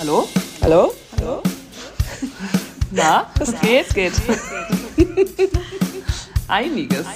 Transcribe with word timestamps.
Hallo? 0.00 0.26
Hallo? 0.62 0.94
Hallo? 1.18 1.42
Na, 2.90 3.26
es 3.38 3.60
geht, 3.60 3.94
geht. 3.94 4.14
Einiges. 6.48 7.06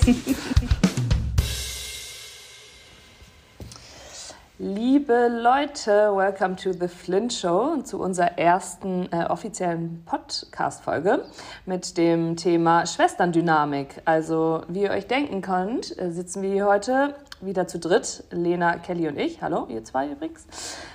Liebe 4.59 5.29
Leute, 5.29 6.15
welcome 6.15 6.57
to 6.57 6.75
the 6.75 6.87
Flint 6.87 7.33
Show 7.33 7.73
und 7.73 7.89
zu 7.89 7.99
unserer 8.03 8.37
ersten 8.39 9.09
äh, 9.11 9.25
offiziellen 9.31 10.03
Podcast-Folge 10.05 11.25
mit 11.65 11.97
dem 11.97 12.37
Thema 12.37 12.85
Schwesterndynamik. 12.87 14.03
Also, 14.05 14.61
wie 14.69 14.83
ihr 14.83 14.91
euch 14.91 15.07
denken 15.07 15.41
könnt, 15.41 15.99
äh, 15.99 16.11
sitzen 16.11 16.43
wir 16.43 16.53
hier 16.53 16.67
heute 16.67 17.15
wieder 17.41 17.67
zu 17.67 17.79
dritt. 17.79 18.25
Lena, 18.31 18.77
Kelly 18.77 19.09
und 19.09 19.19
ich. 19.19 19.41
Hallo, 19.41 19.69
ihr 19.71 19.83
zwei 19.85 20.11
übrigens. 20.11 20.47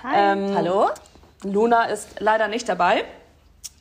Hi. 0.04 0.14
Ähm, 0.14 0.54
Hallo. 0.54 0.90
Luna 1.42 1.84
ist 1.84 2.20
leider 2.20 2.48
nicht 2.48 2.68
dabei, 2.68 3.04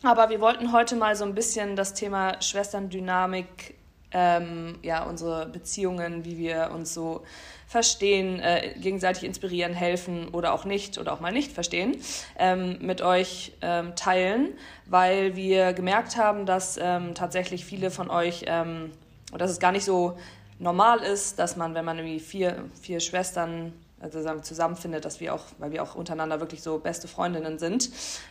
aber 0.01 0.29
wir 0.29 0.39
wollten 0.39 0.71
heute 0.71 0.95
mal 0.95 1.15
so 1.15 1.25
ein 1.25 1.35
bisschen 1.35 1.75
das 1.75 1.93
Thema 1.93 2.41
Schwesterndynamik, 2.41 3.75
ähm, 4.11 4.79
ja, 4.81 5.03
unsere 5.03 5.45
Beziehungen, 5.45 6.23
wie 6.23 6.37
wir 6.37 6.71
uns 6.73 6.93
so 6.93 7.23
verstehen, 7.67 8.39
äh, 8.39 8.73
gegenseitig 8.79 9.25
inspirieren, 9.25 9.73
helfen 9.73 10.29
oder 10.29 10.53
auch 10.53 10.63
nicht 10.63 10.97
oder 10.97 11.11
auch 11.13 11.19
mal 11.19 11.33
nicht 11.33 11.51
verstehen, 11.51 11.97
ähm, 12.37 12.77
mit 12.79 13.01
euch 13.01 13.51
ähm, 13.61 13.95
teilen, 13.95 14.53
weil 14.85 15.35
wir 15.35 15.73
gemerkt 15.73 16.15
haben, 16.15 16.45
dass 16.45 16.79
ähm, 16.81 17.13
tatsächlich 17.13 17.65
viele 17.65 17.91
von 17.91 18.09
euch, 18.09 18.45
ähm, 18.47 18.91
dass 19.37 19.51
es 19.51 19.59
gar 19.59 19.73
nicht 19.73 19.85
so 19.85 20.17
normal 20.59 20.99
ist, 20.99 21.37
dass 21.37 21.57
man, 21.57 21.75
wenn 21.75 21.85
man 21.85 21.97
irgendwie 21.97 22.19
vier, 22.19 22.63
vier 22.81 23.01
Schwestern 23.01 23.73
also 23.99 24.39
zusammenfindet, 24.39 25.05
dass 25.05 25.19
wir 25.19 25.33
auch, 25.33 25.43
weil 25.57 25.71
wir 25.71 25.83
auch 25.83 25.95
untereinander 25.95 26.39
wirklich 26.39 26.63
so 26.63 26.79
beste 26.79 27.07
Freundinnen 27.07 27.59
sind. 27.59 27.89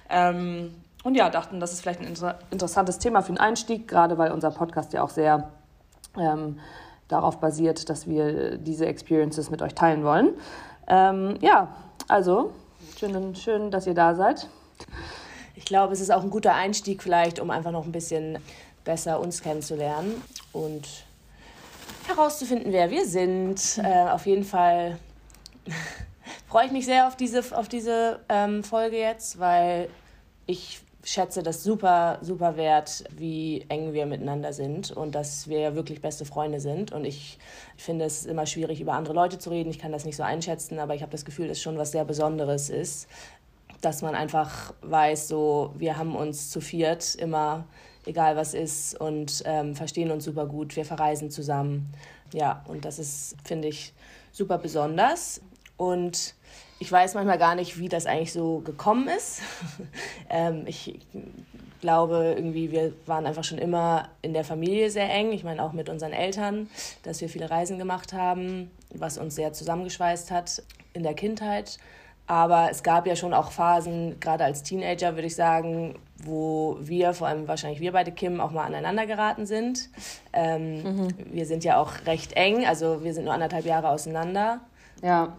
Ähm, 0.08 0.74
und 1.04 1.14
ja, 1.14 1.30
dachten, 1.30 1.60
das 1.60 1.72
ist 1.72 1.82
vielleicht 1.82 2.00
ein 2.00 2.06
inter 2.06 2.38
interessantes 2.50 2.98
Thema 2.98 3.22
für 3.22 3.32
den 3.32 3.38
Einstieg, 3.38 3.86
gerade 3.88 4.18
weil 4.18 4.32
unser 4.32 4.50
Podcast 4.50 4.92
ja 4.92 5.02
auch 5.02 5.10
sehr 5.10 5.50
ähm, 6.18 6.58
darauf 7.06 7.38
basiert, 7.38 7.88
dass 7.88 8.06
wir 8.06 8.58
diese 8.58 8.86
Experiences 8.86 9.50
mit 9.50 9.62
euch 9.62 9.74
teilen 9.74 10.04
wollen. 10.04 10.34
Ähm, 10.86 11.38
ja, 11.40 11.68
also 12.08 12.52
schön, 12.98 13.34
schön, 13.36 13.70
dass 13.70 13.86
ihr 13.86 13.94
da 13.94 14.14
seid. 14.14 14.48
Ich 15.54 15.64
glaube, 15.64 15.92
es 15.92 16.00
ist 16.00 16.10
auch 16.10 16.22
ein 16.22 16.30
guter 16.30 16.54
Einstieg 16.54 17.02
vielleicht, 17.02 17.40
um 17.40 17.50
einfach 17.50 17.72
noch 17.72 17.84
ein 17.84 17.92
bisschen 17.92 18.38
besser 18.84 19.20
uns 19.20 19.42
kennenzulernen 19.42 20.22
und 20.52 20.86
herauszufinden, 22.06 22.72
wer 22.72 22.90
wir 22.90 23.06
sind. 23.06 23.78
Äh, 23.82 24.08
auf 24.08 24.26
jeden 24.26 24.44
Fall 24.44 24.98
freue 26.48 26.66
ich 26.66 26.72
mich 26.72 26.86
sehr 26.86 27.06
auf 27.06 27.16
diese, 27.16 27.42
auf 27.56 27.68
diese 27.68 28.20
ähm, 28.28 28.64
Folge 28.64 28.98
jetzt, 28.98 29.38
weil 29.38 29.88
ich 30.46 30.80
schätze 31.04 31.42
das 31.42 31.62
super, 31.62 32.18
super 32.20 32.56
wert, 32.56 33.04
wie 33.16 33.64
eng 33.68 33.92
wir 33.92 34.04
miteinander 34.06 34.52
sind 34.52 34.90
und 34.90 35.14
dass 35.14 35.48
wir 35.48 35.60
ja 35.60 35.74
wirklich 35.74 36.02
beste 36.02 36.24
Freunde 36.24 36.60
sind. 36.60 36.92
Und 36.92 37.04
ich, 37.04 37.38
ich 37.76 37.84
finde 37.84 38.04
es 38.04 38.26
immer 38.26 38.46
schwierig, 38.46 38.80
über 38.80 38.94
andere 38.94 39.14
Leute 39.14 39.38
zu 39.38 39.50
reden. 39.50 39.70
Ich 39.70 39.78
kann 39.78 39.92
das 39.92 40.04
nicht 40.04 40.16
so 40.16 40.22
einschätzen, 40.22 40.78
aber 40.78 40.94
ich 40.94 41.02
habe 41.02 41.12
das 41.12 41.24
Gefühl, 41.24 41.48
dass 41.48 41.60
schon 41.60 41.78
was 41.78 41.92
sehr 41.92 42.04
Besonderes 42.04 42.68
ist, 42.68 43.08
dass 43.80 44.02
man 44.02 44.14
einfach 44.14 44.74
weiß, 44.82 45.28
so 45.28 45.72
wir 45.76 45.96
haben 45.96 46.16
uns 46.16 46.50
zu 46.50 46.60
viert 46.60 47.14
immer, 47.14 47.64
egal 48.04 48.36
was 48.36 48.52
ist, 48.52 49.00
und 49.00 49.42
ähm, 49.46 49.76
verstehen 49.76 50.10
uns 50.10 50.24
super 50.24 50.46
gut. 50.46 50.76
Wir 50.76 50.84
verreisen 50.84 51.30
zusammen. 51.30 51.92
Ja, 52.34 52.64
und 52.66 52.84
das 52.84 52.98
ist, 52.98 53.36
finde 53.44 53.68
ich, 53.68 53.94
super 54.32 54.58
besonders. 54.58 55.40
Und 55.78 56.34
ich 56.80 56.92
weiß 56.92 57.14
manchmal 57.14 57.38
gar 57.38 57.54
nicht, 57.54 57.78
wie 57.78 57.88
das 57.88 58.04
eigentlich 58.04 58.32
so 58.32 58.58
gekommen 58.60 59.08
ist. 59.08 59.40
ähm, 60.30 60.64
ich 60.66 61.00
glaube, 61.80 62.34
irgendwie, 62.36 62.70
wir 62.70 62.92
waren 63.06 63.26
einfach 63.26 63.44
schon 63.44 63.58
immer 63.58 64.08
in 64.22 64.32
der 64.32 64.44
Familie 64.44 64.90
sehr 64.90 65.10
eng. 65.10 65.32
Ich 65.32 65.44
meine, 65.44 65.62
auch 65.62 65.72
mit 65.72 65.88
unseren 65.88 66.12
Eltern, 66.12 66.68
dass 67.04 67.20
wir 67.20 67.28
viele 67.28 67.50
Reisen 67.50 67.78
gemacht 67.78 68.12
haben, 68.12 68.70
was 68.94 69.18
uns 69.18 69.34
sehr 69.34 69.52
zusammengeschweißt 69.52 70.30
hat 70.30 70.62
in 70.92 71.02
der 71.02 71.14
Kindheit. 71.14 71.78
Aber 72.26 72.68
es 72.70 72.82
gab 72.82 73.06
ja 73.06 73.16
schon 73.16 73.32
auch 73.32 73.52
Phasen, 73.52 74.20
gerade 74.20 74.44
als 74.44 74.62
Teenager, 74.62 75.14
würde 75.14 75.28
ich 75.28 75.34
sagen, 75.34 75.98
wo 76.22 76.76
wir, 76.80 77.14
vor 77.14 77.28
allem 77.28 77.48
wahrscheinlich 77.48 77.80
wir 77.80 77.92
beide 77.92 78.12
Kim, 78.12 78.40
auch 78.40 78.50
mal 78.50 78.64
aneinander 78.64 79.06
geraten 79.06 79.46
sind. 79.46 79.88
Ähm, 80.32 80.82
mhm. 80.82 81.08
Wir 81.32 81.46
sind 81.46 81.64
ja 81.64 81.80
auch 81.80 81.92
recht 82.06 82.34
eng, 82.34 82.66
also 82.66 83.02
wir 83.02 83.14
sind 83.14 83.24
nur 83.24 83.32
anderthalb 83.32 83.64
Jahre 83.64 83.88
auseinander. 83.88 84.60
Ja 85.00 85.38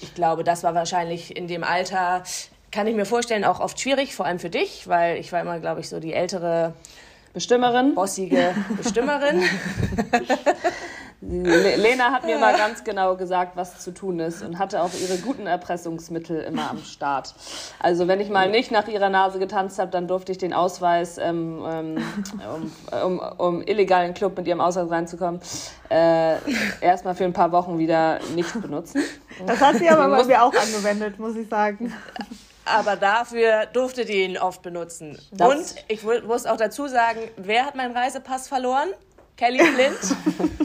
ich 0.00 0.14
glaube, 0.14 0.44
das 0.44 0.62
war 0.62 0.74
wahrscheinlich 0.74 1.36
in 1.36 1.48
dem 1.48 1.64
Alter, 1.64 2.22
kann 2.70 2.86
ich 2.86 2.94
mir 2.94 3.06
vorstellen, 3.06 3.44
auch 3.44 3.60
oft 3.60 3.80
schwierig, 3.80 4.14
vor 4.14 4.26
allem 4.26 4.38
für 4.38 4.50
dich, 4.50 4.88
weil 4.88 5.16
ich 5.16 5.32
war 5.32 5.40
immer, 5.40 5.58
glaube 5.58 5.80
ich, 5.80 5.88
so 5.88 6.00
die 6.00 6.12
ältere 6.12 6.74
Bestimmerin. 7.32 7.94
Bossige 7.94 8.54
Bestimmerin. 8.76 9.42
Lena 11.20 12.12
hat 12.12 12.24
mir 12.24 12.38
mal 12.38 12.56
ganz 12.56 12.84
genau 12.84 13.16
gesagt, 13.16 13.56
was 13.56 13.80
zu 13.80 13.92
tun 13.92 14.20
ist 14.20 14.42
und 14.42 14.58
hatte 14.60 14.82
auch 14.82 14.90
ihre 14.94 15.18
guten 15.18 15.48
Erpressungsmittel 15.48 16.40
immer 16.42 16.70
am 16.70 16.78
Start. 16.84 17.34
Also 17.80 18.06
wenn 18.06 18.20
ich 18.20 18.28
mal 18.28 18.48
nicht 18.48 18.70
nach 18.70 18.86
ihrer 18.86 19.08
Nase 19.08 19.40
getanzt 19.40 19.80
habe, 19.80 19.90
dann 19.90 20.06
durfte 20.06 20.30
ich 20.30 20.38
den 20.38 20.52
Ausweis, 20.52 21.18
ähm, 21.18 21.64
ähm, 21.66 22.04
um, 22.54 23.18
um, 23.18 23.18
um 23.38 23.62
illegal 23.62 24.02
in 24.02 24.10
den 24.10 24.14
Club 24.14 24.36
mit 24.36 24.46
ihrem 24.46 24.60
Ausweis 24.60 24.88
reinzukommen, 24.90 25.40
äh, 25.90 26.36
erstmal 26.80 27.16
für 27.16 27.24
ein 27.24 27.32
paar 27.32 27.50
Wochen 27.50 27.78
wieder 27.78 28.20
nicht 28.36 28.60
benutzen. 28.60 29.02
Das 29.44 29.60
hat 29.60 29.76
sie 29.76 29.88
aber 29.88 30.08
bei 30.08 30.24
mir 30.24 30.42
auch 30.42 30.54
angewendet, 30.54 31.18
muss 31.18 31.34
ich 31.34 31.48
sagen 31.48 31.92
aber 32.64 32.96
dafür 32.96 33.64
durfte 33.72 34.04
die 34.04 34.24
ihn 34.24 34.36
oft 34.36 34.60
benutzen. 34.60 35.18
Das 35.32 35.48
und 35.48 35.84
ich 35.88 36.02
muss 36.02 36.44
auch 36.44 36.58
dazu 36.58 36.86
sagen, 36.86 37.20
wer 37.38 37.64
hat 37.64 37.74
meinen 37.74 37.96
Reisepass 37.96 38.46
verloren? 38.46 38.88
Kelly 39.38 39.60
Flint. 39.60 40.16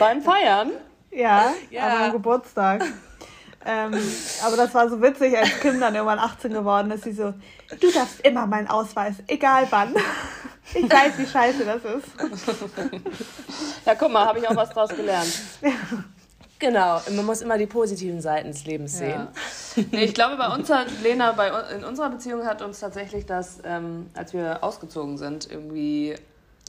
Beim 0.00 0.20
Feiern? 0.20 0.72
Ja, 1.12 1.52
ja. 1.70 1.86
an 1.86 1.98
meinem 2.00 2.12
Geburtstag. 2.12 2.84
Ähm, 3.64 3.94
aber 4.44 4.56
das 4.56 4.74
war 4.74 4.88
so 4.88 5.00
witzig, 5.00 5.38
als 5.38 5.60
Kim 5.60 5.78
dann 5.78 5.94
irgendwann 5.94 6.18
18 6.18 6.52
geworden 6.52 6.90
ist, 6.90 7.04
sie 7.04 7.12
so, 7.12 7.32
du 7.78 7.92
darfst 7.92 8.20
immer 8.26 8.44
meinen 8.48 8.66
Ausweis, 8.66 9.14
egal 9.28 9.68
wann. 9.70 9.94
Ich 10.74 10.90
weiß, 10.90 11.18
wie 11.18 11.26
scheiße 11.26 11.64
das 11.64 11.84
ist. 11.84 12.08
Ja, 13.86 13.94
guck 13.94 14.10
mal, 14.10 14.26
habe 14.26 14.40
ich 14.40 14.48
auch 14.48 14.56
was 14.56 14.70
draus 14.70 14.90
gelernt. 14.90 15.32
Ja. 15.60 15.70
Genau, 16.62 17.02
man 17.16 17.26
muss 17.26 17.40
immer 17.40 17.58
die 17.58 17.66
positiven 17.66 18.20
Seiten 18.20 18.52
des 18.52 18.64
Lebens 18.64 18.96
sehen. 18.96 19.26
Ja. 19.74 19.82
Nee, 19.90 20.04
ich 20.04 20.14
glaube, 20.14 20.36
bei 20.36 20.46
uns 20.54 20.70
hat 20.70 20.86
Lena, 21.02 21.32
bei, 21.32 21.50
in 21.74 21.82
unserer 21.82 22.08
Beziehung 22.08 22.46
hat 22.46 22.62
uns 22.62 22.78
tatsächlich 22.78 23.26
das, 23.26 23.58
ähm, 23.64 24.10
als 24.14 24.32
wir 24.32 24.62
ausgezogen 24.62 25.18
sind, 25.18 25.50
irgendwie, 25.50 26.14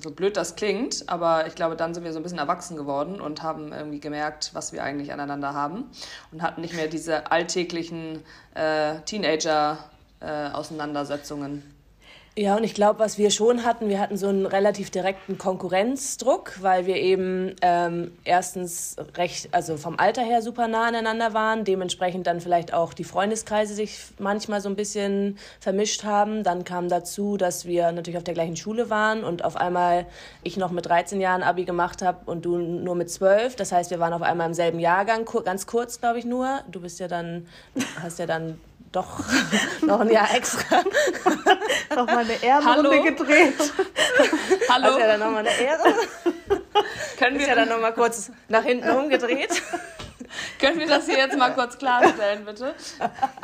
so 0.01 0.09
blöd 0.09 0.35
das 0.35 0.55
klingt, 0.55 1.07
aber 1.07 1.45
ich 1.45 1.53
glaube, 1.53 1.75
dann 1.75 1.93
sind 1.93 2.03
wir 2.03 2.11
so 2.11 2.17
ein 2.17 2.23
bisschen 2.23 2.39
erwachsen 2.39 2.75
geworden 2.75 3.21
und 3.21 3.43
haben 3.43 3.71
irgendwie 3.71 3.99
gemerkt, 3.99 4.49
was 4.53 4.73
wir 4.73 4.83
eigentlich 4.83 5.13
aneinander 5.13 5.53
haben 5.53 5.83
und 6.31 6.41
hatten 6.41 6.61
nicht 6.61 6.73
mehr 6.73 6.87
diese 6.87 7.31
alltäglichen 7.31 8.23
äh, 8.55 8.95
Teenager-Auseinandersetzungen. 9.05 11.59
Äh, 11.59 11.72
ja, 12.35 12.55
und 12.57 12.63
ich 12.63 12.73
glaube, 12.73 12.97
was 12.97 13.19
wir 13.19 13.29
schon 13.29 13.63
hatten, 13.63 13.89
wir 13.89 13.99
hatten 13.99 14.17
so 14.17 14.27
einen 14.27 14.47
relativ 14.47 14.89
direkten 14.89 15.37
Konkurrenzdruck, 15.37 16.53
weil 16.61 16.87
wir 16.87 16.95
eben 16.95 17.55
ähm, 17.61 18.11
erstens 18.23 18.95
recht, 19.15 19.49
also 19.51 19.77
vom 19.77 19.99
Alter 19.99 20.23
her 20.23 20.41
super 20.41 20.67
nah 20.67 20.87
aneinander 20.87 21.35
waren, 21.35 21.63
dementsprechend 21.63 22.25
dann 22.25 22.41
vielleicht 22.41 22.73
auch 22.73 22.95
die 22.95 23.03
Freundeskreise 23.03 23.75
sich 23.75 23.99
manchmal 24.17 24.61
so 24.61 24.69
ein 24.69 24.75
bisschen 24.75 25.37
vermischt 25.59 26.05
haben. 26.05 26.43
Dann 26.43 26.63
kam 26.63 26.89
dazu, 26.89 27.37
dass 27.37 27.65
wir 27.65 27.91
natürlich 27.91 28.17
auf 28.17 28.23
der 28.23 28.33
gleichen 28.33 28.57
Schule 28.57 28.89
waren 28.89 29.23
und 29.23 29.45
auf 29.45 29.55
einmal 29.55 30.07
ich 30.41 30.57
noch 30.57 30.71
mit 30.71 30.87
13 30.87 31.21
Jahren 31.21 31.43
Abi 31.43 31.65
gemacht 31.65 32.01
habe 32.01 32.19
und 32.25 32.45
du 32.45 32.57
nur 32.57 32.95
mit 32.95 33.11
12. 33.11 33.57
Das 33.57 33.71
heißt, 33.71 33.91
wir 33.91 33.99
waren 33.99 34.13
auf 34.13 34.23
einmal 34.23 34.47
im 34.47 34.55
selben 34.55 34.79
Jahrgang, 34.79 35.25
ganz 35.45 35.67
kurz, 35.67 35.99
glaube 35.99 36.17
ich, 36.17 36.25
nur. 36.25 36.61
Du 36.71 36.81
bist 36.81 36.99
ja 36.99 37.07
dann, 37.07 37.45
hast 38.01 38.17
ja 38.17 38.25
dann 38.25 38.59
doch 38.93 39.19
noch 39.85 39.99
ein 39.99 40.09
Jahr 40.09 40.33
extra. 40.33 40.83
nochmal 41.95 42.19
eine 42.19 42.43
Ehrenrunde 42.43 43.01
gedreht. 43.01 43.55
Hallo. 44.69 44.83
Das 44.83 44.93
ist 44.93 44.99
ja 44.99 45.07
dann 45.07 45.19
nochmal 45.19 45.47
eine 45.47 45.57
Ehre. 45.59 45.93
Können 47.17 47.39
wir 47.39 47.47
ja 47.47 47.55
dann 47.55 47.69
nochmal 47.69 47.93
kurz 47.93 48.31
nach 48.49 48.63
hinten 48.63 48.89
umgedreht. 48.89 49.61
Können 50.59 50.79
wir 50.79 50.87
das 50.87 51.05
hier 51.05 51.17
jetzt 51.17 51.37
mal 51.37 51.53
kurz 51.53 51.77
klarstellen, 51.77 52.45
bitte? 52.45 52.73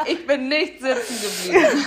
Ich 0.05 0.25
bin 0.25 0.47
nicht 0.47 0.81
sitzen 0.81 1.21
geblieben. 1.21 1.85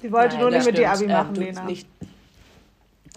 Sie 0.00 0.12
wollte 0.12 0.34
Nein, 0.34 0.40
nur 0.40 0.50
nicht 0.50 0.66
mit 0.66 0.78
dir 0.78 0.90
Abi 0.90 1.06
machen, 1.06 1.34
ähm, 1.34 1.42
Lena. 1.42 1.62
Nicht, 1.64 1.88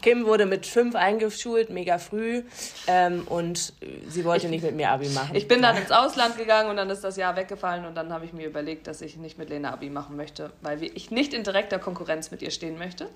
Kim 0.10 0.26
wurde 0.26 0.48
mit 0.48 0.66
fünf 0.66 0.96
eingeschult, 0.96 1.70
mega 1.70 2.00
früh. 2.00 2.44
Ähm, 2.88 3.28
und 3.28 3.74
sie 4.08 4.26
wollte 4.26 4.48
ich, 4.48 4.52
nicht 4.52 4.64
mit 4.64 4.76
mir 4.76 4.90
Abi 4.90 5.08
machen. 5.10 5.36
Ich 5.36 5.48
bin 5.48 5.62
dann 5.62 5.78
ins 5.78 5.92
Ausland 5.92 6.36
gegangen 6.36 6.70
und 6.70 6.78
dann 6.78 6.90
ist 6.90 7.04
das 7.04 7.16
Jahr 7.16 7.36
weggefallen. 7.36 7.86
Und 7.86 7.94
dann 7.96 8.12
habe 8.12 8.26
ich 8.26 8.34
mir 8.34 8.48
überlegt, 8.48 8.88
dass 8.88 9.02
ich 9.02 9.18
nicht 9.18 9.38
mit 9.38 9.50
Lena 9.50 9.72
Abi 9.72 9.90
machen 9.92 10.16
möchte, 10.16 10.52
weil 10.62 10.82
ich 10.84 11.12
nicht 11.12 11.34
in 11.34 11.44
direkter 11.44 11.78
Konkurrenz 11.78 12.32
mit 12.32 12.42
ihr 12.42 12.52
stehen 12.52 12.80
möchte. 12.80 13.08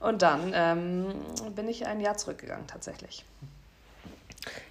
Und 0.00 0.22
dann 0.22 0.52
ähm, 0.54 1.06
bin 1.54 1.68
ich 1.68 1.86
ein 1.86 2.00
Jahr 2.00 2.16
zurückgegangen, 2.16 2.66
tatsächlich. 2.66 3.24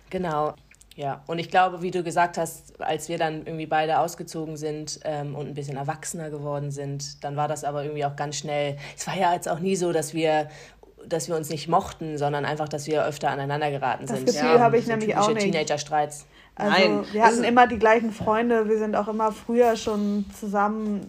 Genau. 0.09 0.55
Ja, 0.95 1.23
und 1.27 1.39
ich 1.39 1.49
glaube, 1.49 1.81
wie 1.81 1.91
du 1.91 2.03
gesagt 2.03 2.37
hast, 2.37 2.79
als 2.81 3.09
wir 3.09 3.17
dann 3.17 3.45
irgendwie 3.45 3.65
beide 3.65 3.99
ausgezogen 3.99 4.55
sind 4.55 5.01
ähm, 5.03 5.35
und 5.35 5.47
ein 5.47 5.53
bisschen 5.53 5.75
erwachsener 5.75 6.29
geworden 6.29 6.71
sind, 6.71 7.21
dann 7.21 7.35
war 7.35 7.49
das 7.49 7.65
aber 7.65 7.83
irgendwie 7.83 8.05
auch 8.05 8.15
ganz 8.15 8.37
schnell. 8.37 8.77
Es 8.95 9.05
war 9.05 9.17
ja 9.17 9.33
jetzt 9.33 9.49
auch 9.49 9.59
nie 9.59 9.75
so, 9.75 9.91
dass 9.91 10.13
wir 10.13 10.47
dass 11.09 11.27
wir 11.27 11.35
uns 11.35 11.49
nicht 11.49 11.67
mochten, 11.67 12.17
sondern 12.17 12.45
einfach, 12.45 12.67
dass 12.67 12.87
wir 12.87 13.05
öfter 13.05 13.29
aneinander 13.29 13.71
geraten 13.71 14.07
sind. 14.07 14.27
Das 14.27 14.35
Gefühl 14.35 14.55
ja, 14.55 14.59
habe 14.59 14.77
ich 14.77 14.85
so 14.85 14.91
nämlich 14.91 15.15
auch 15.15 15.29
nicht. 15.29 15.41
Teenager-Streits. 15.41 16.25
Also 16.55 16.71
Nein, 16.71 17.05
wir 17.11 17.23
hatten 17.25 17.43
immer 17.43 17.67
die 17.67 17.79
gleichen 17.79 18.11
Freunde, 18.11 18.69
wir 18.69 18.77
sind 18.77 18.95
auch 18.95 19.07
immer 19.07 19.31
früher 19.31 19.75
schon 19.75 20.25
zusammen, 20.39 21.01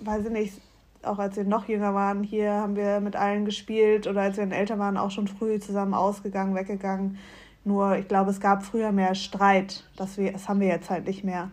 weiß 0.00 0.26
ich 0.26 0.30
nicht, 0.32 0.54
auch 1.02 1.18
als 1.18 1.36
wir 1.36 1.44
noch 1.44 1.68
jünger 1.68 1.94
waren, 1.94 2.24
hier 2.24 2.52
haben 2.52 2.74
wir 2.74 3.00
mit 3.00 3.14
allen 3.14 3.44
gespielt 3.44 4.06
oder 4.06 4.22
als 4.22 4.36
wir 4.36 4.50
älter 4.50 4.78
waren, 4.78 4.96
auch 4.96 5.12
schon 5.12 5.28
früh 5.28 5.60
zusammen 5.60 5.94
ausgegangen, 5.94 6.54
weggegangen. 6.56 7.18
Nur 7.64 7.96
ich 7.96 8.08
glaube, 8.08 8.30
es 8.30 8.40
gab 8.40 8.64
früher 8.64 8.92
mehr 8.92 9.14
Streit. 9.14 9.84
Das, 9.96 10.18
wir, 10.18 10.32
das 10.32 10.48
haben 10.48 10.60
wir 10.60 10.68
jetzt 10.68 10.90
halt 10.90 11.06
nicht 11.06 11.22
mehr. 11.22 11.50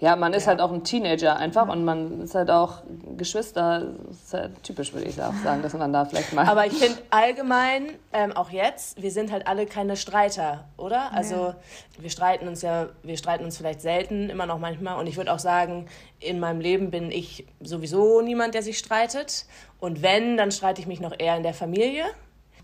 Ja, 0.00 0.16
man 0.16 0.32
ist 0.32 0.44
ja. 0.44 0.50
halt 0.50 0.60
auch 0.60 0.72
ein 0.72 0.84
Teenager 0.84 1.36
einfach 1.36 1.66
ja. 1.66 1.72
und 1.72 1.84
man 1.84 2.22
ist 2.22 2.34
halt 2.34 2.50
auch 2.50 2.82
Geschwister. 3.16 3.86
Das 4.08 4.16
ist 4.16 4.34
halt 4.34 4.62
typisch, 4.62 4.92
würde 4.92 5.06
ich 5.06 5.20
auch 5.20 5.34
sagen, 5.42 5.62
dass 5.62 5.72
man 5.74 5.92
da 5.92 6.04
vielleicht 6.04 6.32
mal. 6.32 6.46
Aber 6.46 6.66
ich 6.66 6.74
finde 6.74 6.98
allgemein, 7.10 7.90
ähm, 8.12 8.32
auch 8.32 8.50
jetzt, 8.50 9.02
wir 9.02 9.10
sind 9.10 9.32
halt 9.32 9.46
alle 9.46 9.66
keine 9.66 9.96
Streiter, 9.96 10.64
oder? 10.76 11.12
Also 11.12 11.34
ja. 11.34 11.56
wir 11.98 12.10
streiten 12.10 12.48
uns 12.48 12.62
ja, 12.62 12.88
wir 13.02 13.16
streiten 13.16 13.44
uns 13.44 13.56
vielleicht 13.56 13.80
selten, 13.80 14.30
immer 14.30 14.46
noch 14.46 14.58
manchmal. 14.58 14.98
Und 14.98 15.06
ich 15.06 15.16
würde 15.16 15.32
auch 15.32 15.38
sagen, 15.38 15.86
in 16.20 16.40
meinem 16.40 16.60
Leben 16.60 16.90
bin 16.90 17.10
ich 17.10 17.46
sowieso 17.60 18.20
niemand, 18.20 18.54
der 18.54 18.62
sich 18.62 18.78
streitet. 18.78 19.46
Und 19.80 20.02
wenn, 20.02 20.36
dann 20.36 20.50
streite 20.50 20.80
ich 20.80 20.86
mich 20.86 21.00
noch 21.00 21.14
eher 21.18 21.36
in 21.36 21.42
der 21.42 21.54
Familie. 21.54 22.04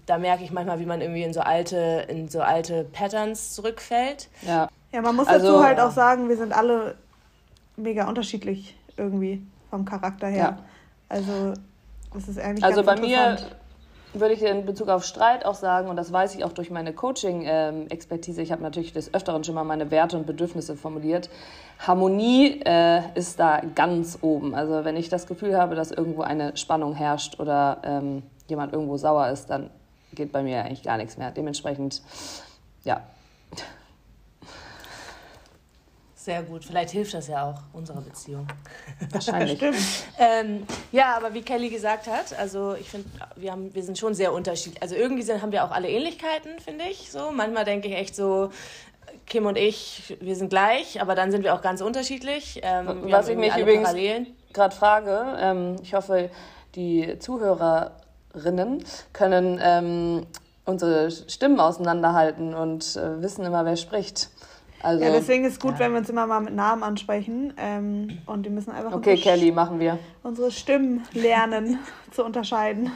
Da 0.06 0.18
merke 0.18 0.44
ich 0.44 0.50
manchmal, 0.50 0.80
wie 0.80 0.86
man 0.86 1.00
irgendwie 1.00 1.22
in 1.22 1.32
so 1.32 1.40
alte, 1.40 2.04
in 2.08 2.28
so 2.28 2.40
alte 2.40 2.84
Patterns 2.84 3.54
zurückfällt. 3.54 4.28
Ja. 4.42 4.68
Ja, 4.94 5.02
man 5.02 5.16
muss 5.16 5.26
also, 5.26 5.46
dazu 5.46 5.64
halt 5.64 5.80
auch 5.80 5.90
sagen, 5.90 6.28
wir 6.28 6.36
sind 6.36 6.56
alle 6.56 6.94
mega 7.76 8.08
unterschiedlich 8.08 8.76
irgendwie 8.96 9.44
vom 9.68 9.84
Charakter 9.84 10.28
her. 10.28 10.56
Ja. 10.56 10.58
Also, 11.08 11.54
das 12.12 12.28
ist 12.28 12.38
eigentlich 12.38 12.62
Also 12.62 12.84
bei 12.84 13.00
mir 13.00 13.36
würde 14.12 14.34
ich 14.34 14.42
in 14.42 14.64
Bezug 14.64 14.88
auf 14.88 15.04
Streit 15.04 15.44
auch 15.44 15.56
sagen, 15.56 15.88
und 15.88 15.96
das 15.96 16.12
weiß 16.12 16.36
ich 16.36 16.44
auch 16.44 16.52
durch 16.52 16.70
meine 16.70 16.92
Coaching-Expertise, 16.92 18.40
ich 18.40 18.52
habe 18.52 18.62
natürlich 18.62 18.92
des 18.92 19.12
Öfteren 19.12 19.42
schon 19.42 19.56
mal 19.56 19.64
meine 19.64 19.90
Werte 19.90 20.16
und 20.16 20.28
Bedürfnisse 20.28 20.76
formuliert. 20.76 21.28
Harmonie 21.80 22.60
äh, 22.64 23.00
ist 23.16 23.40
da 23.40 23.62
ganz 23.74 24.18
oben. 24.22 24.54
Also 24.54 24.84
wenn 24.84 24.96
ich 24.96 25.08
das 25.08 25.26
Gefühl 25.26 25.58
habe, 25.58 25.74
dass 25.74 25.90
irgendwo 25.90 26.22
eine 26.22 26.56
Spannung 26.56 26.94
herrscht 26.94 27.40
oder 27.40 27.78
ähm, 27.82 28.22
jemand 28.46 28.72
irgendwo 28.72 28.96
sauer 28.96 29.26
ist, 29.30 29.50
dann 29.50 29.70
geht 30.14 30.30
bei 30.30 30.44
mir 30.44 30.64
eigentlich 30.64 30.84
gar 30.84 30.98
nichts 30.98 31.18
mehr. 31.18 31.32
Dementsprechend, 31.32 32.00
ja, 32.84 33.00
sehr 36.24 36.42
gut. 36.42 36.64
Vielleicht 36.64 36.90
hilft 36.90 37.12
das 37.12 37.28
ja 37.28 37.50
auch 37.50 37.60
unserer 37.74 38.00
Beziehung. 38.00 38.46
Wahrscheinlich. 39.10 39.60
ähm, 40.18 40.66
ja, 40.90 41.16
aber 41.16 41.34
wie 41.34 41.42
Kelly 41.42 41.68
gesagt 41.68 42.06
hat, 42.06 42.38
also 42.38 42.74
ich 42.74 42.88
finde, 42.88 43.10
wir, 43.36 43.54
wir 43.72 43.82
sind 43.82 43.98
schon 43.98 44.14
sehr 44.14 44.32
unterschiedlich. 44.32 44.82
Also 44.82 44.94
irgendwie 44.94 45.22
sind, 45.22 45.42
haben 45.42 45.52
wir 45.52 45.64
auch 45.64 45.70
alle 45.70 45.88
Ähnlichkeiten, 45.88 46.58
finde 46.60 46.86
ich. 46.86 47.12
So. 47.12 47.30
Manchmal 47.30 47.66
denke 47.66 47.88
ich 47.88 47.94
echt 47.94 48.16
so, 48.16 48.50
Kim 49.26 49.44
und 49.44 49.58
ich, 49.58 50.16
wir 50.20 50.34
sind 50.34 50.48
gleich, 50.48 51.02
aber 51.02 51.14
dann 51.14 51.30
sind 51.30 51.44
wir 51.44 51.54
auch 51.54 51.60
ganz 51.60 51.82
unterschiedlich. 51.82 52.60
Ähm, 52.62 53.02
Was 53.10 53.28
ich 53.28 53.36
mich 53.36 53.54
übrigens 53.56 53.92
gerade 54.54 54.74
frage, 54.74 55.36
ähm, 55.38 55.76
ich 55.82 55.92
hoffe, 55.92 56.30
die 56.74 57.18
Zuhörerinnen 57.18 58.82
können 59.12 59.60
ähm, 59.62 60.26
unsere 60.64 61.10
Stimmen 61.10 61.60
auseinanderhalten 61.60 62.54
und 62.54 62.96
äh, 62.96 63.20
wissen 63.20 63.44
immer, 63.44 63.66
wer 63.66 63.76
spricht. 63.76 64.30
Also, 64.84 65.02
ja, 65.02 65.10
deswegen 65.10 65.44
ist 65.46 65.54
es 65.54 65.60
gut, 65.60 65.74
ja. 65.74 65.78
wenn 65.80 65.92
wir 65.92 65.98
uns 65.98 66.10
immer 66.10 66.26
mal 66.26 66.40
mit 66.40 66.54
Namen 66.54 66.82
ansprechen. 66.82 67.54
Ähm, 67.56 68.18
und 68.26 68.44
die 68.44 68.50
müssen 68.50 68.70
einfach. 68.70 68.92
Okay, 68.92 69.16
Kelly, 69.16 69.50
machen 69.50 69.80
wir. 69.80 69.98
Unsere 70.22 70.50
Stimmen 70.50 71.02
lernen 71.12 71.78
zu 72.10 72.22
unterscheiden. 72.24 72.92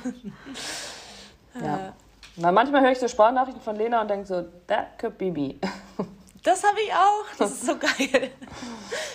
Ja. 1.62 1.94
Weil 2.36 2.52
manchmal 2.52 2.82
höre 2.82 2.92
ich 2.92 2.98
so 2.98 3.08
Sprachnachrichten 3.08 3.62
von 3.62 3.76
Lena 3.76 4.02
und 4.02 4.08
denke 4.08 4.26
so, 4.26 4.44
that 4.66 4.98
could 4.98 5.16
be 5.18 5.30
me. 5.30 5.54
Das 6.44 6.62
habe 6.62 6.78
ich 6.80 6.92
auch. 6.92 7.36
Das 7.36 7.50
ist 7.50 7.66
so 7.66 7.76
geil. 7.78 8.30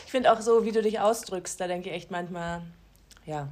Ich 0.05 0.11
finde 0.11 0.31
auch 0.31 0.41
so, 0.41 0.65
wie 0.65 0.71
du 0.71 0.81
dich 0.81 0.99
ausdrückst, 0.99 1.59
da 1.59 1.67
denke 1.67 1.89
ich 1.89 1.95
echt 1.95 2.11
manchmal, 2.11 2.61
ja. 3.25 3.47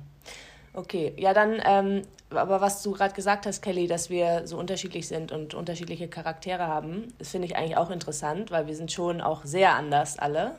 Okay, 0.74 1.14
ja, 1.18 1.34
dann 1.34 1.60
ähm, 1.66 2.02
aber 2.34 2.62
was 2.62 2.82
du 2.84 2.92
gerade 2.92 3.14
gesagt 3.14 3.46
hast, 3.46 3.62
Kelly, 3.62 3.88
dass 3.88 4.10
wir 4.10 4.48
so 4.48 4.58
unterschiedlich 4.58 5.08
sind 5.08 5.32
und 5.32 5.54
unterschiedliche 5.54 6.08
Charaktere 6.08 6.68
haben, 6.68 7.14
das 7.20 7.30
finde 7.30 7.48
ich 7.48 7.56
eigentlich 7.56 7.78
auch 7.78 7.90
interessant, 7.90 8.52
weil 8.52 8.68
wir 8.68 8.76
sind 8.76 8.92
schon 8.92 9.22
auch 9.22 9.44
sehr 9.44 9.76
anders 9.76 10.18
alle. 10.18 10.56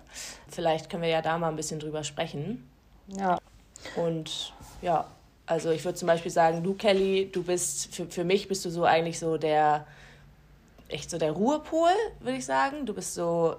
Vielleicht 0.49 0.91
können 0.91 1.03
wir 1.03 1.11
ja 1.11 1.23
da 1.23 1.39
mal 1.39 1.49
ein 1.49 1.57
bisschen 1.57 1.81
drüber 1.81 2.05
sprechen. 2.05 2.69
Ja. 3.09 3.39
Und 3.97 4.53
ja, 4.81 5.07
also 5.47 5.71
ich 5.71 5.85
würde 5.85 5.99
zum 5.99 6.07
Beispiel 6.07 6.31
sagen, 6.31 6.63
du 6.63 6.75
Kelly, 6.75 7.31
du 7.33 7.43
bist, 7.43 7.95
für, 7.95 8.07
für 8.07 8.25
mich 8.25 8.49
bist 8.49 8.65
du 8.65 8.71
so 8.71 8.85
eigentlich 8.85 9.19
so 9.19 9.37
der, 9.39 9.87
echt 10.89 11.11
so 11.11 11.19
der 11.19 11.33
Ruhepol, 11.33 11.91
würde 12.21 12.39
ich 12.39 12.45
sagen. 12.45 12.87
Du 12.87 12.95
bist 12.95 13.15
so, 13.15 13.57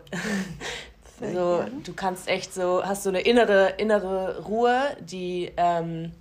so 1.33 1.63
du 1.83 1.93
kannst 1.93 2.27
echt 2.27 2.53
so, 2.53 2.83
hast 2.83 3.03
so 3.03 3.09
eine 3.09 3.21
innere, 3.21 3.73
innere 3.77 4.43
Ruhe, 4.43 4.95
die... 5.01 5.51
Ähm, 5.57 6.11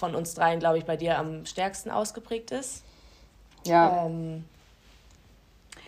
von 0.00 0.14
uns 0.14 0.34
dreien, 0.34 0.58
glaube 0.58 0.78
ich, 0.78 0.86
bei 0.86 0.96
dir 0.96 1.18
am 1.18 1.44
stärksten 1.44 1.90
ausgeprägt 1.90 2.50
ist. 2.50 2.82
Ja. 3.64 4.06
Ähm, 4.06 4.44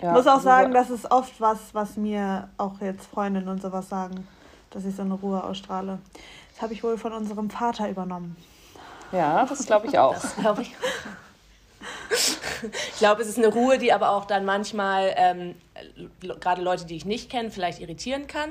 ja. 0.00 0.10
Ich 0.10 0.14
muss 0.14 0.26
auch 0.26 0.40
sagen, 0.40 0.72
das 0.72 0.90
ist 0.90 1.10
oft 1.10 1.40
was, 1.40 1.58
was 1.72 1.96
mir 1.96 2.48
auch 2.58 2.80
jetzt 2.80 3.06
Freundinnen 3.06 3.48
und 3.48 3.62
sowas 3.62 3.88
sagen, 3.88 4.28
dass 4.70 4.84
ich 4.84 4.94
so 4.94 5.02
eine 5.02 5.14
Ruhe 5.14 5.42
ausstrahle. 5.42 5.98
Das 6.52 6.62
habe 6.62 6.74
ich 6.74 6.84
wohl 6.84 6.98
von 6.98 7.12
unserem 7.12 7.48
Vater 7.48 7.88
übernommen. 7.88 8.36
Ja, 9.12 9.46
das 9.46 9.66
glaube 9.66 9.86
ich 9.86 9.98
auch. 9.98 10.14
Das 10.14 10.36
glaube 10.36 10.62
ich. 10.62 10.76
Ich 12.12 12.98
glaube, 12.98 13.22
es 13.22 13.28
ist 13.28 13.38
eine 13.38 13.48
Ruhe, 13.48 13.78
die 13.78 13.92
aber 13.92 14.10
auch 14.10 14.24
dann 14.24 14.44
manchmal 14.44 15.14
ähm, 15.16 15.54
gerade 16.40 16.62
Leute, 16.62 16.84
die 16.84 16.96
ich 16.96 17.04
nicht 17.04 17.30
kenne, 17.30 17.50
vielleicht 17.50 17.80
irritieren 17.80 18.26
kann, 18.26 18.50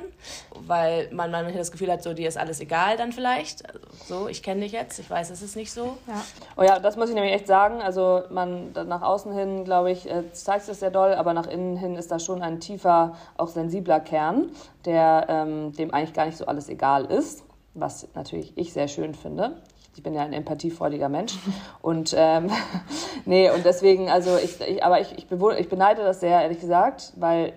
weil 0.55 1.09
man 1.11 1.31
manchmal 1.31 1.53
das 1.53 1.71
Gefühl 1.71 1.91
hat, 1.91 2.03
so 2.03 2.13
dir 2.13 2.27
ist 2.27 2.37
alles 2.37 2.59
egal 2.59 2.97
dann 2.97 3.11
vielleicht. 3.11 3.65
Also, 3.67 3.79
so, 4.07 4.27
ich 4.27 4.43
kenne 4.43 4.61
dich 4.61 4.71
jetzt, 4.71 4.99
ich 4.99 5.09
weiß, 5.09 5.29
es 5.29 5.41
ist 5.41 5.55
nicht 5.55 5.71
so. 5.71 5.97
Ja. 6.07 6.21
Oh 6.57 6.63
ja, 6.63 6.79
das 6.79 6.97
muss 6.97 7.09
ich 7.09 7.15
nämlich 7.15 7.33
echt 7.33 7.47
sagen. 7.47 7.81
Also 7.81 8.23
man 8.29 8.71
nach 8.73 9.01
außen 9.01 9.33
hin, 9.33 9.63
glaube 9.63 9.91
ich, 9.91 10.09
äh, 10.09 10.31
zeigt 10.33 10.67
es 10.67 10.79
sehr 10.79 10.91
doll, 10.91 11.13
aber 11.13 11.33
nach 11.33 11.47
innen 11.47 11.77
hin 11.77 11.95
ist 11.95 12.11
da 12.11 12.19
schon 12.19 12.41
ein 12.41 12.59
tiefer, 12.59 13.15
auch 13.37 13.49
sensibler 13.49 13.99
Kern, 13.99 14.49
der 14.85 15.27
ähm, 15.29 15.73
dem 15.73 15.93
eigentlich 15.93 16.13
gar 16.13 16.25
nicht 16.25 16.37
so 16.37 16.45
alles 16.45 16.69
egal 16.69 17.05
ist, 17.05 17.43
was 17.73 18.07
natürlich 18.15 18.57
ich 18.57 18.73
sehr 18.73 18.87
schön 18.87 19.13
finde 19.13 19.61
ich 19.95 20.03
bin 20.03 20.13
ja 20.13 20.21
ein 20.21 20.33
empathiefreudiger 20.33 21.09
Mensch. 21.09 21.37
Und 21.81 22.13
ähm, 22.17 22.49
nee, 23.25 23.49
und 23.49 23.65
deswegen, 23.65 24.09
also 24.09 24.37
ich, 24.37 24.59
ich 24.61 24.83
aber 24.83 25.01
ich, 25.01 25.11
ich, 25.11 25.27
ich 25.29 25.69
beneide 25.69 26.03
das 26.03 26.19
sehr, 26.19 26.41
ehrlich 26.41 26.59
gesagt, 26.59 27.13
weil 27.17 27.53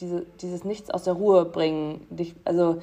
diese, 0.00 0.26
dieses 0.40 0.64
Nichts 0.64 0.90
aus 0.90 1.04
der 1.04 1.14
Ruhe 1.14 1.44
bringen, 1.44 2.06
dich, 2.10 2.34
also 2.44 2.80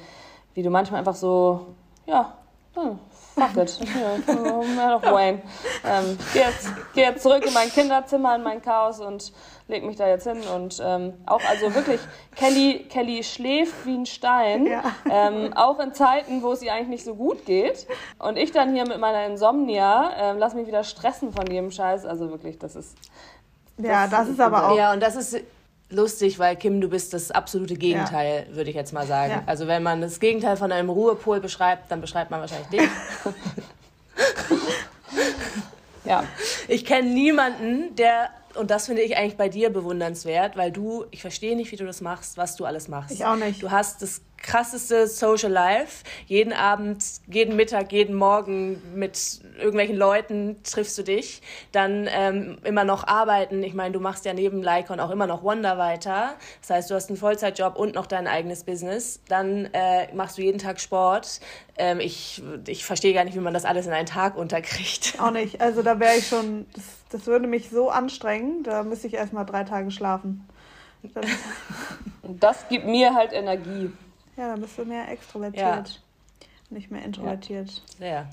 wie 0.54 0.62
du 0.62 0.70
manchmal 0.70 0.98
einfach 0.98 1.14
so, 1.14 1.74
ja, 2.06 2.36
hm, 2.74 2.98
fuck 3.36 3.56
it, 3.56 3.78
ja, 4.26 4.98
doch 4.98 5.12
Wayne. 5.12 5.42
Ähm, 5.84 6.18
geh, 6.32 6.40
jetzt, 6.40 6.68
geh 6.94 7.02
jetzt 7.02 7.22
zurück 7.22 7.44
in 7.46 7.52
mein 7.52 7.70
Kinderzimmer, 7.70 8.36
in 8.36 8.42
mein 8.42 8.62
Chaos 8.62 9.00
und 9.00 9.32
leg 9.68 9.84
mich 9.84 9.96
da 9.96 10.06
jetzt 10.06 10.26
hin 10.26 10.40
und 10.54 10.80
ähm, 10.84 11.14
auch 11.26 11.40
also 11.48 11.74
wirklich 11.74 12.00
Kelly 12.36 12.86
Kelly 12.88 13.24
schläft 13.24 13.84
wie 13.84 13.96
ein 13.96 14.06
Stein 14.06 14.66
ja. 14.66 14.82
ähm, 15.10 15.52
auch 15.54 15.80
in 15.80 15.92
Zeiten 15.92 16.42
wo 16.42 16.52
es 16.52 16.62
ihr 16.62 16.72
eigentlich 16.72 16.88
nicht 16.88 17.04
so 17.04 17.16
gut 17.16 17.44
geht 17.46 17.86
und 18.20 18.36
ich 18.36 18.52
dann 18.52 18.72
hier 18.72 18.86
mit 18.86 19.00
meiner 19.00 19.26
Insomnia 19.26 20.12
ähm, 20.18 20.38
lass 20.38 20.54
mich 20.54 20.68
wieder 20.68 20.84
stressen 20.84 21.32
von 21.32 21.46
jedem 21.48 21.72
Scheiß 21.72 22.06
also 22.06 22.30
wirklich 22.30 22.60
das 22.60 22.76
ist 22.76 22.96
das 23.76 23.86
ja 23.86 24.06
das 24.06 24.28
ist 24.28 24.40
aber 24.40 24.70
auch 24.70 24.76
ja 24.76 24.92
und 24.92 25.02
das 25.02 25.16
ist 25.16 25.36
lustig, 25.90 26.38
weil 26.38 26.56
Kim, 26.56 26.80
du 26.80 26.88
bist 26.88 27.12
das 27.12 27.30
absolute 27.30 27.76
Gegenteil, 27.76 28.46
ja. 28.48 28.56
würde 28.56 28.70
ich 28.70 28.76
jetzt 28.76 28.92
mal 28.92 29.06
sagen. 29.06 29.32
Ja. 29.32 29.42
Also 29.46 29.66
wenn 29.66 29.82
man 29.82 30.00
das 30.00 30.20
Gegenteil 30.20 30.56
von 30.56 30.72
einem 30.72 30.90
Ruhepol 30.90 31.40
beschreibt, 31.40 31.90
dann 31.90 32.00
beschreibt 32.00 32.30
man 32.30 32.40
wahrscheinlich 32.40 32.68
dich. 32.68 32.80
ja. 36.04 36.24
Ich 36.68 36.84
kenne 36.84 37.08
niemanden, 37.08 37.94
der 37.96 38.30
und 38.56 38.70
das 38.70 38.86
finde 38.86 39.02
ich 39.02 39.16
eigentlich 39.16 39.36
bei 39.36 39.50
dir 39.50 39.70
bewundernswert, 39.70 40.56
weil 40.56 40.72
du, 40.72 41.04
ich 41.10 41.20
verstehe 41.20 41.56
nicht, 41.56 41.70
wie 41.72 41.76
du 41.76 41.84
das 41.84 42.00
machst, 42.00 42.38
was 42.38 42.56
du 42.56 42.64
alles 42.64 42.88
machst. 42.88 43.12
Ich 43.12 43.24
auch 43.24 43.36
nicht. 43.36 43.62
Du 43.62 43.70
hast 43.70 44.00
das 44.00 44.22
krasseste 44.46 45.08
Social 45.08 45.50
Life. 45.50 46.04
Jeden 46.26 46.52
Abend, 46.52 47.04
jeden 47.26 47.56
Mittag, 47.56 47.92
jeden 47.92 48.14
Morgen 48.14 48.80
mit 48.94 49.40
irgendwelchen 49.58 49.96
Leuten 49.96 50.62
triffst 50.62 50.96
du 50.96 51.02
dich. 51.02 51.42
Dann 51.72 52.08
ähm, 52.10 52.58
immer 52.62 52.84
noch 52.84 53.06
arbeiten. 53.06 53.62
Ich 53.62 53.74
meine, 53.74 53.92
du 53.92 54.00
machst 54.00 54.24
ja 54.24 54.32
neben 54.32 54.62
Lycon 54.62 55.00
auch 55.00 55.10
immer 55.10 55.26
noch 55.26 55.42
Wonder 55.42 55.78
weiter. 55.78 56.34
Das 56.60 56.70
heißt, 56.70 56.90
du 56.90 56.94
hast 56.94 57.10
einen 57.10 57.16
Vollzeitjob 57.16 57.76
und 57.76 57.94
noch 57.94 58.06
dein 58.06 58.28
eigenes 58.28 58.62
Business. 58.64 59.20
Dann 59.28 59.68
äh, 59.72 60.14
machst 60.14 60.38
du 60.38 60.42
jeden 60.42 60.58
Tag 60.58 60.80
Sport. 60.80 61.40
Ähm, 61.76 61.98
ich, 61.98 62.42
ich 62.66 62.84
verstehe 62.84 63.12
gar 63.12 63.24
nicht, 63.24 63.34
wie 63.34 63.40
man 63.40 63.52
das 63.52 63.64
alles 63.64 63.86
in 63.86 63.92
einen 63.92 64.06
Tag 64.06 64.36
unterkriegt. 64.36 65.16
Auch 65.20 65.32
nicht. 65.32 65.60
Also 65.60 65.82
da 65.82 65.98
wäre 65.98 66.16
ich 66.16 66.28
schon, 66.28 66.66
das, 66.72 66.84
das 67.10 67.26
würde 67.26 67.48
mich 67.48 67.68
so 67.68 67.90
anstrengen. 67.90 68.62
Da 68.62 68.84
müsste 68.84 69.08
ich 69.08 69.14
erst 69.14 69.32
mal 69.32 69.44
drei 69.44 69.64
Tage 69.64 69.90
schlafen. 69.90 70.48
Und 72.22 72.42
das 72.42 72.68
gibt 72.68 72.86
mir 72.86 73.14
halt 73.14 73.32
Energie. 73.32 73.90
Ja, 74.36 74.48
dann 74.48 74.60
bist 74.60 74.78
du 74.78 74.84
mehr 74.84 75.10
extrovertiert. 75.10 75.60
Ja. 75.60 76.46
Nicht 76.70 76.90
mehr 76.90 77.04
introvertiert. 77.04 77.82
Sehr. 77.98 78.26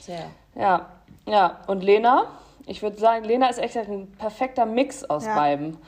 Sehr. 0.00 0.30
Ja, 0.54 0.88
ja. 1.26 1.60
Und 1.66 1.82
Lena? 1.82 2.26
Ich 2.66 2.82
würde 2.82 2.98
sagen, 2.98 3.24
Lena 3.24 3.48
ist 3.48 3.58
echt 3.58 3.76
ein 3.76 4.12
perfekter 4.12 4.66
Mix 4.66 5.04
aus 5.04 5.24
ja. 5.24 5.34
beiden. 5.34 5.78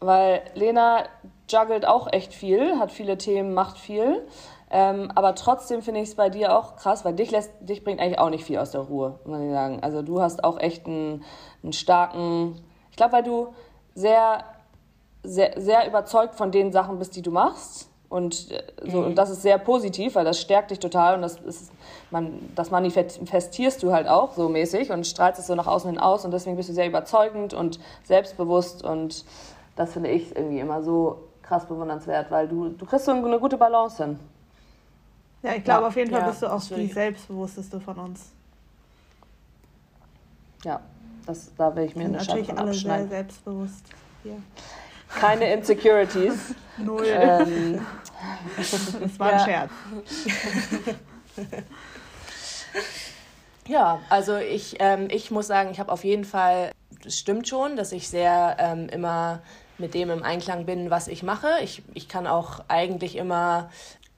Weil 0.00 0.42
Lena 0.54 1.04
juggelt 1.48 1.86
auch 1.86 2.12
echt 2.12 2.34
viel, 2.34 2.78
hat 2.78 2.92
viele 2.92 3.16
Themen, 3.16 3.54
macht 3.54 3.78
viel. 3.78 4.26
Ähm, 4.70 5.12
aber 5.14 5.34
trotzdem 5.34 5.82
finde 5.82 6.00
ich 6.00 6.08
es 6.08 6.14
bei 6.16 6.30
dir 6.30 6.56
auch 6.56 6.76
krass, 6.76 7.04
weil 7.04 7.14
dich, 7.14 7.30
lässt, 7.30 7.52
dich 7.60 7.84
bringt 7.84 8.00
eigentlich 8.00 8.18
auch 8.18 8.30
nicht 8.30 8.44
viel 8.44 8.58
aus 8.58 8.72
der 8.72 8.80
Ruhe, 8.80 9.20
muss 9.24 9.40
ich 9.40 9.50
sagen. 9.50 9.82
Also 9.82 10.02
du 10.02 10.20
hast 10.20 10.42
auch 10.42 10.58
echt 10.58 10.86
einen, 10.86 11.24
einen 11.62 11.72
starken, 11.72 12.60
ich 12.90 12.96
glaube, 12.96 13.12
weil 13.12 13.22
du 13.22 13.54
sehr, 13.94 14.44
sehr, 15.22 15.60
sehr 15.60 15.86
überzeugt 15.86 16.34
von 16.34 16.50
den 16.50 16.72
Sachen 16.72 16.98
bist, 16.98 17.14
die 17.14 17.22
du 17.22 17.30
machst. 17.30 17.88
Und, 18.14 18.52
äh, 18.52 18.62
so, 18.84 19.00
mhm. 19.00 19.06
und 19.06 19.14
das 19.16 19.28
ist 19.28 19.42
sehr 19.42 19.58
positiv, 19.58 20.14
weil 20.14 20.24
das 20.24 20.40
stärkt 20.40 20.70
dich 20.70 20.78
total 20.78 21.16
und 21.16 21.22
das, 21.22 21.40
ist, 21.40 21.72
man, 22.12 22.38
das 22.54 22.70
manifestierst 22.70 23.82
du 23.82 23.90
halt 23.90 24.06
auch 24.06 24.34
so 24.34 24.48
mäßig 24.48 24.92
und 24.92 25.04
strahlst 25.04 25.40
es 25.40 25.48
so 25.48 25.56
nach 25.56 25.66
außen 25.66 25.90
hin 25.90 25.98
aus 25.98 26.24
und 26.24 26.30
deswegen 26.30 26.56
bist 26.56 26.68
du 26.68 26.74
sehr 26.74 26.86
überzeugend 26.86 27.54
und 27.54 27.80
selbstbewusst 28.04 28.84
und 28.84 29.24
das 29.74 29.94
finde 29.94 30.10
ich 30.10 30.36
irgendwie 30.36 30.60
immer 30.60 30.84
so 30.84 31.24
krass 31.42 31.66
bewundernswert, 31.66 32.30
weil 32.30 32.46
du, 32.46 32.68
du 32.68 32.86
kriegst 32.86 33.04
so 33.04 33.10
eine 33.10 33.40
gute 33.40 33.56
Balance 33.56 34.04
hin. 34.04 34.20
Ja, 35.42 35.54
ich 35.56 35.64
glaube 35.64 35.82
ja, 35.82 35.88
auf 35.88 35.96
jeden 35.96 36.12
Fall 36.12 36.20
ja, 36.20 36.28
bist 36.28 36.40
du 36.40 36.52
auch 36.52 36.62
die 36.62 36.86
selbstbewussteste 36.86 37.80
von 37.80 37.98
uns. 37.98 38.30
Ja, 40.62 40.80
das, 41.26 41.50
da 41.58 41.74
will 41.74 41.82
ich 41.82 41.96
mir 41.96 42.04
eine 42.04 42.18
natürlich 42.18 42.56
alle 42.56 42.72
sehr 42.72 43.08
selbstbewusst 43.08 43.86
hier. 44.22 44.36
Keine 45.20 45.52
Insecurities. 45.52 46.54
Null. 46.76 47.06
Ähm, 47.06 47.86
das 48.56 49.18
war 49.18 49.28
ein 49.28 49.38
ja. 49.38 49.44
Scherz. 49.44 49.70
Ja, 53.66 54.00
also 54.10 54.36
ich, 54.36 54.76
ähm, 54.80 55.08
ich 55.10 55.30
muss 55.30 55.46
sagen, 55.46 55.70
ich 55.70 55.80
habe 55.80 55.90
auf 55.90 56.04
jeden 56.04 56.24
Fall, 56.24 56.72
es 57.04 57.18
stimmt 57.18 57.48
schon, 57.48 57.76
dass 57.76 57.92
ich 57.92 58.08
sehr 58.08 58.56
ähm, 58.58 58.88
immer 58.90 59.40
mit 59.78 59.94
dem 59.94 60.10
im 60.10 60.22
Einklang 60.22 60.66
bin, 60.66 60.90
was 60.90 61.08
ich 61.08 61.22
mache. 61.22 61.48
Ich, 61.62 61.82
ich 61.94 62.08
kann 62.08 62.26
auch 62.26 62.60
eigentlich 62.68 63.16
immer 63.16 63.70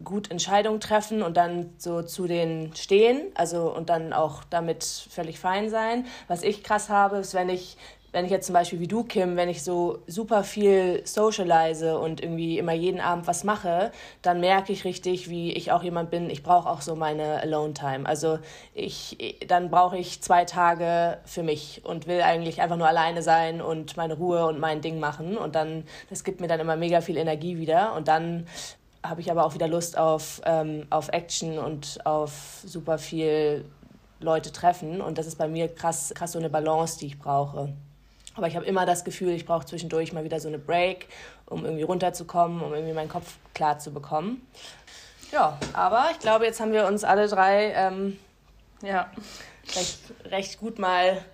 gut 0.05 0.31
Entscheidungen 0.31 0.81
treffen 0.81 1.23
und 1.23 1.37
dann 1.37 1.73
so 1.79 2.03
zu 2.03 2.27
denen 2.27 2.75
stehen, 2.77 3.23
also 3.35 3.73
und 3.75 3.89
dann 3.89 4.13
auch 4.13 4.45
damit 4.51 4.85
völlig 4.85 5.39
fein 5.39 5.71
sein. 5.71 6.07
Was 6.29 6.43
ich 6.43 6.63
krass 6.63 6.91
habe, 6.91 7.19
ist, 7.19 7.33
wenn 7.33 7.49
ich 7.49 7.79
wenn 8.17 8.25
ich 8.25 8.31
jetzt 8.31 8.47
zum 8.47 8.55
Beispiel 8.55 8.81
wie 8.81 8.89
du, 8.89 9.05
Kim, 9.05 9.37
wenn 9.37 9.51
ich 9.51 9.63
so 9.63 9.99
super 10.07 10.43
viel 10.43 11.03
socialize 11.05 11.99
und 11.99 12.23
irgendwie 12.23 12.59
immer 12.59 12.73
jeden 12.73 12.99
Abend 12.99 13.27
was 13.27 13.45
mache, 13.45 13.93
dann 14.23 14.41
merke 14.41 14.73
ich 14.73 14.87
richtig, 14.87 15.29
wie 15.29 15.53
ich 15.53 15.71
auch 15.71 15.83
jemand 15.83 16.09
bin, 16.09 16.31
ich 16.31 16.43
brauche 16.43 16.67
auch 16.67 16.81
so 16.81 16.97
meine 16.97 17.43
Alone-Time. 17.43 18.07
Also 18.07 18.39
ich, 18.73 19.37
dann 19.49 19.69
brauche 19.69 19.99
ich 19.99 20.23
zwei 20.23 20.47
Tage 20.47 21.19
für 21.27 21.43
mich 21.43 21.83
und 21.85 22.07
will 22.07 22.23
eigentlich 22.23 22.63
einfach 22.63 22.79
nur 22.79 22.89
alleine 22.89 23.21
sein 23.21 23.61
und 23.61 23.99
meine 23.99 24.15
Ruhe 24.15 24.47
und 24.47 24.59
mein 24.59 24.81
Ding 24.81 24.99
machen. 24.99 25.37
Und 25.37 25.55
dann, 25.55 25.85
das 26.09 26.25
gibt 26.25 26.41
mir 26.41 26.49
dann 26.49 26.61
immer 26.61 26.77
mega 26.77 27.03
viel 27.03 27.19
Energie 27.19 27.59
wieder. 27.59 27.95
Und 27.95 28.09
dann 28.09 28.47
habe 29.05 29.21
ich 29.21 29.31
aber 29.31 29.45
auch 29.45 29.53
wieder 29.53 29.69
Lust 29.69 29.99
auf, 29.99 30.41
ähm, 30.47 30.87
auf 30.89 31.11
Action 31.11 31.59
und 31.59 31.99
auf 32.07 32.63
super 32.65 32.97
viel 32.97 33.67
Leute 34.21 34.53
treffen. 34.53 35.03
Und 35.03 35.19
das 35.19 35.27
ist 35.27 35.37
bei 35.37 35.49
mir 35.49 35.69
krass, 35.69 36.15
krass 36.17 36.33
so 36.33 36.39
eine 36.39 36.49
Balance, 36.49 36.99
die 36.99 37.09
ich 37.09 37.19
brauche. 37.19 37.75
Aber 38.37 38.47
ich 38.47 38.57
habe 38.57 38.67
immer 38.67 38.87
das 38.87 39.05
Gefühl, 39.05 39.31
ich 39.31 39.47
brauche 39.47 39.65
zwischendurch 39.65 40.13
mal 40.13 40.25
wieder 40.25 40.41
so 40.41 40.49
eine 40.49 40.59
Break, 40.59 41.09
um 41.47 41.65
irgendwie 41.65 41.85
runterzukommen, 41.85 42.63
um 42.63 42.73
irgendwie 42.73 42.93
meinen 42.93 43.09
Kopf 43.09 43.37
klar 43.55 43.79
zu 43.79 43.93
bekommen. 43.93 44.47
Ja, 45.33 45.59
aber 45.73 46.09
ich 46.13 46.19
glaube, 46.19 46.45
jetzt 46.45 46.61
haben 46.61 46.73
wir 46.73 46.87
uns 46.87 47.03
alle 47.03 47.29
drei 47.29 47.73
ähm, 47.73 48.19
ja, 48.83 49.11
recht, 49.75 49.99
recht 50.27 50.61
gut 50.61 50.79
mal 50.79 51.25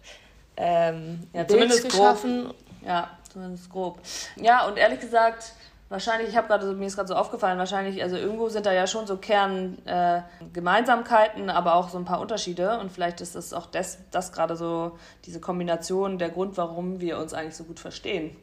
ähm, 0.57 1.29
ja, 1.33 1.47
zumindest 1.47 1.85
geschaffen. 1.85 2.45
Grob. 2.47 2.57
Ja, 2.87 3.11
zumindest 3.31 3.71
grob. 3.71 3.99
Ja, 4.37 4.67
und 4.67 4.77
ehrlich 4.77 5.01
gesagt, 5.01 5.53
wahrscheinlich, 5.93 6.31
ich 6.31 6.37
habe 6.37 6.49
gerade 6.49 6.75
mir 6.75 6.87
ist 6.87 6.97
gerade 6.97 7.07
so 7.09 7.15
aufgefallen, 7.15 7.59
wahrscheinlich, 7.59 8.03
also 8.03 8.17
irgendwo 8.17 8.49
sind 8.49 8.67
da 8.67 8.73
ja 8.73 8.89
schon 8.89 9.07
so 9.07 9.19
Kerngemeinsamkeiten, 9.19 11.49
äh, 11.49 11.53
aber 11.53 11.77
auch 11.77 11.91
so 11.91 11.99
ein 11.99 12.05
paar 12.05 12.21
Unterschiede. 12.21 12.81
Und 12.81 12.91
vielleicht 12.91 13.21
ist 13.21 13.37
das 13.37 13.53
auch 13.53 13.67
das, 13.67 13.99
das 14.11 14.33
gerade 14.33 14.57
so, 14.57 14.99
diese 15.25 15.39
Kombination 15.41 16.19
der 16.19 16.31
Grund, 16.31 16.57
warum 16.57 16.99
wir 17.01 17.19
uns 17.19 17.35
eigentlich 17.35 17.57
so 17.57 17.63
gut 17.65 17.79
verstehen. 17.79 18.37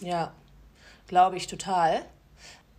Ja, 0.00 0.32
glaube 1.06 1.36
ich 1.36 1.46
total. 1.46 2.00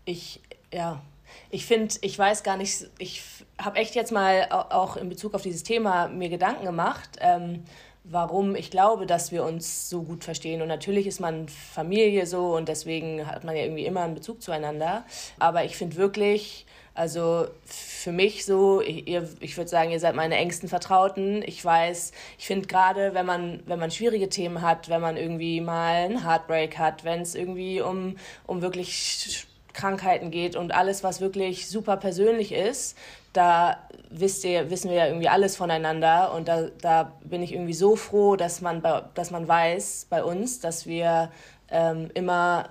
Ich, 0.03 0.41
ja, 0.73 1.01
ich 1.49 1.65
finde, 1.65 1.95
ich 2.01 2.17
weiß 2.17 2.43
gar 2.43 2.57
nicht, 2.57 2.89
ich 2.97 3.23
habe 3.57 3.77
echt 3.77 3.95
jetzt 3.95 4.11
mal 4.11 4.47
auch 4.51 4.97
in 4.97 5.07
Bezug 5.09 5.33
auf 5.35 5.43
dieses 5.43 5.63
Thema 5.63 6.07
mir 6.07 6.29
Gedanken 6.29 6.65
gemacht. 6.65 7.17
Ähm, 7.19 7.65
warum 8.11 8.55
ich 8.55 8.69
glaube, 8.69 9.05
dass 9.05 9.31
wir 9.31 9.43
uns 9.43 9.89
so 9.89 10.03
gut 10.03 10.23
verstehen. 10.23 10.61
Und 10.61 10.67
natürlich 10.67 11.07
ist 11.07 11.19
man 11.19 11.47
Familie 11.47 12.25
so 12.25 12.55
und 12.55 12.67
deswegen 12.67 13.25
hat 13.25 13.43
man 13.43 13.55
ja 13.55 13.63
irgendwie 13.63 13.85
immer 13.85 14.01
einen 14.01 14.15
Bezug 14.15 14.41
zueinander. 14.41 15.05
Aber 15.39 15.63
ich 15.63 15.77
finde 15.77 15.95
wirklich, 15.95 16.65
also 16.93 17.47
für 17.65 18.11
mich 18.11 18.45
so, 18.45 18.81
ich, 18.81 19.07
ich 19.07 19.57
würde 19.57 19.69
sagen, 19.69 19.91
ihr 19.91 19.99
seid 19.99 20.15
meine 20.15 20.35
engsten 20.35 20.67
Vertrauten. 20.67 21.41
Ich 21.45 21.63
weiß, 21.63 22.11
ich 22.37 22.47
finde 22.47 22.67
gerade, 22.67 23.13
wenn 23.13 23.25
man, 23.25 23.63
wenn 23.65 23.79
man 23.79 23.91
schwierige 23.91 24.27
Themen 24.27 24.61
hat, 24.61 24.89
wenn 24.89 25.01
man 25.01 25.15
irgendwie 25.15 25.61
mal 25.61 26.05
einen 26.05 26.25
Heartbreak 26.25 26.77
hat, 26.77 27.03
wenn 27.05 27.21
es 27.21 27.33
irgendwie 27.33 27.81
um, 27.81 28.17
um 28.45 28.61
wirklich 28.61 29.47
Krankheiten 29.73 30.31
geht 30.31 30.55
und 30.55 30.73
alles, 30.73 31.03
was 31.03 31.21
wirklich 31.21 31.67
super 31.69 31.97
persönlich 31.97 32.51
ist, 32.51 32.97
da 33.33 33.77
wisst 34.09 34.43
ihr, 34.43 34.69
wissen 34.69 34.89
wir 34.89 34.97
ja 34.97 35.07
irgendwie 35.07 35.29
alles 35.29 35.55
voneinander 35.55 36.33
und 36.33 36.47
da, 36.47 36.67
da 36.81 37.11
bin 37.23 37.41
ich 37.41 37.53
irgendwie 37.53 37.73
so 37.73 37.95
froh, 37.95 38.35
dass 38.35 38.61
man, 38.61 38.81
bei, 38.81 39.03
dass 39.13 39.31
man 39.31 39.47
weiß 39.47 40.07
bei 40.09 40.23
uns, 40.23 40.59
dass 40.59 40.85
wir 40.85 41.31
ähm, 41.69 42.09
immer 42.13 42.69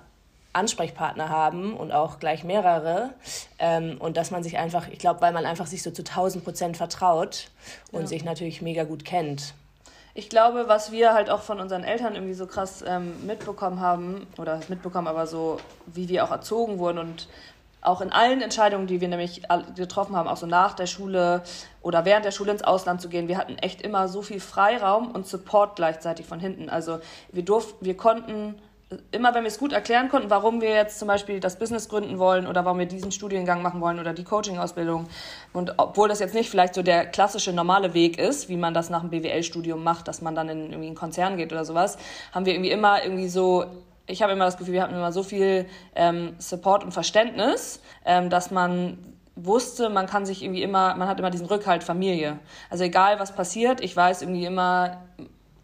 Ansprechpartner 0.53 1.29
haben 1.29 1.75
und 1.75 1.91
auch 1.91 2.19
gleich 2.19 2.43
mehrere 2.43 3.11
ähm, 3.57 3.97
und 3.99 4.17
dass 4.17 4.31
man 4.31 4.43
sich 4.43 4.57
einfach, 4.57 4.89
ich 4.89 4.99
glaube, 4.99 5.21
weil 5.21 5.31
man 5.31 5.45
einfach 5.45 5.65
sich 5.65 5.81
so 5.81 5.91
zu 5.91 6.01
1000 6.01 6.43
Prozent 6.43 6.77
vertraut 6.77 7.49
und 7.91 8.01
ja. 8.01 8.07
sich 8.07 8.25
natürlich 8.25 8.61
mega 8.61 8.83
gut 8.83 9.05
kennt. 9.05 9.53
Ich 10.13 10.29
glaube, 10.29 10.67
was 10.67 10.91
wir 10.91 11.13
halt 11.13 11.29
auch 11.29 11.41
von 11.41 11.59
unseren 11.59 11.83
Eltern 11.83 12.15
irgendwie 12.15 12.33
so 12.33 12.45
krass 12.45 12.83
ähm, 12.85 13.25
mitbekommen 13.25 13.79
haben, 13.79 14.27
oder 14.37 14.59
mitbekommen, 14.67 15.07
aber 15.07 15.25
so, 15.25 15.57
wie 15.85 16.09
wir 16.09 16.25
auch 16.25 16.31
erzogen 16.31 16.79
wurden 16.79 16.97
und 16.97 17.27
auch 17.81 18.01
in 18.01 18.11
allen 18.11 18.41
Entscheidungen, 18.41 18.87
die 18.87 19.01
wir 19.01 19.07
nämlich 19.07 19.41
getroffen 19.75 20.15
haben, 20.15 20.27
auch 20.27 20.37
so 20.37 20.45
nach 20.45 20.73
der 20.73 20.85
Schule 20.85 21.41
oder 21.81 22.05
während 22.05 22.25
der 22.25 22.31
Schule 22.31 22.51
ins 22.51 22.63
Ausland 22.63 23.01
zu 23.01 23.09
gehen, 23.09 23.27
wir 23.27 23.37
hatten 23.37 23.57
echt 23.57 23.81
immer 23.81 24.07
so 24.07 24.21
viel 24.21 24.39
Freiraum 24.39 25.11
und 25.11 25.25
Support 25.25 25.77
gleichzeitig 25.77 26.27
von 26.27 26.39
hinten. 26.39 26.69
Also 26.69 26.99
wir 27.31 27.43
durften, 27.43 27.83
wir 27.83 27.97
konnten 27.97 28.61
immer, 29.11 29.33
wenn 29.33 29.43
wir 29.43 29.47
es 29.47 29.57
gut 29.57 29.73
erklären 29.73 30.09
konnten, 30.09 30.29
warum 30.29 30.61
wir 30.61 30.69
jetzt 30.69 30.99
zum 30.99 31.07
Beispiel 31.07 31.39
das 31.39 31.57
Business 31.57 31.89
gründen 31.89 32.19
wollen 32.19 32.47
oder 32.47 32.65
warum 32.65 32.79
wir 32.79 32.85
diesen 32.85 33.11
Studiengang 33.11 33.61
machen 33.61 33.81
wollen 33.81 33.99
oder 33.99 34.13
die 34.13 34.23
Coaching-Ausbildung. 34.23 35.07
Und 35.53 35.73
obwohl 35.77 36.09
das 36.09 36.19
jetzt 36.19 36.33
nicht 36.33 36.49
vielleicht 36.49 36.75
so 36.75 36.83
der 36.83 37.05
klassische 37.05 37.53
normale 37.53 37.93
Weg 37.93 38.19
ist, 38.19 38.49
wie 38.49 38.57
man 38.57 38.73
das 38.73 38.89
nach 38.89 39.01
dem 39.01 39.09
BWL-Studium 39.09 39.83
macht, 39.83 40.07
dass 40.07 40.21
man 40.21 40.35
dann 40.35 40.49
in 40.49 40.59
irgendwie 40.67 40.87
einen 40.87 40.95
Konzern 40.95 41.37
geht 41.37 41.51
oder 41.51 41.65
sowas, 41.65 41.97
haben 42.33 42.45
wir 42.45 42.53
irgendwie 42.53 42.71
immer 42.71 43.03
irgendwie 43.03 43.27
so 43.27 43.65
ich 44.07 44.21
habe 44.21 44.33
immer 44.33 44.45
das 44.45 44.57
Gefühl, 44.57 44.73
wir 44.73 44.83
hatten 44.83 44.95
immer 44.95 45.13
so 45.13 45.23
viel 45.23 45.67
ähm, 45.95 46.33
Support 46.37 46.83
und 46.83 46.91
Verständnis, 46.91 47.79
ähm, 48.03 48.29
dass 48.29 48.51
man 48.51 48.97
wusste, 49.35 49.89
man 49.89 50.07
kann 50.07 50.25
sich 50.25 50.43
irgendwie 50.43 50.63
immer, 50.63 50.95
man 50.95 51.07
hat 51.07 51.19
immer 51.19 51.29
diesen 51.29 51.45
Rückhalt 51.45 51.83
Familie. 51.83 52.39
Also 52.69 52.83
egal 52.83 53.19
was 53.19 53.33
passiert, 53.33 53.81
ich 53.81 53.95
weiß 53.95 54.21
irgendwie 54.21 54.45
immer, 54.45 55.01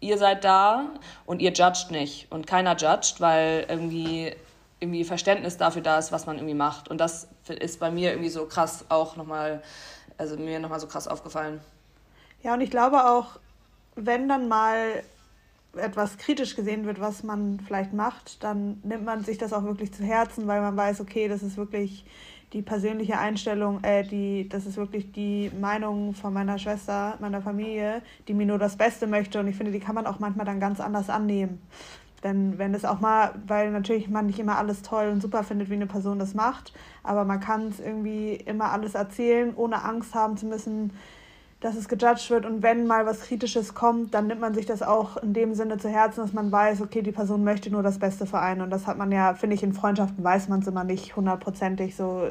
ihr 0.00 0.18
seid 0.18 0.44
da 0.44 0.86
und 1.26 1.40
ihr 1.40 1.52
judgt 1.52 1.90
nicht 1.90 2.30
und 2.30 2.46
keiner 2.46 2.76
judgt, 2.76 3.20
weil 3.20 3.66
irgendwie 3.68 4.32
irgendwie 4.80 5.04
Verständnis 5.04 5.56
dafür 5.56 5.82
da 5.82 5.98
ist, 5.98 6.12
was 6.12 6.26
man 6.26 6.36
irgendwie 6.36 6.54
macht. 6.54 6.88
Und 6.88 6.98
das 7.00 7.28
ist 7.48 7.80
bei 7.80 7.90
mir 7.90 8.10
irgendwie 8.10 8.28
so 8.28 8.46
krass 8.46 8.84
auch 8.88 9.16
nochmal, 9.16 9.62
also 10.16 10.36
mir 10.36 10.60
nochmal 10.60 10.80
so 10.80 10.86
krass 10.86 11.08
aufgefallen. 11.08 11.60
Ja, 12.42 12.54
und 12.54 12.60
ich 12.60 12.70
glaube 12.70 13.10
auch, 13.10 13.40
wenn 13.96 14.28
dann 14.28 14.46
mal 14.46 15.02
etwas 15.76 16.16
kritisch 16.16 16.56
gesehen 16.56 16.86
wird, 16.86 17.00
was 17.00 17.22
man 17.22 17.60
vielleicht 17.66 17.92
macht, 17.92 18.42
dann 18.42 18.80
nimmt 18.84 19.04
man 19.04 19.24
sich 19.24 19.38
das 19.38 19.52
auch 19.52 19.64
wirklich 19.64 19.92
zu 19.92 20.04
Herzen, 20.04 20.46
weil 20.46 20.60
man 20.60 20.76
weiß, 20.76 21.00
okay, 21.00 21.28
das 21.28 21.42
ist 21.42 21.56
wirklich 21.56 22.04
die 22.52 22.62
persönliche 22.62 23.18
Einstellung, 23.18 23.82
äh, 23.84 24.02
die, 24.04 24.48
das 24.48 24.66
ist 24.66 24.76
wirklich 24.76 25.12
die 25.12 25.50
Meinung 25.60 26.14
von 26.14 26.32
meiner 26.32 26.58
Schwester, 26.58 27.16
meiner 27.20 27.42
Familie, 27.42 28.02
die 28.26 28.34
mir 28.34 28.46
nur 28.46 28.58
das 28.58 28.76
Beste 28.76 29.06
möchte. 29.06 29.40
Und 29.40 29.48
ich 29.48 29.56
finde, 29.56 29.72
die 29.72 29.80
kann 29.80 29.94
man 29.94 30.06
auch 30.06 30.18
manchmal 30.18 30.46
dann 30.46 30.60
ganz 30.60 30.80
anders 30.80 31.10
annehmen. 31.10 31.60
Denn 32.24 32.58
wenn 32.58 32.74
es 32.74 32.84
auch 32.84 33.00
mal, 33.00 33.34
weil 33.46 33.70
natürlich 33.70 34.08
man 34.08 34.26
nicht 34.26 34.38
immer 34.38 34.58
alles 34.58 34.82
toll 34.82 35.08
und 35.08 35.20
super 35.20 35.44
findet, 35.44 35.70
wie 35.70 35.74
eine 35.74 35.86
Person 35.86 36.18
das 36.18 36.34
macht, 36.34 36.72
aber 37.04 37.24
man 37.24 37.38
kann 37.38 37.68
es 37.68 37.78
irgendwie 37.78 38.34
immer 38.34 38.72
alles 38.72 38.94
erzählen, 38.94 39.54
ohne 39.54 39.84
Angst 39.84 40.14
haben 40.14 40.36
zu 40.36 40.46
müssen, 40.46 40.92
dass 41.60 41.74
es 41.74 41.88
gejudged 41.88 42.30
wird 42.30 42.46
und 42.46 42.62
wenn 42.62 42.86
mal 42.86 43.04
was 43.04 43.22
Kritisches 43.22 43.74
kommt, 43.74 44.14
dann 44.14 44.28
nimmt 44.28 44.40
man 44.40 44.54
sich 44.54 44.64
das 44.64 44.80
auch 44.80 45.16
in 45.16 45.32
dem 45.32 45.54
Sinne 45.54 45.76
zu 45.78 45.88
Herzen, 45.88 46.20
dass 46.20 46.32
man 46.32 46.52
weiß, 46.52 46.80
okay, 46.80 47.02
die 47.02 47.10
Person 47.10 47.42
möchte 47.42 47.68
nur 47.70 47.82
das 47.82 47.98
Beste 47.98 48.26
für 48.26 48.38
einen. 48.38 48.60
Und 48.60 48.70
das 48.70 48.86
hat 48.86 48.96
man 48.96 49.10
ja, 49.10 49.34
finde 49.34 49.56
ich, 49.56 49.64
in 49.64 49.72
Freundschaften 49.72 50.22
weiß 50.22 50.48
man 50.48 50.60
es 50.60 50.68
immer 50.68 50.84
nicht 50.84 51.16
hundertprozentig 51.16 51.96
so, 51.96 52.28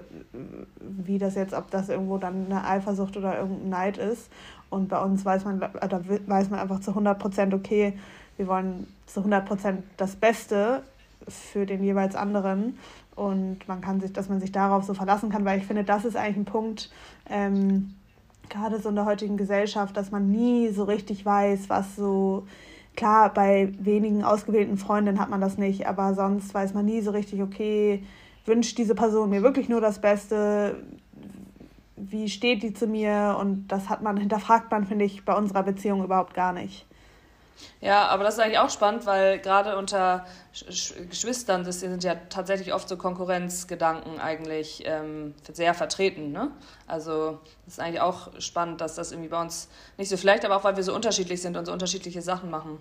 wie 0.79 1.17
das 1.17 1.35
jetzt, 1.35 1.53
ob 1.53 1.69
das 1.71 1.89
irgendwo 1.89 2.17
dann 2.17 2.45
eine 2.45 2.65
Eifersucht 2.65 3.17
oder 3.17 3.37
irgendein 3.37 3.69
Neid 3.69 3.97
ist. 3.97 4.29
Und 4.69 4.87
bei 4.87 5.01
uns 5.01 5.25
weiß 5.25 5.43
man, 5.43 5.59
da 5.59 6.01
weiß 6.27 6.49
man 6.49 6.59
einfach 6.61 6.79
zu 6.79 6.91
100 6.91 7.19
Prozent, 7.19 7.53
okay, 7.53 7.99
wir 8.37 8.47
wollen 8.47 8.87
zu 9.07 9.19
100 9.19 9.45
Prozent 9.45 9.83
das 9.97 10.15
Beste 10.15 10.83
für 11.27 11.65
den 11.65 11.83
jeweils 11.83 12.15
anderen. 12.15 12.77
Und 13.15 13.67
man 13.67 13.81
kann 13.81 13.99
sich, 13.99 14.13
dass 14.13 14.29
man 14.29 14.39
sich 14.39 14.53
darauf 14.53 14.85
so 14.85 14.93
verlassen 14.93 15.29
kann, 15.29 15.43
weil 15.43 15.59
ich 15.59 15.65
finde, 15.65 15.83
das 15.83 16.05
ist 16.05 16.15
eigentlich 16.15 16.37
ein 16.37 16.45
Punkt, 16.45 16.89
ähm, 17.29 17.93
gerade 18.49 18.79
so 18.79 18.89
in 18.89 18.95
der 18.95 19.05
heutigen 19.05 19.37
Gesellschaft, 19.37 19.95
dass 19.95 20.11
man 20.11 20.29
nie 20.29 20.69
so 20.69 20.83
richtig 20.83 21.25
weiß, 21.25 21.69
was 21.69 21.95
so, 21.95 22.47
klar, 22.95 23.33
bei 23.33 23.71
wenigen 23.79 24.23
ausgewählten 24.23 24.77
Freundinnen 24.77 25.19
hat 25.19 25.29
man 25.29 25.41
das 25.41 25.57
nicht, 25.57 25.87
aber 25.87 26.13
sonst 26.15 26.53
weiß 26.53 26.73
man 26.73 26.85
nie 26.85 27.01
so 27.01 27.11
richtig, 27.11 27.41
okay, 27.41 28.03
wünscht 28.45 28.77
diese 28.77 28.95
Person 28.95 29.29
mir 29.29 29.43
wirklich 29.43 29.69
nur 29.69 29.81
das 29.81 29.99
Beste, 29.99 30.83
wie 31.95 32.29
steht 32.29 32.63
die 32.63 32.73
zu 32.73 32.87
mir 32.87 33.37
und 33.39 33.67
das 33.67 33.89
hat 33.89 34.01
man, 34.01 34.17
hinterfragt 34.17 34.71
man, 34.71 34.85
finde 34.85 35.05
ich, 35.05 35.23
bei 35.23 35.35
unserer 35.35 35.63
Beziehung 35.63 36.03
überhaupt 36.03 36.33
gar 36.33 36.53
nicht. 36.53 36.86
Ja, 37.81 38.07
aber 38.07 38.23
das 38.23 38.35
ist 38.35 38.39
eigentlich 38.39 38.59
auch 38.59 38.69
spannend, 38.69 39.05
weil 39.05 39.39
gerade 39.39 39.77
unter 39.77 40.25
Geschwistern 41.09 41.63
das 41.63 41.79
sind 41.79 42.03
ja 42.03 42.15
tatsächlich 42.29 42.73
oft 42.73 42.89
so 42.89 42.97
Konkurrenzgedanken 42.97 44.19
eigentlich 44.19 44.83
ähm, 44.85 45.35
sehr 45.51 45.73
vertreten. 45.73 46.31
Ne? 46.31 46.51
Also 46.87 47.39
das 47.65 47.75
ist 47.75 47.79
eigentlich 47.79 48.01
auch 48.01 48.29
spannend, 48.39 48.81
dass 48.81 48.95
das 48.95 49.11
irgendwie 49.11 49.29
bei 49.29 49.41
uns 49.41 49.69
nicht 49.97 50.09
so 50.09 50.17
vielleicht, 50.17 50.45
aber 50.45 50.57
auch 50.57 50.63
weil 50.63 50.75
wir 50.75 50.83
so 50.83 50.95
unterschiedlich 50.95 51.41
sind 51.41 51.57
und 51.57 51.65
so 51.65 51.71
unterschiedliche 51.71 52.21
Sachen 52.21 52.49
machen. 52.49 52.79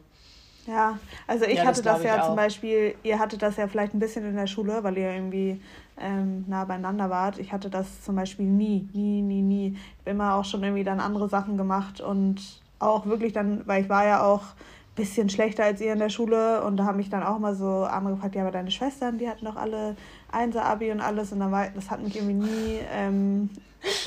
Ja, 0.66 0.98
also 1.28 1.44
ich 1.44 1.58
ja, 1.58 1.64
hatte 1.64 1.82
das, 1.82 1.98
das 1.98 2.04
ja 2.04 2.24
zum 2.24 2.34
Beispiel, 2.34 2.96
ihr 3.04 3.18
hattet 3.18 3.40
das 3.40 3.56
ja 3.56 3.68
vielleicht 3.68 3.94
ein 3.94 4.00
bisschen 4.00 4.24
in 4.24 4.34
der 4.34 4.48
Schule, 4.48 4.82
weil 4.82 4.98
ihr 4.98 5.12
irgendwie 5.12 5.60
ähm, 5.98 6.44
nah 6.48 6.64
beieinander 6.64 7.08
wart. 7.08 7.38
Ich 7.38 7.52
hatte 7.52 7.70
das 7.70 8.02
zum 8.02 8.16
Beispiel 8.16 8.46
nie, 8.46 8.88
nie, 8.92 9.22
nie, 9.22 9.42
nie. 9.42 9.68
Ich 9.68 10.00
habe 10.00 10.10
immer 10.10 10.34
auch 10.34 10.44
schon 10.44 10.62
irgendwie 10.64 10.82
dann 10.82 10.98
andere 10.98 11.28
Sachen 11.28 11.56
gemacht 11.56 12.00
und 12.00 12.40
auch 12.78 13.06
wirklich 13.06 13.32
dann, 13.32 13.66
weil 13.66 13.82
ich 13.82 13.88
war 13.88 14.06
ja 14.06 14.22
auch 14.22 14.42
ein 14.42 14.94
bisschen 14.96 15.28
schlechter 15.28 15.64
als 15.64 15.80
ihr 15.80 15.92
in 15.92 15.98
der 15.98 16.08
Schule 16.08 16.62
und 16.62 16.76
da 16.76 16.84
haben 16.84 16.96
mich 16.96 17.10
dann 17.10 17.22
auch 17.22 17.38
mal 17.38 17.54
so 17.54 17.84
andere 17.84 18.14
gefragt, 18.14 18.34
ja, 18.34 18.42
aber 18.42 18.50
deine 18.50 18.70
Schwestern, 18.70 19.18
die 19.18 19.28
hatten 19.28 19.44
doch 19.44 19.56
alle 19.56 19.96
Einser-Abi 20.32 20.90
und 20.92 21.00
alles 21.00 21.32
und 21.32 21.40
dann 21.40 21.52
war, 21.52 21.68
das 21.74 21.90
hat 21.90 22.02
mich 22.02 22.16
irgendwie 22.16 22.34
nie... 22.34 22.80
Ähm, 22.92 23.50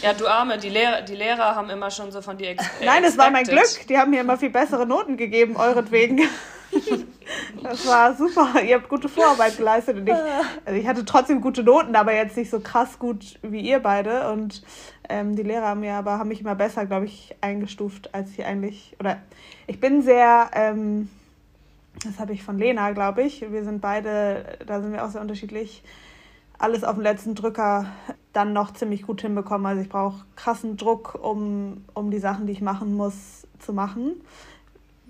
ja, 0.02 0.14
du 0.14 0.28
Arme, 0.28 0.58
die 0.58 0.70
Lehrer, 0.70 1.02
die 1.04 1.16
Lehrer 1.16 1.56
haben 1.56 1.70
immer 1.70 1.90
schon 1.90 2.12
so 2.12 2.22
von 2.22 2.38
dir 2.38 2.50
ex 2.50 2.66
Nein, 2.84 3.04
das 3.04 3.18
war 3.18 3.30
mein 3.30 3.46
Glück. 3.46 3.88
Die 3.88 3.98
haben 3.98 4.12
mir 4.12 4.22
immer 4.22 4.38
viel 4.38 4.50
bessere 4.50 4.86
Noten 4.86 5.18
gegeben, 5.18 5.56
euretwegen. 5.56 6.22
Das 7.62 7.86
war 7.88 8.16
super. 8.16 8.62
Ihr 8.62 8.76
habt 8.76 8.90
gute 8.90 9.10
Vorarbeit 9.10 9.58
geleistet 9.58 9.98
und 9.98 10.08
ich, 10.08 10.16
also 10.66 10.80
ich 10.80 10.88
hatte 10.88 11.06
trotzdem 11.06 11.42
gute 11.42 11.64
Noten, 11.64 11.96
aber 11.96 12.14
jetzt 12.14 12.38
nicht 12.38 12.50
so 12.50 12.60
krass 12.60 13.00
gut 13.00 13.40
wie 13.42 13.62
ihr 13.62 13.80
beide. 13.80 14.32
Und 14.32 14.64
ähm, 15.10 15.36
die 15.36 15.44
Lehrer 15.44 15.68
haben 15.68 15.82
mir 15.82 15.96
aber 15.96 16.20
haben 16.20 16.30
mich 16.30 16.42
immer 16.42 16.56
besser, 16.56 16.86
glaube 16.86 17.06
ich, 17.06 17.36
eingestuft, 17.42 18.14
als 18.14 18.32
ich 18.32 18.46
eigentlich. 18.46 18.96
Oder 19.00 19.18
ich 19.68 19.80
bin 19.80 20.02
sehr, 20.02 20.50
ähm, 20.54 21.10
das 22.04 22.20
habe 22.20 22.34
ich 22.34 22.44
von 22.44 22.58
Lena, 22.58 22.92
glaube 22.92 23.24
ich. 23.24 23.42
Wir 23.52 23.64
sind 23.64 23.82
beide, 23.82 24.60
da 24.66 24.82
sind 24.82 24.94
wir 24.94 25.04
auch 25.04 25.10
sehr 25.10 25.22
unterschiedlich. 25.22 25.84
Alles 26.58 26.84
auf 26.84 26.96
dem 26.96 27.04
letzten 27.04 27.36
Drücker 27.36 27.88
dann 28.34 28.54
noch 28.54 28.74
ziemlich 28.74 29.04
gut 29.04 29.22
hinbekommen. 29.22 29.66
Also 29.66 29.82
ich 29.82 29.90
brauche 29.90 30.26
krassen 30.36 30.78
Druck, 30.78 31.18
um, 31.22 31.84
um 31.94 32.12
die 32.12 32.20
Sachen, 32.20 32.48
die 32.48 32.54
ich 32.54 32.62
machen 32.62 32.96
muss, 32.96 33.48
zu 33.60 33.74
machen 33.74 34.22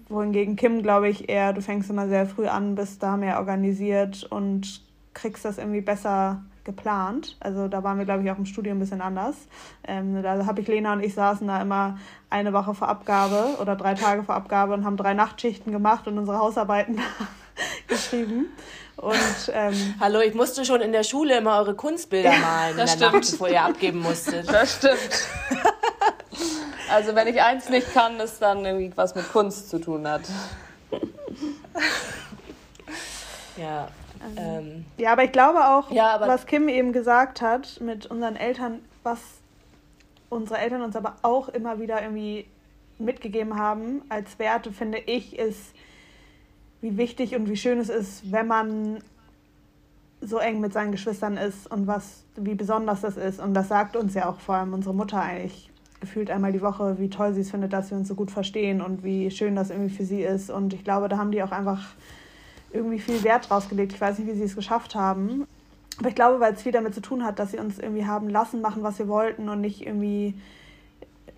wohingegen 0.10 0.56
Kim, 0.56 0.82
glaube 0.82 1.08
ich, 1.08 1.30
eher, 1.30 1.54
du 1.54 1.62
fängst 1.62 1.90
immer 1.90 2.08
sehr 2.08 2.26
früh 2.26 2.48
an, 2.48 2.76
bist 2.76 3.02
da 3.02 3.16
mehr 3.16 3.38
organisiert 3.38 4.24
und 4.30 4.82
kriegst 5.14 5.46
das 5.46 5.58
irgendwie 5.58 5.82
besser 5.82 6.44
geplant. 6.70 7.36
Also 7.40 7.68
da 7.68 7.84
waren 7.84 7.98
wir, 7.98 8.06
glaube 8.06 8.24
ich, 8.24 8.32
auch 8.32 8.38
im 8.38 8.46
Studio 8.46 8.74
ein 8.74 8.80
bisschen 8.80 9.02
anders. 9.02 9.36
Ähm, 9.88 10.22
da 10.22 10.46
habe 10.46 10.62
ich 10.62 10.68
Lena 10.68 10.94
und 10.94 11.04
ich 11.04 11.16
saßen 11.16 11.48
da 11.48 11.62
immer 11.62 11.98
eine 12.30 12.54
Woche 12.54 12.76
vor 12.76 12.88
Abgabe 12.88 13.58
oder 13.60 13.76
drei 13.76 13.96
Tage 13.96 14.24
vor 14.24 14.36
Abgabe 14.36 14.74
und 14.74 14.86
haben 14.86 14.98
drei 14.98 15.14
Nachtschichten 15.16 15.72
gemacht 15.72 16.08
und 16.08 16.18
unsere 16.20 16.38
Hausarbeiten 16.38 17.00
geschrieben. 17.88 18.46
Und, 18.98 19.52
ähm, 19.54 19.96
Hallo, 20.00 20.20
ich 20.20 20.36
musste 20.36 20.64
schon 20.66 20.82
in 20.82 20.92
der 20.92 21.04
Schule 21.04 21.38
immer 21.38 21.58
eure 21.58 21.74
Kunstbilder 21.74 22.32
malen 22.38 22.78
das 22.78 22.94
in 22.94 23.00
der 23.00 23.08
stimmt. 23.08 23.24
Nacht, 23.24 23.32
bevor 23.32 23.50
ihr 23.50 23.64
abgeben 23.64 24.00
musstet. 24.02 24.52
Das 24.52 24.76
stimmt. 24.76 25.28
Also 26.92 27.16
wenn 27.16 27.28
ich 27.28 27.42
eins 27.42 27.70
nicht 27.70 27.94
kann, 27.94 28.20
ist 28.20 28.42
dann 28.42 28.66
irgendwie 28.66 28.92
was 28.96 29.16
mit 29.16 29.32
Kunst 29.32 29.70
zu 29.70 29.80
tun 29.80 30.08
hat. 30.08 30.22
Ja. 33.58 33.88
Ähm, 34.38 34.86
ja, 34.98 35.12
aber 35.14 35.24
ich 35.24 35.32
glaube 35.32 35.60
auch, 35.60 35.92
ja, 35.92 36.20
was 36.20 36.46
Kim 36.46 36.68
eben 36.68 36.94
gesagt 36.94 37.42
hat 37.42 37.80
mit 37.82 38.06
unseren 38.08 38.36
Eltern, 38.36 38.80
was 39.04 39.20
unsere 40.30 40.60
Eltern 40.60 40.82
uns 40.82 40.96
aber 40.96 41.16
auch 41.22 41.50
immer 41.50 41.80
wieder 41.80 42.02
irgendwie 42.02 42.46
mitgegeben 42.98 43.58
haben 43.58 44.02
als 44.10 44.38
Werte, 44.40 44.72
finde 44.72 44.98
ich, 44.98 45.38
ist, 45.38 45.74
wie 46.82 46.98
wichtig 46.98 47.36
und 47.36 47.50
wie 47.50 47.58
schön 47.58 47.80
es 47.80 47.90
ist, 47.90 48.32
wenn 48.32 48.48
man 48.48 49.00
so 50.22 50.38
eng 50.38 50.60
mit 50.60 50.74
seinen 50.74 50.92
Geschwistern 50.92 51.38
ist 51.38 51.72
und 51.72 51.88
was, 51.88 52.24
wie 52.36 52.56
besonders 52.56 53.02
das 53.02 53.16
ist. 53.16 53.40
Und 53.40 53.54
das 53.54 53.70
sagt 53.70 53.96
uns 53.96 54.14
ja 54.14 54.30
auch 54.30 54.40
vor 54.40 54.56
allem 54.56 54.74
unsere 54.74 54.94
Mutter 54.94 55.22
eigentlich 55.22 55.70
gefühlt 56.02 56.30
einmal 56.30 56.52
die 56.52 56.62
Woche, 56.62 56.98
wie 57.00 57.10
toll 57.10 57.34
sie 57.34 57.42
es 57.42 57.52
findet, 57.52 57.74
dass 57.74 57.92
wir 57.92 57.98
uns 57.98 58.08
so 58.08 58.16
gut 58.16 58.32
verstehen 58.32 58.82
und 58.82 59.04
wie 59.04 59.32
schön 59.32 59.56
das 59.56 59.70
irgendwie 59.70 59.94
für 59.94 60.06
sie 60.06 60.22
ist. 60.22 60.50
Und 60.50 60.74
ich 60.74 60.84
glaube, 60.84 61.10
da 61.10 61.18
haben 61.18 61.32
die 61.32 61.44
auch 61.44 61.52
einfach 61.52 61.96
irgendwie 62.72 63.00
viel 63.00 63.24
Wert 63.24 63.50
drauf 63.50 63.70
gelegt. 63.70 63.94
Ich 63.94 64.02
weiß 64.02 64.20
nicht, 64.20 64.28
wie 64.28 64.36
sie 64.36 64.44
es 64.44 64.56
geschafft 64.56 64.96
haben. 64.96 65.48
Aber 66.00 66.10
ich 66.10 66.16
glaube, 66.16 66.40
weil 66.40 66.54
es 66.54 66.62
viel 66.62 66.72
damit 66.72 66.94
zu 66.94 67.02
tun 67.02 67.26
hat, 67.26 67.40
dass 67.40 67.52
sie 67.52 67.60
uns 67.60 67.78
irgendwie 67.78 68.06
haben 68.06 68.30
lassen, 68.30 68.62
machen, 68.62 68.84
was 68.84 69.00
wir 69.00 69.08
wollten 69.08 69.50
und 69.50 69.60
nicht 69.60 69.86
irgendwie, 69.86 70.34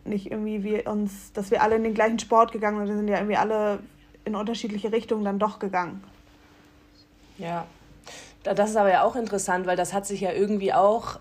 nicht 0.05 0.29
irgendwie 0.29 0.63
wir 0.63 0.87
uns, 0.87 1.33
dass 1.33 1.49
wir 1.49 1.63
alle 1.63 1.75
in 1.75 1.83
den 1.83 1.93
gleichen 1.93 2.19
Sport 2.19 2.51
gegangen 2.51 2.77
sind. 2.77 2.87
Wir 2.87 2.97
sind 2.97 3.07
ja 3.07 3.17
irgendwie 3.17 3.37
alle 3.37 3.79
in 4.23 4.35
unterschiedliche 4.35 4.91
Richtungen 4.91 5.23
dann 5.23 5.39
doch 5.39 5.57
gegangen. 5.57 6.03
Ja. 7.37 7.65
Das 8.43 8.71
ist 8.71 8.75
aber 8.75 8.91
ja 8.91 9.03
auch 9.03 9.15
interessant, 9.15 9.65
weil 9.67 9.77
das 9.77 9.93
hat 9.93 10.05
sich 10.05 10.21
ja 10.21 10.31
irgendwie 10.31 10.73
auch 10.73 11.19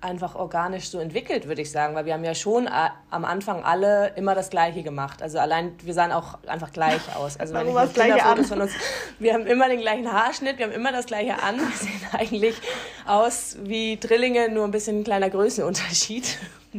einfach 0.00 0.36
organisch 0.36 0.90
so 0.90 1.00
entwickelt, 1.00 1.48
würde 1.48 1.62
ich 1.62 1.70
sagen, 1.70 1.94
weil 1.94 2.04
wir 2.06 2.14
haben 2.14 2.24
ja 2.24 2.34
schon 2.34 2.66
äh, 2.66 2.70
am 3.10 3.24
Anfang 3.24 3.64
alle 3.64 4.12
immer 4.14 4.34
das 4.34 4.48
Gleiche 4.50 4.82
gemacht. 4.82 5.22
Also 5.22 5.38
allein, 5.38 5.72
wir 5.82 5.92
sahen 5.92 6.12
auch 6.12 6.38
einfach 6.46 6.72
gleich 6.72 7.00
aus. 7.16 7.38
Also 7.38 7.54
wenn 7.54 7.68
ich 7.68 7.92
Kinderfotos 7.94 8.48
von 8.48 8.60
uns, 8.62 8.72
wir 9.18 9.34
haben 9.34 9.46
immer 9.46 9.68
den 9.68 9.80
gleichen 9.80 10.12
Haarschnitt, 10.12 10.58
wir 10.58 10.66
haben 10.66 10.72
immer 10.72 10.92
das 10.92 11.06
Gleiche 11.06 11.42
an. 11.42 11.56
Wir 11.58 11.76
sehen 11.76 12.00
eigentlich 12.12 12.54
aus 13.06 13.56
wie 13.62 13.98
Drillinge, 13.98 14.48
nur 14.48 14.64
ein 14.64 14.70
bisschen 14.70 15.00
ein 15.00 15.04
kleiner 15.04 15.30
Größenunterschied. 15.30 16.38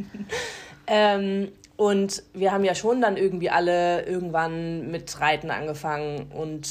ähm, 0.86 1.52
und 1.76 2.22
wir 2.34 2.52
haben 2.52 2.64
ja 2.64 2.74
schon 2.74 3.00
dann 3.00 3.16
irgendwie 3.16 3.48
alle 3.48 4.04
irgendwann 4.04 4.90
mit 4.90 5.18
Reiten 5.20 5.50
angefangen 5.50 6.30
und 6.30 6.68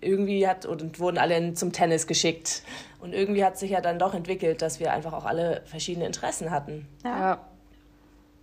irgendwie 0.00 0.46
hat 0.46 0.66
und 0.66 0.98
wurden 1.00 1.18
alle 1.18 1.54
zum 1.54 1.72
Tennis 1.72 2.06
geschickt. 2.06 2.62
Und 3.02 3.12
irgendwie 3.12 3.44
hat 3.44 3.58
sich 3.58 3.72
ja 3.72 3.80
dann 3.80 3.98
doch 3.98 4.14
entwickelt, 4.14 4.62
dass 4.62 4.78
wir 4.78 4.92
einfach 4.92 5.12
auch 5.12 5.24
alle 5.24 5.62
verschiedene 5.64 6.06
Interessen 6.06 6.52
hatten. 6.52 6.86
Ja. 7.04 7.18
ja. 7.18 7.38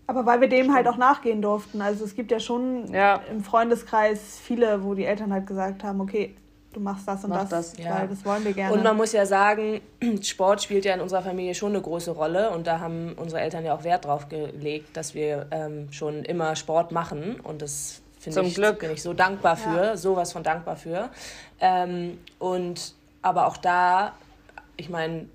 Aber 0.05 0.25
weil 0.25 0.41
wir 0.41 0.49
dem 0.49 0.63
Stimmt. 0.63 0.75
halt 0.75 0.87
auch 0.89 0.97
nachgehen 0.97 1.41
durften. 1.41 1.81
Also 1.81 2.03
es 2.03 2.13
gibt 2.13 2.29
ja 2.29 2.41
schon 2.41 2.93
ja. 2.93 3.21
im 3.31 3.41
Freundeskreis 3.41 4.37
viele, 4.43 4.83
wo 4.83 4.95
die 4.95 5.05
Eltern 5.05 5.31
halt 5.31 5.47
gesagt 5.47 5.83
haben, 5.83 6.01
okay, 6.01 6.35
du 6.73 6.81
machst 6.81 7.07
das 7.07 7.23
und 7.23 7.29
Mach 7.29 7.47
das, 7.47 7.73
das 7.73 7.77
ja. 7.77 7.95
weil 7.95 8.07
das 8.09 8.25
wollen 8.25 8.43
wir 8.43 8.51
gerne. 8.51 8.73
Und 8.73 8.83
man 8.83 8.97
muss 8.97 9.13
ja 9.13 9.25
sagen, 9.25 9.79
Sport 10.21 10.61
spielt 10.61 10.83
ja 10.83 10.93
in 10.93 10.99
unserer 10.99 11.21
Familie 11.21 11.55
schon 11.55 11.73
eine 11.73 11.81
große 11.81 12.11
Rolle 12.11 12.49
und 12.49 12.67
da 12.67 12.81
haben 12.81 13.13
unsere 13.13 13.41
Eltern 13.41 13.63
ja 13.63 13.73
auch 13.73 13.85
Wert 13.85 14.03
drauf 14.03 14.27
gelegt, 14.27 14.97
dass 14.97 15.13
wir 15.13 15.47
ähm, 15.51 15.91
schon 15.91 16.25
immer 16.25 16.57
Sport 16.57 16.91
machen 16.91 17.39
und 17.39 17.61
das 17.61 18.01
finde 18.19 18.41
ich, 18.41 18.55
Glück. 18.55 18.79
bin 18.79 18.91
ich 18.91 19.01
so 19.01 19.13
dankbar 19.13 19.55
für, 19.55 19.83
ja. 19.83 19.97
sowas 19.97 20.33
von 20.33 20.43
dankbar 20.43 20.75
für. 20.75 21.09
Ähm, 21.61 22.17
und 22.37 22.93
aber 23.21 23.47
auch 23.47 23.57
da, 23.57 24.13
ich 24.79 24.89
meine, 24.89 25.27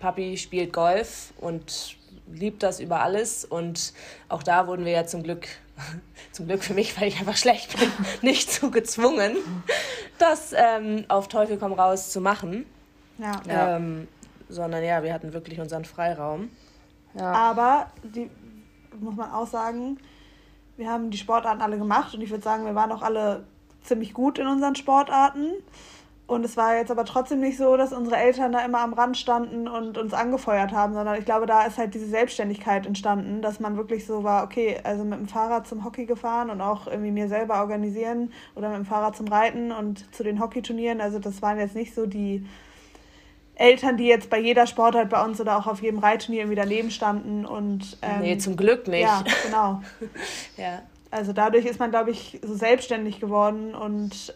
Papi 0.00 0.36
spielt 0.36 0.72
Golf 0.72 1.32
und 1.40 1.96
liebt 2.26 2.62
das 2.62 2.80
über 2.80 3.00
alles 3.00 3.44
und 3.44 3.92
auch 4.28 4.42
da 4.42 4.66
wurden 4.66 4.84
wir 4.84 4.92
ja 4.92 5.06
zum 5.06 5.22
Glück, 5.22 5.48
zum 6.32 6.46
Glück 6.46 6.62
für 6.62 6.74
mich, 6.74 7.00
weil 7.00 7.08
ich 7.08 7.18
einfach 7.18 7.36
schlecht 7.36 7.78
bin, 7.78 7.90
nicht 8.22 8.50
zu 8.50 8.70
gezwungen, 8.70 9.36
das 10.18 10.52
ähm, 10.54 11.04
auf 11.08 11.28
Teufel 11.28 11.56
komm 11.58 11.72
raus 11.72 12.10
zu 12.10 12.20
machen. 12.20 12.66
Ja. 13.18 13.76
Ähm, 13.76 14.08
sondern 14.48 14.82
ja, 14.84 15.02
wir 15.02 15.12
hatten 15.12 15.32
wirklich 15.32 15.60
unseren 15.60 15.84
Freiraum. 15.84 16.50
Ja. 17.14 17.32
Aber 17.32 17.90
die 18.02 18.30
muss 18.98 19.16
man 19.16 19.30
auch 19.30 19.46
sagen, 19.46 19.98
wir 20.76 20.88
haben 20.88 21.10
die 21.10 21.18
Sportarten 21.18 21.60
alle 21.60 21.78
gemacht 21.78 22.14
und 22.14 22.20
ich 22.20 22.30
würde 22.30 22.44
sagen, 22.44 22.64
wir 22.64 22.74
waren 22.74 22.92
auch 22.92 23.02
alle 23.02 23.44
ziemlich 23.82 24.14
gut 24.14 24.38
in 24.38 24.46
unseren 24.46 24.76
Sportarten. 24.76 25.52
Und 26.28 26.44
es 26.44 26.58
war 26.58 26.76
jetzt 26.76 26.90
aber 26.90 27.06
trotzdem 27.06 27.40
nicht 27.40 27.56
so, 27.56 27.78
dass 27.78 27.90
unsere 27.94 28.18
Eltern 28.18 28.52
da 28.52 28.62
immer 28.62 28.80
am 28.80 28.92
Rand 28.92 29.16
standen 29.16 29.66
und 29.66 29.96
uns 29.96 30.12
angefeuert 30.12 30.72
haben, 30.72 30.92
sondern 30.92 31.18
ich 31.18 31.24
glaube, 31.24 31.46
da 31.46 31.62
ist 31.62 31.78
halt 31.78 31.94
diese 31.94 32.06
Selbstständigkeit 32.06 32.84
entstanden, 32.84 33.40
dass 33.40 33.60
man 33.60 33.78
wirklich 33.78 34.04
so 34.04 34.24
war, 34.24 34.44
okay, 34.44 34.76
also 34.84 35.04
mit 35.04 35.18
dem 35.18 35.26
Fahrrad 35.26 35.66
zum 35.66 35.86
Hockey 35.86 36.04
gefahren 36.04 36.50
und 36.50 36.60
auch 36.60 36.86
irgendwie 36.86 37.12
mir 37.12 37.28
selber 37.28 37.60
organisieren 37.60 38.30
oder 38.54 38.68
mit 38.68 38.76
dem 38.76 38.84
Fahrrad 38.84 39.16
zum 39.16 39.26
Reiten 39.26 39.72
und 39.72 40.14
zu 40.14 40.22
den 40.22 40.38
Hockeyturnieren. 40.38 41.00
Also 41.00 41.18
das 41.18 41.40
waren 41.40 41.58
jetzt 41.58 41.74
nicht 41.74 41.94
so 41.94 42.04
die 42.04 42.46
Eltern, 43.54 43.96
die 43.96 44.06
jetzt 44.06 44.28
bei 44.28 44.38
jeder 44.38 44.66
Sportart 44.66 45.08
bei 45.08 45.24
uns 45.24 45.40
oder 45.40 45.56
auch 45.56 45.66
auf 45.66 45.80
jedem 45.80 45.98
Reitturnier 45.98 46.42
irgendwie 46.42 46.56
daneben 46.56 46.90
standen 46.90 47.46
und 47.46 47.96
ähm, 48.02 48.20
nee, 48.20 48.36
zum 48.36 48.54
Glück 48.54 48.86
nicht. 48.86 49.00
Ja, 49.00 49.24
genau. 49.46 49.80
ja. 50.58 50.82
Also 51.10 51.32
dadurch 51.32 51.64
ist 51.64 51.80
man, 51.80 51.88
glaube 51.88 52.10
ich, 52.10 52.38
so 52.42 52.54
selbstständig 52.54 53.18
geworden 53.18 53.74
und 53.74 54.34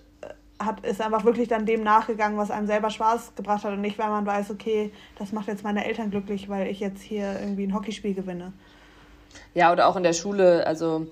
hat, 0.64 0.85
ist 0.85 1.01
einfach 1.01 1.25
wirklich 1.25 1.48
dann 1.48 1.66
dem 1.66 1.83
nachgegangen, 1.83 2.38
was 2.38 2.51
einem 2.51 2.66
selber 2.66 2.90
Spaß 2.90 3.35
gebracht 3.35 3.64
hat 3.64 3.72
und 3.72 3.81
nicht, 3.81 3.98
weil 3.98 4.09
man 4.09 4.27
weiß, 4.27 4.51
okay, 4.51 4.92
das 5.18 5.33
macht 5.33 5.48
jetzt 5.48 5.64
meine 5.64 5.85
Eltern 5.85 6.11
glücklich, 6.11 6.48
weil 6.48 6.68
ich 6.68 6.81
jetzt 6.81 7.03
hier 7.03 7.40
irgendwie 7.40 7.66
ein 7.66 7.75
Hockeyspiel 7.75 8.14
gewinne. 8.14 8.53
Ja, 9.55 9.72
oder 9.72 9.88
auch 9.88 9.96
in 9.96 10.03
der 10.03 10.12
Schule, 10.12 10.66
also 10.66 11.07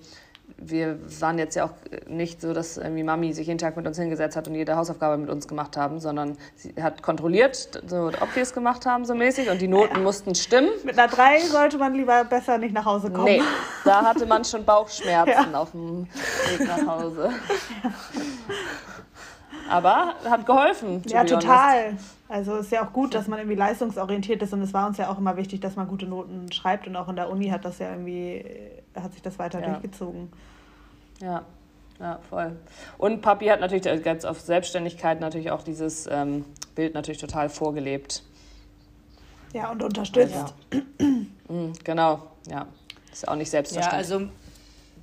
wir 0.61 0.99
waren 1.21 1.39
jetzt 1.39 1.55
ja 1.55 1.65
auch 1.65 1.73
nicht 2.09 2.41
so, 2.41 2.53
dass 2.53 2.77
irgendwie 2.77 3.03
Mami 3.03 3.33
sich 3.33 3.47
jeden 3.47 3.59
Tag 3.59 3.77
mit 3.77 3.87
uns 3.87 3.99
hingesetzt 3.99 4.37
hat 4.37 4.47
und 4.49 4.55
jede 4.55 4.77
Hausaufgabe 4.77 5.17
mit 5.17 5.31
uns 5.31 5.49
gemacht 5.49 5.77
haben, 5.77 6.01
sondern 6.01 6.37
sie 6.55 6.75
hat 6.81 7.03
kontrolliert, 7.03 7.83
so, 7.87 8.09
ob 8.21 8.35
wir 8.35 8.43
es 8.43 8.53
gemacht 8.53 8.87
haben, 8.87 9.05
so 9.05 9.15
mäßig, 9.15 9.51
und 9.51 9.61
die 9.61 9.69
Noten 9.69 9.97
ja. 9.97 10.01
mussten 10.01 10.35
stimmen. 10.35 10.69
Mit 10.85 10.99
einer 10.99 11.09
3 11.09 11.41
sollte 11.41 11.79
man 11.79 11.95
lieber 11.95 12.25
besser 12.25 12.59
nicht 12.59 12.75
nach 12.75 12.85
Hause 12.85 13.11
kommen. 13.11 13.25
Nee, 13.25 13.43
da 13.85 14.03
hatte 14.05 14.27
man 14.27 14.45
schon 14.45 14.65
Bauchschmerzen 14.65 15.31
ja. 15.53 15.59
auf 15.59 15.71
dem 15.73 16.07
Weg 16.07 16.67
nach 16.67 16.87
Hause. 16.87 17.31
Ja. 17.83 17.91
Aber 19.71 20.15
hat 20.25 20.47
geholfen. 20.47 21.03
Ja, 21.07 21.25
total. 21.25 21.97
Also 22.29 22.57
ist 22.57 22.73
ja 22.73 22.85
auch 22.85 22.93
gut, 22.93 23.15
dass 23.15 23.29
man 23.29 23.39
irgendwie 23.39 23.57
leistungsorientiert 23.57 24.43
ist 24.43 24.53
und 24.53 24.63
es 24.63 24.73
war 24.73 24.87
uns 24.87 24.99
ja 24.99 25.11
auch 25.11 25.19
immer 25.19 25.37
wichtig, 25.37 25.61
dass 25.61 25.77
man 25.77 25.89
gute 25.89 26.07
Noten 26.07 26.51
schreibt 26.53 26.87
und 26.87 26.97
auch 26.97 27.09
in 27.09 27.17
der 27.17 27.31
Uni 27.31 27.49
hat 27.49 27.65
das 27.65 27.79
ja 27.79 27.91
irgendwie, 27.91 28.45
hat 28.95 29.13
sich 29.13 29.23
das 29.23 29.39
weiter 29.39 29.61
ja. 29.61 29.69
durchgezogen. 29.69 30.31
Ja, 31.21 31.43
ja, 31.99 32.19
voll. 32.29 32.57
Und 32.99 33.21
Papi 33.21 33.47
hat 33.47 33.61
natürlich 33.61 34.03
ganz 34.03 34.25
auf 34.25 34.41
Selbstständigkeit 34.41 35.21
natürlich 35.21 35.51
auch 35.51 35.63
dieses 35.63 36.09
ähm, 36.11 36.45
Bild 36.75 36.95
natürlich 36.95 37.21
total 37.21 37.49
vorgelebt. 37.49 38.23
Ja, 39.53 39.71
und 39.71 39.83
unterstützt. 39.83 40.55
Ja. 40.73 40.81
Mhm, 41.49 41.73
genau, 41.83 42.23
ja. 42.49 42.67
Ist 43.13 43.27
auch 43.27 43.35
nicht 43.35 43.51
selbstverständlich. 43.51 44.09
Ja, 44.09 44.17
also 44.17 44.31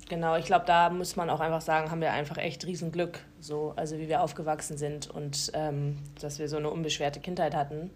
Genau, 0.08 0.36
ich 0.36 0.46
glaube, 0.46 0.64
da 0.66 0.88
muss 0.88 1.16
man 1.16 1.28
auch 1.28 1.40
einfach 1.40 1.60
sagen, 1.60 1.90
haben 1.90 2.00
wir 2.00 2.12
einfach 2.12 2.38
echt 2.38 2.66
Riesenglück, 2.66 3.20
so, 3.40 3.72
also 3.76 3.98
wie 3.98 4.08
wir 4.08 4.22
aufgewachsen 4.22 4.76
sind 4.76 5.08
und 5.08 5.50
ähm, 5.54 5.98
dass 6.20 6.38
wir 6.38 6.48
so 6.48 6.56
eine 6.56 6.70
unbeschwerte 6.70 7.20
Kindheit 7.20 7.54
hatten. 7.54 7.90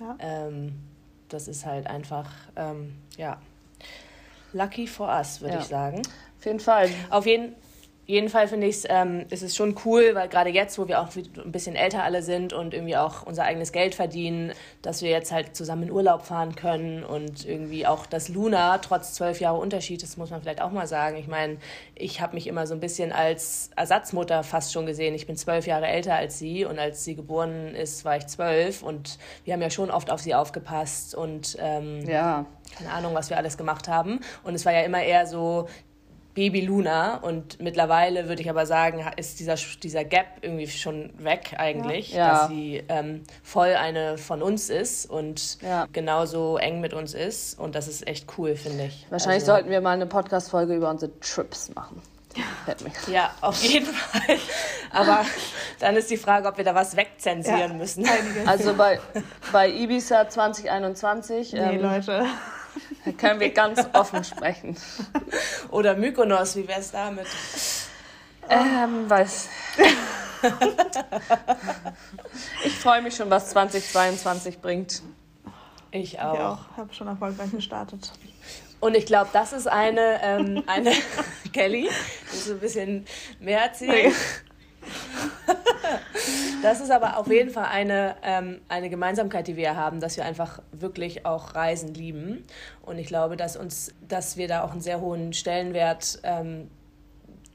Ja. 0.00 0.16
Ähm, 0.20 0.74
das 1.28 1.48
ist 1.48 1.66
halt 1.66 1.86
einfach, 1.86 2.30
ähm, 2.56 2.96
ja, 3.16 3.38
lucky 4.52 4.86
for 4.86 5.08
us, 5.08 5.40
würde 5.40 5.54
ja. 5.54 5.60
ich 5.60 5.66
sagen. 5.66 6.02
Auf 6.38 6.46
jeden 6.46 6.60
Fall. 6.60 6.90
Auf 7.10 7.26
jeden 7.26 7.48
Fall 7.50 7.67
jeden 8.08 8.30
Fall 8.30 8.48
finde 8.48 8.66
ich 8.66 8.84
ähm, 8.88 9.26
ist 9.28 9.42
es 9.42 9.54
schon 9.54 9.76
cool, 9.84 10.14
weil 10.14 10.28
gerade 10.28 10.48
jetzt, 10.48 10.78
wo 10.78 10.88
wir 10.88 10.98
auch 10.98 11.08
ein 11.14 11.52
bisschen 11.52 11.76
älter 11.76 12.04
alle 12.04 12.22
sind 12.22 12.54
und 12.54 12.72
irgendwie 12.72 12.96
auch 12.96 13.26
unser 13.26 13.44
eigenes 13.44 13.70
Geld 13.70 13.94
verdienen, 13.94 14.52
dass 14.80 15.02
wir 15.02 15.10
jetzt 15.10 15.30
halt 15.30 15.54
zusammen 15.54 15.84
in 15.84 15.90
Urlaub 15.90 16.22
fahren 16.22 16.54
können 16.54 17.04
und 17.04 17.44
irgendwie 17.44 17.86
auch 17.86 18.06
das 18.06 18.30
Luna, 18.30 18.78
trotz 18.78 19.12
zwölf 19.12 19.40
Jahre 19.40 19.58
Unterschied, 19.58 20.02
das 20.02 20.16
muss 20.16 20.30
man 20.30 20.40
vielleicht 20.40 20.62
auch 20.62 20.72
mal 20.72 20.86
sagen. 20.86 21.18
Ich 21.18 21.28
meine, 21.28 21.58
ich 21.94 22.22
habe 22.22 22.32
mich 22.34 22.46
immer 22.46 22.66
so 22.66 22.72
ein 22.72 22.80
bisschen 22.80 23.12
als 23.12 23.68
Ersatzmutter 23.76 24.42
fast 24.42 24.72
schon 24.72 24.86
gesehen. 24.86 25.14
Ich 25.14 25.26
bin 25.26 25.36
zwölf 25.36 25.66
Jahre 25.66 25.86
älter 25.86 26.14
als 26.14 26.38
sie 26.38 26.64
und 26.64 26.78
als 26.78 27.04
sie 27.04 27.14
geboren 27.14 27.74
ist, 27.74 28.06
war 28.06 28.16
ich 28.16 28.26
zwölf 28.26 28.82
und 28.82 29.18
wir 29.44 29.52
haben 29.52 29.60
ja 29.60 29.68
schon 29.68 29.90
oft 29.90 30.10
auf 30.10 30.20
sie 30.20 30.34
aufgepasst 30.34 31.14
und 31.14 31.58
ähm, 31.60 32.08
ja 32.08 32.46
keine 32.76 32.92
Ahnung, 32.92 33.14
was 33.14 33.30
wir 33.30 33.36
alles 33.36 33.56
gemacht 33.56 33.88
haben. 33.88 34.20
Und 34.42 34.54
es 34.54 34.64
war 34.66 34.72
ja 34.72 34.82
immer 34.82 35.02
eher 35.02 35.26
so, 35.26 35.68
Baby 36.34 36.60
Luna 36.60 37.16
und 37.16 37.60
mittlerweile 37.60 38.28
würde 38.28 38.42
ich 38.42 38.48
aber 38.48 38.64
sagen, 38.64 39.04
ist 39.16 39.40
dieser, 39.40 39.56
dieser 39.82 40.04
Gap 40.04 40.26
irgendwie 40.42 40.68
schon 40.68 41.10
weg 41.18 41.54
eigentlich, 41.58 42.12
ja. 42.12 42.28
dass 42.28 42.48
sie 42.48 42.84
ähm, 42.88 43.24
voll 43.42 43.74
eine 43.74 44.18
von 44.18 44.42
uns 44.42 44.70
ist 44.70 45.06
und 45.10 45.60
ja. 45.62 45.86
genauso 45.92 46.56
eng 46.58 46.80
mit 46.80 46.94
uns 46.94 47.14
ist 47.14 47.58
und 47.58 47.74
das 47.74 47.88
ist 47.88 48.06
echt 48.06 48.26
cool, 48.38 48.54
finde 48.54 48.84
ich. 48.84 49.06
Wahrscheinlich 49.10 49.42
also, 49.42 49.52
sollten 49.52 49.70
wir 49.70 49.80
mal 49.80 49.92
eine 49.92 50.06
Podcast-Folge 50.06 50.74
über 50.74 50.90
unsere 50.90 51.18
Trips 51.20 51.74
machen. 51.74 52.00
Ja, 53.10 53.32
auf 53.40 53.62
jeden 53.62 53.86
Fall. 53.86 54.38
Aber 54.92 55.24
dann 55.80 55.96
ist 55.96 56.10
die 56.10 56.16
Frage, 56.16 56.46
ob 56.48 56.56
wir 56.56 56.64
da 56.64 56.74
was 56.74 56.96
wegzensieren 56.96 57.72
ja, 57.72 57.74
müssen. 57.74 58.06
Also 58.46 58.74
bei, 58.74 59.00
bei 59.52 59.70
Ibiza 59.70 60.28
2021. 60.28 61.52
Nee, 61.52 61.58
ähm, 61.58 61.82
Leute. 61.82 62.26
Da 63.04 63.12
können 63.12 63.40
wir 63.40 63.50
ganz 63.50 63.80
offen 63.92 64.24
sprechen. 64.24 64.76
Oder 65.70 65.94
Mykonos, 65.94 66.56
wie 66.56 66.66
wäre 66.68 66.80
es 66.80 66.90
damit? 66.90 67.26
Ähm, 68.48 69.08
weiß. 69.08 69.48
ich 72.64 72.74
freue 72.76 73.02
mich 73.02 73.16
schon, 73.16 73.28
was 73.30 73.50
2022 73.50 74.60
bringt. 74.60 75.02
Ich 75.90 76.20
auch. 76.20 76.34
Ich 76.34 76.40
auch. 76.40 76.76
habe 76.76 76.94
schon 76.94 77.08
erfolgreich 77.08 77.50
gestartet. 77.50 78.12
Und 78.80 78.96
ich 78.96 79.06
glaube, 79.06 79.30
das 79.32 79.52
ist 79.52 79.66
eine, 79.66 80.20
ähm, 80.22 80.62
eine 80.66 80.92
Kelly, 81.52 81.90
die 82.32 82.36
so 82.36 82.52
ein 82.52 82.60
bisschen 82.60 83.06
mehr 83.40 83.62
erzählt. 83.62 84.14
das 86.62 86.80
ist 86.80 86.90
aber 86.90 87.16
auf 87.16 87.28
jeden 87.28 87.50
Fall 87.50 87.66
eine, 87.66 88.16
ähm, 88.22 88.60
eine 88.68 88.90
Gemeinsamkeit, 88.90 89.46
die 89.46 89.56
wir 89.56 89.76
haben, 89.76 90.00
dass 90.00 90.16
wir 90.16 90.24
einfach 90.24 90.60
wirklich 90.72 91.26
auch 91.26 91.54
Reisen 91.54 91.94
lieben. 91.94 92.44
Und 92.82 92.98
ich 92.98 93.06
glaube, 93.06 93.36
dass, 93.36 93.56
uns, 93.56 93.94
dass 94.06 94.36
wir 94.36 94.48
da 94.48 94.62
auch 94.62 94.72
einen 94.72 94.80
sehr 94.80 95.00
hohen 95.00 95.32
Stellenwert 95.32 96.20
ähm, 96.22 96.68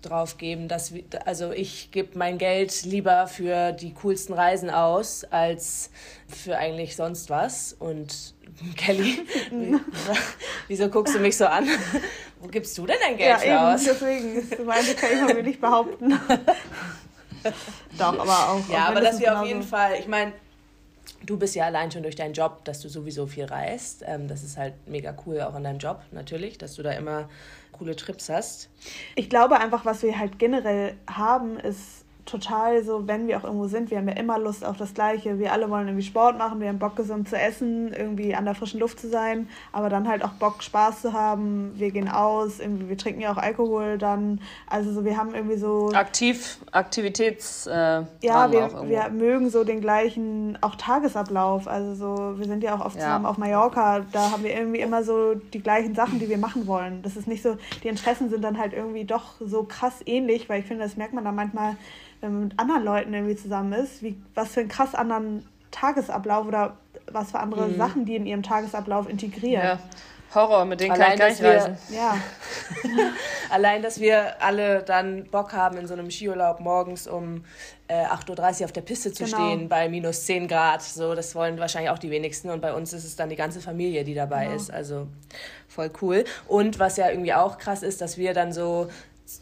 drauf 0.03 0.37
geben, 0.37 0.67
dass 0.67 0.93
wir, 0.93 1.03
also 1.25 1.51
ich 1.51 1.91
gebe 1.91 2.17
mein 2.17 2.37
Geld 2.37 2.83
lieber 2.83 3.27
für 3.27 3.71
die 3.71 3.93
coolsten 3.93 4.33
Reisen 4.33 4.69
aus 4.69 5.23
als 5.23 5.89
für 6.27 6.57
eigentlich 6.57 6.95
sonst 6.95 7.29
was. 7.29 7.73
Und 7.73 8.35
Kelly, 8.77 9.25
wieso 10.67 10.89
guckst 10.89 11.15
du 11.15 11.19
mich 11.19 11.37
so 11.37 11.45
an? 11.45 11.67
Wo 12.39 12.47
gibst 12.47 12.77
du 12.77 12.85
denn 12.85 12.97
dein 13.01 13.17
Geld 13.17 13.43
ja, 13.43 13.43
eben, 13.43 13.73
aus? 13.73 13.83
Deswegen, 13.83 14.65
meine 14.65 14.93
kann 14.95 15.09
ich 15.29 15.35
mir 15.35 15.43
nicht 15.43 15.61
behaupten. 15.61 16.19
Doch, 17.97 18.19
aber 18.19 18.49
auch. 18.49 18.69
Ja, 18.69 18.87
aber 18.87 19.01
dass 19.01 19.19
wir 19.19 19.39
auf 19.39 19.45
jeden 19.45 19.63
Fall, 19.63 19.95
ich 19.99 20.07
meine, 20.07 20.33
du 21.25 21.37
bist 21.37 21.55
ja 21.55 21.65
allein 21.65 21.91
schon 21.91 22.03
durch 22.03 22.15
deinen 22.15 22.33
Job, 22.33 22.63
dass 22.65 22.81
du 22.81 22.89
sowieso 22.89 23.27
viel 23.27 23.45
reist. 23.45 24.03
Ähm, 24.05 24.27
das 24.27 24.43
ist 24.43 24.57
halt 24.57 24.73
mega 24.87 25.15
cool, 25.25 25.41
auch 25.41 25.55
in 25.55 25.63
deinem 25.63 25.79
Job 25.79 26.01
natürlich, 26.11 26.57
dass 26.57 26.75
du 26.75 26.83
da 26.83 26.91
immer 26.91 27.29
coole 27.71 27.95
Trips 27.95 28.29
hast. 28.29 28.69
Ich 29.15 29.29
glaube 29.29 29.59
einfach, 29.59 29.85
was 29.85 30.03
wir 30.03 30.17
halt 30.17 30.39
generell 30.39 30.95
haben, 31.07 31.57
ist 31.59 32.02
total 32.25 32.83
so, 32.83 33.07
wenn 33.07 33.27
wir 33.27 33.37
auch 33.37 33.43
irgendwo 33.43 33.67
sind, 33.67 33.91
wir 33.91 33.97
haben 33.97 34.07
ja 34.07 34.15
immer 34.15 34.39
Lust 34.39 34.63
auf 34.63 34.77
das 34.77 34.93
Gleiche. 34.93 35.39
Wir 35.39 35.51
alle 35.51 35.69
wollen 35.69 35.87
irgendwie 35.87 36.05
Sport 36.05 36.37
machen, 36.37 36.61
wir 36.61 36.69
haben 36.69 36.79
Bock, 36.79 36.95
gesund 36.95 37.27
zu 37.27 37.37
essen, 37.37 37.91
irgendwie 37.91 38.33
an 38.33 38.45
der 38.45 38.55
frischen 38.55 38.79
Luft 38.79 38.99
zu 38.99 39.09
sein, 39.09 39.49
aber 39.71 39.89
dann 39.89 40.07
halt 40.07 40.23
auch 40.23 40.31
Bock, 40.33 40.63
Spaß 40.63 41.01
zu 41.01 41.13
haben. 41.13 41.73
Wir 41.75 41.91
gehen 41.91 42.09
aus, 42.09 42.59
irgendwie, 42.59 42.89
wir 42.89 42.97
trinken 42.97 43.21
ja 43.21 43.31
auch 43.31 43.37
Alkohol 43.37 43.97
dann. 43.97 44.39
Also 44.69 44.93
so, 44.93 45.03
wir 45.03 45.17
haben 45.17 45.35
irgendwie 45.35 45.57
so. 45.57 45.91
Aktiv, 45.93 46.59
Aktivitäts. 46.71 47.67
Äh, 47.67 48.03
ja, 48.21 48.51
wir, 48.51 48.87
wir 48.87 49.09
mögen 49.09 49.49
so 49.49 49.63
den 49.63 49.81
gleichen, 49.81 50.57
auch 50.61 50.75
Tagesablauf. 50.75 51.67
Also 51.67 51.95
so, 51.95 52.39
wir 52.39 52.45
sind 52.45 52.63
ja 52.63 52.75
auch 52.75 52.85
oft 52.85 52.95
ja. 52.95 53.01
zusammen 53.01 53.25
auf 53.25 53.37
Mallorca, 53.37 54.05
da 54.11 54.31
haben 54.31 54.43
wir 54.43 54.55
irgendwie 54.55 54.79
immer 54.79 55.03
so 55.03 55.35
die 55.35 55.61
gleichen 55.61 55.93
Sachen, 55.93 56.19
die 56.19 56.29
wir 56.29 56.37
machen 56.37 56.67
wollen. 56.67 57.01
Das 57.01 57.17
ist 57.17 57.27
nicht 57.27 57.43
so, 57.43 57.57
die 57.83 57.89
Interessen 57.89 58.29
sind 58.29 58.43
dann 58.43 58.57
halt 58.57 58.73
irgendwie 58.73 59.03
doch 59.03 59.33
so 59.39 59.63
krass 59.63 59.95
ähnlich, 60.05 60.47
weil 60.47 60.61
ich 60.61 60.65
finde, 60.65 60.83
das 60.83 60.95
merkt 60.95 61.13
man 61.13 61.25
dann 61.25 61.35
manchmal 61.35 61.75
mit 62.29 62.59
anderen 62.59 62.83
Leuten 62.83 63.13
irgendwie 63.13 63.35
zusammen 63.35 63.73
ist, 63.73 64.01
wie, 64.01 64.17
was 64.35 64.53
für 64.53 64.61
einen 64.61 64.69
krass 64.69 64.95
anderen 64.95 65.45
Tagesablauf 65.71 66.47
oder 66.47 66.77
was 67.11 67.31
für 67.31 67.39
andere 67.39 67.67
mhm. 67.67 67.77
Sachen 67.77 68.05
die 68.05 68.15
in 68.15 68.25
ihrem 68.25 68.43
Tagesablauf 68.43 69.09
integrieren. 69.09 69.63
Ja. 69.63 69.79
Horror, 70.35 70.65
mit 70.65 70.79
denen 70.79 70.91
Allein, 70.91 71.17
kann 71.19 71.31
ich 71.31 71.39
gar 71.39 71.51
nicht 71.51 71.63
reisen. 71.63 71.77
Ja. 71.89 72.17
Allein, 73.49 73.83
dass 73.83 73.99
wir 73.99 74.41
alle 74.41 74.81
dann 74.81 75.25
Bock 75.25 75.53
haben, 75.53 75.77
in 75.77 75.87
so 75.87 75.93
einem 75.93 76.09
Skiurlaub 76.09 76.59
morgens 76.59 77.07
um 77.07 77.43
äh, 77.87 78.05
8.30 78.05 78.59
Uhr 78.59 78.65
auf 78.65 78.71
der 78.71 78.81
Piste 78.81 79.13
zu 79.13 79.25
genau. 79.25 79.37
stehen 79.37 79.69
bei 79.69 79.89
minus 79.89 80.25
10 80.25 80.47
Grad. 80.47 80.81
So, 80.81 81.13
das 81.13 81.35
wollen 81.35 81.59
wahrscheinlich 81.59 81.91
auch 81.91 81.99
die 81.99 82.09
wenigsten. 82.09 82.49
Und 82.49 82.61
bei 82.61 82.73
uns 82.73 82.93
ist 82.93 83.03
es 83.03 83.15
dann 83.15 83.29
die 83.29 83.35
ganze 83.35 83.61
Familie, 83.61 84.03
die 84.03 84.15
dabei 84.15 84.45
genau. 84.45 84.55
ist. 84.55 84.71
Also 84.71 85.07
voll 85.67 85.91
cool. 86.01 86.23
Und 86.47 86.79
was 86.79 86.97
ja 86.97 87.09
irgendwie 87.09 87.33
auch 87.33 87.57
krass 87.57 87.83
ist, 87.83 88.01
dass 88.01 88.17
wir 88.17 88.33
dann 88.33 88.53
so 88.53 88.87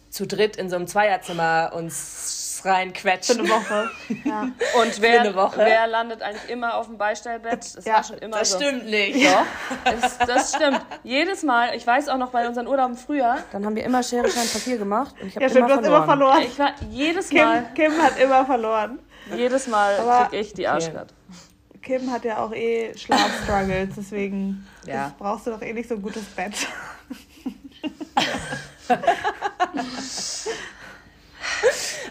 zu 0.10 0.28
dritt 0.28 0.58
in 0.58 0.70
so 0.70 0.76
einem 0.76 0.88
Zweierzimmer 0.88 1.72
uns 1.74 2.41
Reinquetschen. 2.66 3.36
Für 3.36 3.42
eine 3.42 3.50
Woche. 3.50 3.92
Ja. 4.24 4.42
Und 4.42 5.02
wer, 5.02 5.34
wer 5.56 5.88
landet 5.88 6.22
eigentlich 6.22 6.50
immer 6.50 6.76
auf 6.76 6.86
dem 6.86 6.98
Beistellbett? 6.98 7.76
Das 7.76 7.86
ja, 7.86 7.96
war 7.96 8.04
schon 8.04 8.18
immer 8.20 8.40
das 8.40 8.52
so. 8.52 8.58
stimmt 8.58 8.86
nicht. 8.86 9.26
Doch, 9.26 9.46
das, 9.84 10.18
das, 10.20 10.54
stimmt. 10.54 10.82
Jedes 11.04 11.44
Mal, 11.44 11.76
ich 11.76 11.88
weiß 11.88 12.10
auch 12.10 12.18
noch 12.18 12.30
bei 12.30 12.48
unseren 12.48 12.68
Urlauben 12.68 12.96
früher, 12.96 13.38
dann 13.52 13.66
haben 13.66 13.76
wir 13.76 13.84
immer 13.84 14.04
Schere, 14.04 14.30
Stein, 14.30 14.48
Papier 14.48 14.78
gemacht 14.78 15.16
und 15.20 15.30
ich 15.30 15.36
habe 15.36 15.46
ja, 15.46 15.52
immer, 15.52 15.68
verloren. 15.68 15.86
immer 15.86 16.06
verloren. 16.06 16.42
Ich 16.44 16.60
war 16.60 16.74
jedes 16.90 17.32
Mal... 17.32 17.66
Kim, 17.74 17.92
Kim 17.92 18.02
hat 18.02 18.20
immer 18.20 18.46
verloren. 18.46 19.00
Jedes 19.36 19.68
Mal 19.68 20.28
krieg 20.30 20.40
ich 20.42 20.54
die 20.54 20.68
Arschkarte. 20.68 21.14
Kim 21.82 22.12
hat 22.12 22.24
ja 22.24 22.38
auch 22.38 22.54
eh 22.54 22.96
Schlafstruggles, 22.96 23.96
deswegen 23.98 24.68
ja. 24.86 25.16
brauchst 25.18 25.48
du 25.48 25.52
doch 25.52 25.62
eh 25.62 25.74
nicht 25.74 25.90
so 25.90 25.96
ein 25.96 26.02
gutes 26.02 26.26
Bett. 26.26 26.54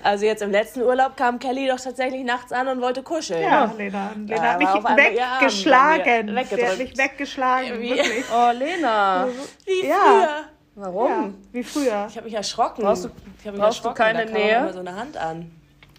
Also 0.02 0.24
jetzt 0.24 0.42
im 0.42 0.50
letzten 0.50 0.82
Urlaub 0.82 1.16
kam 1.16 1.38
Kelly 1.38 1.68
doch 1.68 1.80
tatsächlich 1.80 2.24
nachts 2.24 2.52
an 2.52 2.68
und 2.68 2.80
wollte 2.80 3.02
kuscheln. 3.02 3.42
Ja, 3.42 3.72
Lena. 3.76 4.12
Lena 4.16 4.34
ja, 4.34 4.42
hat 4.42 4.58
mich 4.58 4.68
weggeschlagen. 4.68 6.28
Ja, 6.28 6.44
Sie 6.44 6.66
hat 6.66 6.78
mich 6.78 6.96
weggeschlagen, 6.96 7.80
Wie? 7.80 7.90
wirklich. 7.90 8.24
Oh, 8.32 8.50
Lena. 8.56 9.28
Wie 9.64 9.82
früher. 9.82 10.44
Warum? 10.76 11.10
Ja, 11.10 11.32
wie 11.52 11.62
früher. 11.62 12.06
Ich 12.08 12.16
habe 12.16 12.24
mich 12.24 12.34
erschrocken. 12.34 12.82
Brauchst 12.82 13.04
du, 13.04 13.10
ich 13.38 13.44
mich 13.44 13.60
brauchst 13.60 13.84
du 13.84 13.92
keine 13.92 14.24
da 14.24 14.32
Nähe? 14.32 14.56
Immer 14.56 14.72
so 14.72 14.80
eine 14.80 14.96
Hand 14.96 15.16
an. 15.16 15.50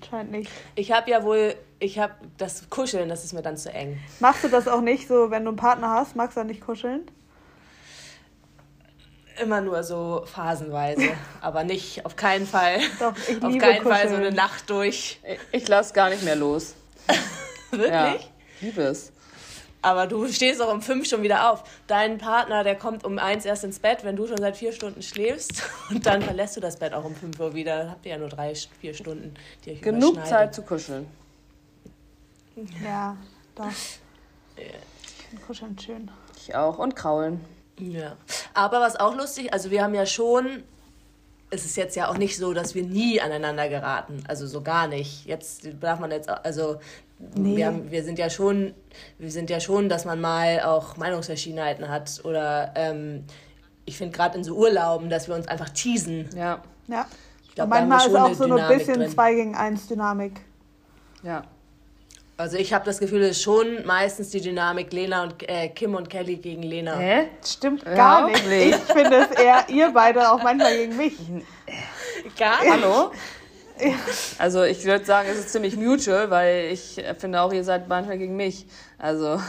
Scheint 0.10 0.32
nicht. 0.32 0.50
Ich 0.76 0.92
habe 0.92 1.12
ja 1.12 1.24
wohl, 1.24 1.56
ich 1.80 2.00
habe 2.00 2.14
das 2.38 2.70
Kuscheln, 2.70 3.10
das 3.10 3.24
ist 3.24 3.34
mir 3.34 3.44
dann 3.44 3.58
zu 3.58 3.72
eng. 3.72 4.00
Machst 4.20 4.44
du 4.44 4.48
das 4.48 4.68
auch 4.68 4.82
nicht 4.82 5.08
so, 5.08 5.30
wenn 5.30 5.44
du 5.44 5.50
einen 5.50 5.58
Partner 5.58 5.90
hast? 5.92 6.16
Magst 6.16 6.38
du 6.38 6.44
nicht 6.44 6.62
kuscheln? 6.62 7.02
Immer 9.40 9.62
nur 9.62 9.84
so 9.84 10.24
phasenweise, 10.26 11.10
aber 11.42 11.64
nicht, 11.64 12.06
auf 12.06 12.16
keinen 12.16 12.46
Fall. 12.46 12.80
Doch, 13.00 13.14
ich 13.18 13.30
liebe 13.30 13.48
Auf 13.48 13.58
keinen 13.58 13.84
kuscheln. 13.84 13.96
Fall 13.96 14.10
so 14.10 14.16
eine 14.16 14.32
Nacht 14.32 14.70
durch. 14.70 15.20
Ich, 15.24 15.40
ich 15.52 15.68
lasse 15.68 15.94
gar 15.94 16.10
nicht 16.10 16.24
mehr 16.24 16.36
los. 16.36 16.76
Wirklich? 17.72 17.92
Ja, 17.92 18.16
liebe 18.60 18.82
es. 18.82 19.12
Aber 19.84 20.06
du 20.06 20.28
stehst 20.28 20.62
auch 20.62 20.72
um 20.72 20.82
fünf 20.82 21.08
schon 21.08 21.24
wieder 21.24 21.52
auf. 21.52 21.64
Dein 21.88 22.20
Partner, 22.20 22.64
der 22.64 22.76
kommt 22.76 23.04
um 23.04 23.18
eins 23.18 23.46
erst 23.46 23.64
ins 23.64 23.80
Bett, 23.80 24.04
wenn 24.04 24.16
du 24.16 24.28
schon 24.28 24.38
seit 24.38 24.56
vier 24.56 24.74
Stunden 24.74 25.02
schläfst. 25.02 25.64
Und 25.90 26.06
dann 26.06 26.22
verlässt 26.22 26.56
du 26.56 26.62
das 26.62 26.78
Bett 26.78 26.94
auch 26.94 27.04
um 27.04 27.16
fünf 27.16 27.40
Uhr 27.40 27.56
wieder. 27.56 27.78
Dann 27.78 27.92
habt 27.92 28.06
ihr 28.06 28.12
ja 28.12 28.18
nur 28.18 28.30
drei, 28.30 28.54
vier 28.80 28.94
Stunden, 28.94 29.34
die 29.66 29.72
euch 29.72 29.82
Genug 29.82 30.24
Zeit 30.26 30.54
zu 30.54 30.62
kuscheln. 30.62 31.08
Ja, 32.84 33.18
doch. 33.56 33.66
Ja. 34.58 35.38
Kuscheln 35.48 35.80
schön. 35.80 36.12
Ich 36.38 36.54
auch. 36.54 36.78
Und 36.78 36.96
kraulen. 36.96 37.42
Ja. 37.82 38.16
Aber 38.54 38.80
was 38.80 38.96
auch 38.96 39.16
lustig, 39.16 39.54
also 39.54 39.72
wir 39.72 39.84
haben 39.84 39.94
ja 39.94 40.06
schon 40.06 40.64
es 41.54 41.66
ist 41.66 41.76
jetzt 41.76 41.98
ja 41.98 42.08
auch 42.10 42.18
nicht 42.18 42.38
so, 42.38 42.54
dass 42.54 42.76
wir 42.76 42.84
nie 42.84 43.20
aneinander 43.20 43.68
geraten. 43.68 44.24
Also 44.26 44.48
so 44.48 44.62
gar 44.62 44.88
nicht. 44.88 45.26
Jetzt 45.26 45.68
darf 45.82 46.00
man 46.00 46.10
jetzt, 46.10 46.30
also 46.30 46.78
Nee. 47.36 47.58
Wir, 47.58 47.68
haben, 47.68 47.92
wir 47.92 48.04
sind 48.04 48.20
ja 48.20 48.30
schon, 48.30 48.74
wir 49.20 49.32
sind 49.32 49.50
ja 49.50 49.60
schon, 49.60 49.90
dass 49.90 50.06
man 50.06 50.20
mal 50.20 50.62
auch 50.62 50.98
Meinungsverschiedenheiten 50.98 51.88
hat 51.90 52.22
oder 52.24 52.72
ähm, 52.76 53.26
ich 53.86 53.98
finde 53.98 54.16
gerade 54.16 54.38
in 54.38 54.44
so 54.44 54.56
Urlauben, 54.56 55.10
dass 55.10 55.28
wir 55.28 55.36
uns 55.36 55.48
einfach 55.48 55.70
teasen. 55.70 56.30
Ja. 56.36 56.62
Ja. 56.88 57.06
Ich 57.44 57.56
glaub, 57.56 57.70
manchmal 57.70 58.08
ist 58.08 58.16
auch 58.16 58.34
so 58.34 58.56
ein 58.56 58.78
bisschen 58.78 59.08
2 59.08 59.34
gegen 59.34 59.56
1 59.56 59.88
Dynamik. 59.88 60.42
Ja. 61.24 61.44
Also 62.42 62.58
ich 62.58 62.74
habe 62.74 62.84
das 62.86 62.98
Gefühl, 62.98 63.22
es 63.22 63.38
ist 63.38 63.44
schon 63.44 63.86
meistens 63.86 64.32
die 64.32 64.42
Dynamik 64.42 64.92
Lena 64.92 65.22
und 65.24 65.48
äh, 65.48 65.70
Kim 65.70 65.94
und 65.94 66.10
Kelly 66.10 66.38
gegen 66.38 66.64
Lena. 66.64 66.98
Hä? 66.98 67.28
Stimmt 67.46 67.86
gar 67.86 68.28
nicht. 68.28 68.44
Ich 68.52 68.76
finde 68.78 69.28
es 69.30 69.40
eher 69.40 69.64
ihr 69.70 69.92
beide 69.94 70.28
auch 70.32 70.42
manchmal 70.42 70.76
gegen 70.76 70.98
mich. 70.98 71.14
Gar 72.38 72.64
nicht. 72.64 72.72
Hallo? 72.72 73.12
Also 74.38 74.62
ich 74.62 74.86
würde 74.86 75.04
sagen, 75.04 75.28
es 75.32 75.40
ist 75.40 75.50
ziemlich 75.50 75.76
mutual, 75.76 76.30
weil 76.30 76.66
ich 76.72 77.04
finde 77.18 77.42
auch, 77.42 77.52
ihr 77.52 77.64
seid 77.64 77.88
manchmal 77.90 78.20
gegen 78.20 78.36
mich. 78.36 78.68
Also. 79.00 79.42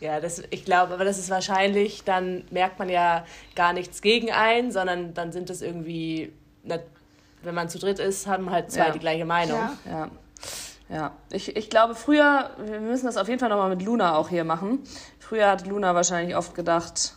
Ja, 0.00 0.20
das, 0.20 0.42
ich 0.50 0.66
glaube, 0.66 0.92
aber 0.92 1.06
das 1.06 1.18
ist 1.18 1.30
wahrscheinlich, 1.30 2.04
dann 2.04 2.44
merkt 2.50 2.78
man 2.78 2.90
ja 2.90 3.24
gar 3.54 3.72
nichts 3.72 4.02
gegen 4.02 4.30
einen, 4.30 4.72
sondern 4.72 5.14
dann 5.14 5.32
sind 5.32 5.48
es 5.48 5.62
irgendwie, 5.62 6.34
wenn 6.64 7.54
man 7.54 7.70
zu 7.70 7.78
dritt 7.78 7.98
ist, 7.98 8.26
haben 8.26 8.50
halt 8.50 8.70
zwei 8.70 8.88
ja. 8.88 8.90
die 8.90 8.98
gleiche 8.98 9.24
Meinung. 9.24 9.58
Ja. 9.86 9.90
ja. 9.90 10.10
Ja, 10.88 11.12
ich, 11.32 11.56
ich 11.56 11.68
glaube, 11.68 11.94
früher, 11.94 12.50
wir 12.64 12.80
müssen 12.80 13.06
das 13.06 13.16
auf 13.16 13.28
jeden 13.28 13.40
Fall 13.40 13.48
nochmal 13.48 13.70
mit 13.70 13.82
Luna 13.82 14.16
auch 14.16 14.28
hier 14.28 14.44
machen. 14.44 14.80
Früher 15.18 15.48
hat 15.48 15.66
Luna 15.66 15.94
wahrscheinlich 15.94 16.36
oft 16.36 16.54
gedacht, 16.54 17.14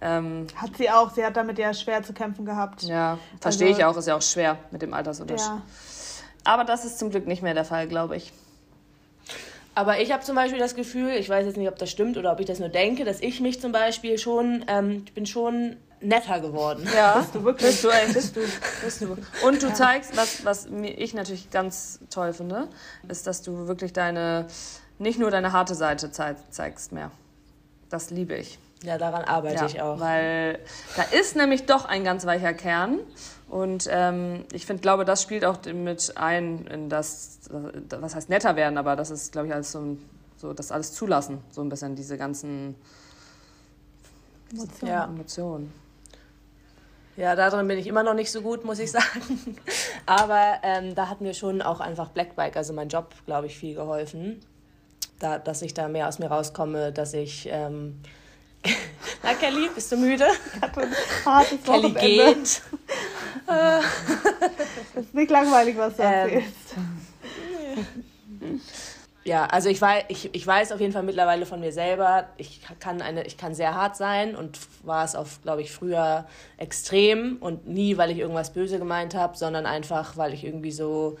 ähm, 0.00 0.46
hat 0.56 0.76
sie 0.76 0.90
auch, 0.90 1.12
sie 1.12 1.24
hat 1.24 1.36
damit 1.36 1.58
ja 1.58 1.74
schwer 1.74 2.02
zu 2.02 2.12
kämpfen 2.12 2.44
gehabt. 2.44 2.82
Ja, 2.82 3.18
verstehe 3.40 3.68
also, 3.68 3.78
ich 3.78 3.84
auch, 3.84 3.96
ist 3.96 4.06
ja 4.06 4.16
auch 4.16 4.22
schwer 4.22 4.58
mit 4.70 4.82
dem 4.82 4.94
Altersunterschied. 4.94 5.48
Ja. 5.48 5.62
Aber 6.44 6.64
das 6.64 6.84
ist 6.84 6.98
zum 6.98 7.10
Glück 7.10 7.26
nicht 7.26 7.42
mehr 7.42 7.54
der 7.54 7.64
Fall, 7.64 7.88
glaube 7.88 8.16
ich. 8.16 8.32
Aber 9.74 10.00
ich 10.00 10.12
habe 10.12 10.22
zum 10.22 10.36
Beispiel 10.36 10.58
das 10.58 10.74
Gefühl, 10.74 11.10
ich 11.12 11.28
weiß 11.28 11.46
jetzt 11.46 11.56
nicht, 11.56 11.68
ob 11.68 11.78
das 11.78 11.90
stimmt 11.90 12.18
oder 12.18 12.32
ob 12.32 12.40
ich 12.40 12.46
das 12.46 12.58
nur 12.58 12.68
denke, 12.68 13.04
dass 13.04 13.20
ich 13.20 13.40
mich 13.40 13.60
zum 13.60 13.72
Beispiel 13.72 14.18
schon, 14.18 14.64
ähm, 14.68 15.02
ich 15.06 15.14
bin 15.14 15.24
schon 15.24 15.76
netter 16.02 16.40
geworden. 16.40 16.86
Ja, 16.94 17.18
bist 17.18 17.34
du 17.34 17.44
wirklich? 17.44 17.70
Bist 17.70 17.84
du 17.84 17.90
echt? 17.90 18.14
Bist 18.14 18.36
du, 18.36 18.40
bist 18.84 19.00
du. 19.02 19.16
Und 19.46 19.62
du 19.62 19.68
ja. 19.68 19.74
zeigst, 19.74 20.16
was, 20.16 20.44
was 20.44 20.66
ich 20.66 21.14
natürlich 21.14 21.50
ganz 21.50 22.00
toll 22.10 22.32
finde, 22.32 22.68
ist, 23.08 23.26
dass 23.26 23.42
du 23.42 23.66
wirklich 23.66 23.92
deine, 23.92 24.46
nicht 24.98 25.18
nur 25.18 25.30
deine 25.30 25.52
harte 25.52 25.74
Seite 25.74 26.10
zeigst 26.10 26.92
mehr. 26.92 27.10
Das 27.88 28.10
liebe 28.10 28.34
ich. 28.34 28.58
Ja, 28.82 28.98
daran 28.98 29.24
arbeite 29.24 29.56
ja, 29.56 29.66
ich 29.66 29.80
auch. 29.80 30.00
Weil 30.00 30.58
da 30.96 31.02
ist 31.02 31.36
nämlich 31.36 31.66
doch 31.66 31.84
ein 31.84 32.04
ganz 32.04 32.26
weicher 32.26 32.52
Kern. 32.52 32.98
Und 33.48 33.86
ähm, 33.90 34.44
ich 34.52 34.66
finde, 34.66 34.80
glaube, 34.80 35.04
das 35.04 35.22
spielt 35.22 35.44
auch 35.44 35.58
mit 35.72 36.16
ein 36.16 36.66
in 36.66 36.88
das, 36.88 37.38
was 37.50 38.14
heißt 38.14 38.30
netter 38.30 38.56
werden, 38.56 38.78
aber 38.78 38.96
das 38.96 39.10
ist, 39.10 39.30
glaube 39.32 39.48
ich, 39.48 39.54
alles 39.54 39.72
so, 39.72 39.98
so 40.38 40.52
das 40.54 40.72
alles 40.72 40.94
zulassen, 40.94 41.38
so 41.50 41.60
ein 41.60 41.68
bisschen 41.68 41.94
diese 41.94 42.16
ganzen 42.16 42.74
Emotionen. 44.50 44.92
Ja. 44.92 45.04
Emotionen. 45.04 45.81
Ja, 47.16 47.36
darin 47.36 47.68
bin 47.68 47.78
ich 47.78 47.86
immer 47.86 48.02
noch 48.02 48.14
nicht 48.14 48.30
so 48.30 48.40
gut, 48.40 48.64
muss 48.64 48.78
ich 48.78 48.90
sagen. 48.90 49.56
Aber 50.06 50.58
ähm, 50.62 50.94
da 50.94 51.08
hat 51.08 51.20
mir 51.20 51.34
schon 51.34 51.60
auch 51.60 51.80
einfach 51.80 52.08
Blackbike, 52.08 52.56
also 52.56 52.72
mein 52.72 52.88
Job, 52.88 53.14
glaube 53.26 53.46
ich, 53.46 53.56
viel 53.56 53.74
geholfen. 53.74 54.40
Da, 55.18 55.38
dass 55.38 55.62
ich 55.62 55.74
da 55.74 55.88
mehr 55.88 56.08
aus 56.08 56.18
mir 56.18 56.26
rauskomme, 56.26 56.90
dass 56.90 57.12
ich 57.12 57.48
ähm, 57.50 58.00
na, 59.22 59.34
Kelly, 59.34 59.68
bist 59.74 59.90
du 59.92 59.96
müde? 59.96 60.26
Kelly 61.64 61.90
geht. 61.90 62.62
ist 64.94 65.14
nicht 65.14 65.30
langweilig, 65.30 65.76
was 65.76 65.96
du 65.96 66.02
ähm, 66.02 66.08
erzählst. 66.08 66.74
Ja, 69.24 69.46
also 69.46 69.68
ich 69.68 69.80
weiß, 69.80 70.04
ich, 70.08 70.34
ich 70.34 70.46
weiß 70.46 70.72
auf 70.72 70.80
jeden 70.80 70.92
Fall 70.92 71.02
mittlerweile 71.02 71.46
von 71.46 71.60
mir 71.60 71.72
selber, 71.72 72.28
ich 72.36 72.60
kann, 72.80 73.00
eine, 73.02 73.24
ich 73.24 73.36
kann 73.36 73.54
sehr 73.54 73.74
hart 73.74 73.96
sein 73.96 74.34
und 74.34 74.58
war 74.84 75.04
es 75.04 75.14
auch, 75.14 75.26
glaube 75.42 75.62
ich, 75.62 75.72
früher 75.72 76.26
extrem 76.56 77.36
und 77.40 77.66
nie, 77.66 77.96
weil 77.96 78.10
ich 78.10 78.18
irgendwas 78.18 78.52
böse 78.52 78.78
gemeint 78.78 79.14
habe, 79.14 79.36
sondern 79.36 79.66
einfach, 79.66 80.16
weil 80.16 80.34
ich 80.34 80.44
irgendwie 80.44 80.72
so 80.72 81.16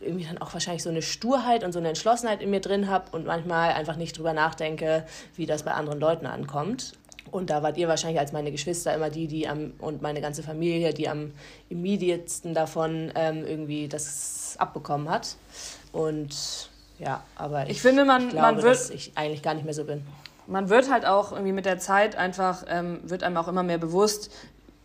irgendwie 0.00 0.24
dann 0.24 0.38
auch 0.38 0.52
wahrscheinlich 0.52 0.82
so 0.82 0.90
eine 0.90 1.02
Sturheit 1.02 1.64
und 1.64 1.72
so 1.72 1.78
eine 1.78 1.88
Entschlossenheit 1.88 2.42
in 2.42 2.50
mir 2.50 2.60
drin 2.60 2.88
habe 2.88 3.06
und 3.12 3.26
manchmal 3.26 3.72
einfach 3.72 3.96
nicht 3.96 4.18
drüber 4.18 4.32
nachdenke, 4.32 5.04
wie 5.36 5.46
das 5.46 5.62
bei 5.62 5.72
anderen 5.72 6.00
Leuten 6.00 6.26
ankommt. 6.26 6.92
Und 7.30 7.50
da 7.50 7.62
wart 7.62 7.76
ihr 7.78 7.88
wahrscheinlich 7.88 8.20
als 8.20 8.32
meine 8.32 8.52
Geschwister 8.52 8.94
immer 8.94 9.10
die, 9.10 9.26
die 9.26 9.48
am 9.48 9.72
und 9.78 10.02
meine 10.02 10.20
ganze 10.20 10.42
Familie, 10.42 10.92
die 10.92 11.08
am 11.08 11.32
immediatsten 11.68 12.54
davon 12.54 13.10
ähm, 13.14 13.44
irgendwie 13.46 13.88
das 13.88 14.56
abbekommen 14.58 15.08
hat. 15.08 15.36
Und 15.92 16.68
ja, 16.98 17.24
aber 17.34 17.64
ich, 17.64 17.70
ich 17.70 17.82
finde, 17.82 18.04
man, 18.04 18.28
glaube, 18.28 18.46
man 18.46 18.56
wird, 18.56 18.66
dass 18.66 18.90
ich 18.90 19.12
eigentlich 19.16 19.42
gar 19.42 19.54
nicht 19.54 19.64
mehr 19.64 19.74
so 19.74 19.84
bin. 19.84 20.02
Man 20.46 20.68
wird 20.68 20.90
halt 20.90 21.06
auch 21.06 21.32
irgendwie 21.32 21.52
mit 21.52 21.66
der 21.66 21.78
Zeit 21.78 22.16
einfach, 22.16 22.64
ähm, 22.68 23.00
wird 23.04 23.22
einem 23.22 23.36
auch 23.36 23.48
immer 23.48 23.62
mehr 23.62 23.78
bewusst, 23.78 24.30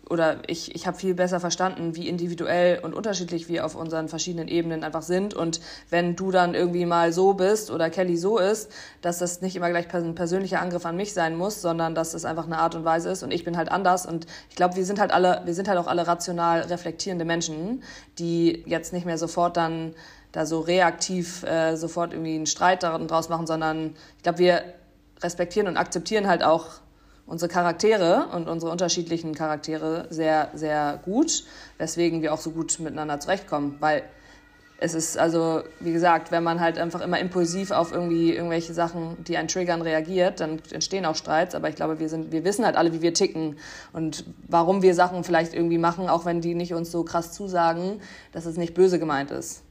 oder 0.10 0.38
ich, 0.48 0.74
ich 0.74 0.88
habe 0.88 0.98
viel 0.98 1.14
besser 1.14 1.40
verstanden, 1.40 1.96
wie 1.96 2.08
individuell 2.08 2.80
und 2.80 2.94
unterschiedlich 2.94 3.48
wir 3.48 3.64
auf 3.64 3.76
unseren 3.76 4.10
verschiedenen 4.10 4.48
Ebenen 4.48 4.84
einfach 4.84 5.04
sind. 5.04 5.36
Und 5.36 5.62
wenn 5.90 6.16
du 6.16 6.32
dann 6.32 6.56
irgendwie 6.56 6.86
mal 6.86 7.14
so 7.14 7.34
bist 7.34 7.70
oder 7.70 7.90
Kelly 7.90 8.18
so 8.18 8.40
ist, 8.40 8.72
dass 9.02 9.20
das 9.20 9.42
nicht 9.42 9.56
immer 9.56 9.70
gleich 9.70 9.94
ein 9.94 10.16
persönlicher 10.16 10.62
Angriff 10.62 10.86
an 10.86 10.96
mich 10.96 11.14
sein 11.14 11.36
muss, 11.36 11.62
sondern 11.62 11.94
dass 11.94 12.16
es 12.16 12.26
einfach 12.26 12.46
eine 12.46 12.58
Art 12.58 12.74
und 12.76 12.86
Weise 12.86 13.12
ist 13.12 13.22
und 13.22 13.32
ich 13.32 13.44
bin 13.44 13.56
halt 13.56 13.72
anders. 13.72 14.08
Und 14.08 14.26
ich 14.50 14.56
glaube, 14.56 14.76
wir 14.76 14.86
sind 14.86 15.00
halt 15.00 15.12
alle, 15.12 15.42
wir 15.46 15.54
sind 15.54 15.68
halt 15.68 15.78
auch 15.78 15.88
alle 15.88 16.08
rational 16.08 16.62
reflektierende 16.62 17.26
Menschen, 17.26 17.84
die 18.18 18.64
jetzt 18.66 18.94
nicht 18.94 19.06
mehr 19.06 19.20
sofort 19.20 19.58
dann 19.58 19.94
da 20.32 20.46
so 20.46 20.60
reaktiv 20.60 21.44
äh, 21.44 21.76
sofort 21.76 22.14
irgendwie 22.14 22.36
einen 22.36 22.46
Streit 22.46 22.84
daraus 22.84 23.30
machen, 23.30 23.48
sondern 23.48 23.96
ich 24.18 24.24
glaube, 24.24 24.40
wir 24.40 24.64
respektieren 25.22 25.68
und 25.68 25.78
akzeptieren 25.78 26.28
halt 26.28 26.44
auch 26.44 26.68
unsere 27.26 27.52
Charaktere 27.52 28.28
und 28.34 28.48
unsere 28.50 28.72
unterschiedlichen 28.72 29.36
Charaktere 29.36 30.08
sehr, 30.10 30.50
sehr 30.54 31.00
gut, 31.04 31.44
weswegen 31.78 32.22
wir 32.22 32.34
auch 32.34 32.40
so 32.40 32.52
gut 32.52 32.80
miteinander 32.80 33.20
zurechtkommen. 33.20 33.78
Weil 33.80 34.04
es 34.82 34.94
ist 34.94 35.18
also, 35.18 35.62
wie 35.80 35.92
gesagt, 35.92 36.32
wenn 36.32 36.44
man 36.44 36.60
halt 36.60 36.80
einfach 36.80 37.02
immer 37.02 37.20
impulsiv 37.20 37.72
auf 37.72 37.92
irgendwie 37.92 38.34
irgendwelche 38.34 38.74
Sachen, 38.74 39.24
die 39.26 39.38
einen 39.38 39.48
triggern, 39.48 39.82
reagiert, 39.82 40.40
dann 40.40 40.60
entstehen 40.72 41.06
auch 41.06 41.16
Streits. 41.16 41.54
Aber 41.54 41.70
ich 41.70 41.76
glaube, 41.76 42.00
wir 42.00 42.10
sind, 42.10 42.32
wir 42.32 42.44
wissen 42.46 42.66
halt 42.66 42.78
alle, 42.78 42.94
wie 42.94 43.02
wir 43.02 43.14
ticken 43.14 43.58
und 43.94 44.26
warum 44.48 44.82
wir 44.82 44.96
Sachen 44.96 45.24
vielleicht 45.24 45.54
irgendwie 45.54 45.78
machen, 45.78 46.10
auch 46.10 46.26
wenn 46.26 46.42
die 46.42 46.56
nicht 46.56 46.74
uns 46.74 46.92
so 46.92 47.04
krass 47.04 47.34
zusagen, 47.34 48.00
dass 48.32 48.46
es 48.46 48.58
nicht 48.58 48.74
böse 48.74 49.00
gemeint 49.00 49.32
ist. 49.32 49.64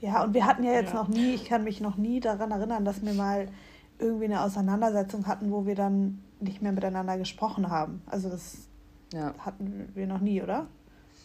Ja, 0.00 0.24
und 0.24 0.34
wir 0.34 0.44
hatten 0.44 0.62
ja 0.62 0.72
jetzt 0.72 0.92
ja. 0.92 0.96
noch 0.96 1.08
nie, 1.08 1.34
ich 1.34 1.46
kann 1.46 1.64
mich 1.64 1.80
noch 1.80 1.96
nie 1.96 2.20
daran 2.20 2.50
erinnern, 2.50 2.84
dass 2.84 3.02
wir 3.02 3.14
mal 3.14 3.48
irgendwie 3.98 4.26
eine 4.26 4.42
Auseinandersetzung 4.42 5.26
hatten, 5.26 5.50
wo 5.50 5.66
wir 5.66 5.74
dann 5.74 6.22
nicht 6.40 6.62
mehr 6.62 6.72
miteinander 6.72 7.16
gesprochen 7.18 7.70
haben. 7.70 8.02
Also 8.06 8.28
das 8.28 8.68
ja. 9.12 9.34
hatten 9.38 9.90
wir 9.94 10.06
noch 10.06 10.20
nie, 10.20 10.42
oder? 10.42 10.66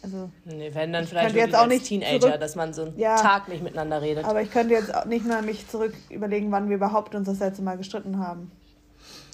Also, 0.02 0.30
nee, 0.44 0.70
wenn 0.74 0.92
dann 0.92 1.06
vielleicht 1.06 1.36
jetzt 1.36 1.54
auch 1.54 1.66
nicht 1.66 1.84
Teenager, 1.84 2.20
zurück, 2.20 2.40
dass 2.40 2.56
man 2.56 2.74
so 2.74 2.86
einen 2.86 2.98
ja, 2.98 3.16
Tag 3.16 3.48
nicht 3.48 3.62
miteinander 3.62 4.02
redet. 4.02 4.24
Aber 4.24 4.42
ich 4.42 4.50
könnte 4.50 4.74
jetzt 4.74 4.92
auch 4.92 5.04
nicht 5.04 5.24
mal 5.24 5.42
mich 5.42 5.68
zurück 5.68 5.94
überlegen, 6.10 6.50
wann 6.50 6.68
wir 6.68 6.76
überhaupt 6.76 7.14
uns 7.14 7.26
das 7.28 7.38
letzte 7.38 7.62
Mal 7.62 7.76
gestritten 7.76 8.18
haben. 8.18 8.50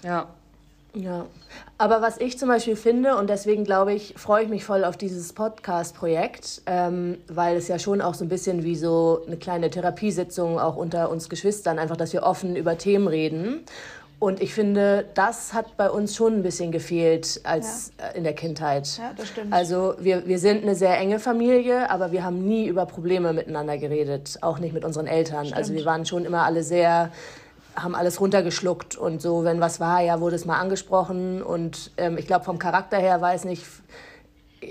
Ja. 0.03 0.27
Ja, 0.95 1.27
aber 1.77 2.01
was 2.01 2.19
ich 2.19 2.39
zum 2.39 2.49
Beispiel 2.49 2.75
finde, 2.75 3.15
und 3.15 3.29
deswegen 3.29 3.63
glaube 3.63 3.93
ich, 3.93 4.15
freue 4.17 4.43
ich 4.43 4.49
mich 4.49 4.65
voll 4.65 4.83
auf 4.83 4.97
dieses 4.97 5.33
Podcast-Projekt, 5.33 6.63
ähm, 6.65 7.19
weil 7.27 7.57
es 7.57 7.67
ja 7.67 7.77
schon 7.77 8.01
auch 8.01 8.15
so 8.15 8.25
ein 8.25 8.29
bisschen 8.29 8.63
wie 8.63 8.75
so 8.75 9.21
eine 9.27 9.37
kleine 9.37 9.69
Therapiesitzung 9.69 10.59
auch 10.59 10.75
unter 10.75 11.09
uns 11.09 11.29
Geschwistern, 11.29 11.77
einfach, 11.77 11.95
dass 11.95 12.11
wir 12.11 12.23
offen 12.23 12.55
über 12.55 12.77
Themen 12.77 13.07
reden. 13.07 13.65
Und 14.19 14.41
ich 14.41 14.53
finde, 14.53 15.05
das 15.13 15.53
hat 15.53 15.77
bei 15.77 15.89
uns 15.89 16.13
schon 16.13 16.33
ein 16.39 16.43
bisschen 16.43 16.73
gefehlt 16.73 17.39
als 17.45 17.93
ja. 17.97 18.07
Äh, 18.07 18.17
in 18.17 18.25
der 18.25 18.33
Kindheit. 18.33 18.97
Ja, 18.97 19.13
das 19.15 19.29
stimmt. 19.29 19.53
Also 19.53 19.95
wir, 19.99 20.27
wir 20.27 20.39
sind 20.39 20.63
eine 20.63 20.75
sehr 20.75 20.97
enge 20.97 21.19
Familie, 21.19 21.89
aber 21.89 22.11
wir 22.11 22.25
haben 22.25 22.45
nie 22.45 22.67
über 22.67 22.85
Probleme 22.85 23.31
miteinander 23.31 23.77
geredet, 23.77 24.37
auch 24.41 24.59
nicht 24.59 24.73
mit 24.73 24.83
unseren 24.83 25.07
Eltern. 25.07 25.45
Stimmt. 25.45 25.57
Also 25.57 25.73
wir 25.73 25.85
waren 25.85 26.05
schon 26.05 26.25
immer 26.25 26.43
alle 26.43 26.63
sehr, 26.63 27.11
haben 27.83 27.95
alles 27.95 28.19
runtergeschluckt 28.19 28.95
und 28.95 29.21
so, 29.21 29.43
wenn 29.43 29.59
was 29.59 29.79
war, 29.79 30.01
ja, 30.01 30.19
wurde 30.19 30.35
es 30.35 30.45
mal 30.45 30.59
angesprochen. 30.59 31.41
Und 31.41 31.91
ähm, 31.97 32.17
ich 32.17 32.27
glaube, 32.27 32.45
vom 32.45 32.59
Charakter 32.59 32.97
her 32.97 33.21
weiß 33.21 33.45
nicht, 33.45 33.63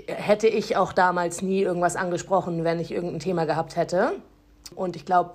hätte 0.07 0.47
ich 0.47 0.77
auch 0.77 0.93
damals 0.93 1.41
nie 1.41 1.61
irgendwas 1.61 1.95
angesprochen, 1.95 2.63
wenn 2.63 2.79
ich 2.79 2.91
irgendein 2.91 3.19
Thema 3.19 3.45
gehabt 3.45 3.75
hätte. 3.75 4.13
Und 4.75 4.95
ich 4.95 5.05
glaube, 5.05 5.33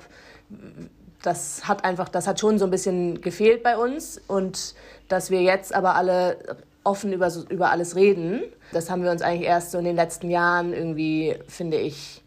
das 1.23 1.67
hat 1.67 1.85
einfach, 1.85 2.09
das 2.09 2.27
hat 2.27 2.39
schon 2.39 2.59
so 2.59 2.67
ein 2.67 2.71
bisschen 2.71 3.21
gefehlt 3.21 3.63
bei 3.63 3.77
uns 3.77 4.21
und 4.27 4.75
dass 5.09 5.31
wir 5.31 5.43
jetzt 5.43 5.75
aber 5.75 5.95
alle 5.95 6.37
offen 6.85 7.13
über, 7.13 7.33
über 7.49 7.71
alles 7.71 7.97
reden, 7.97 8.43
das 8.73 8.91
haben 8.91 9.03
wir 9.03 9.11
uns 9.11 9.23
eigentlich 9.23 9.49
erst 9.49 9.71
so 9.71 9.79
in 9.79 9.85
den 9.85 9.97
letzten 9.97 10.31
Jahren 10.31 10.73
irgendwie, 10.73 11.37
finde 11.49 11.79
ich, 11.79 12.23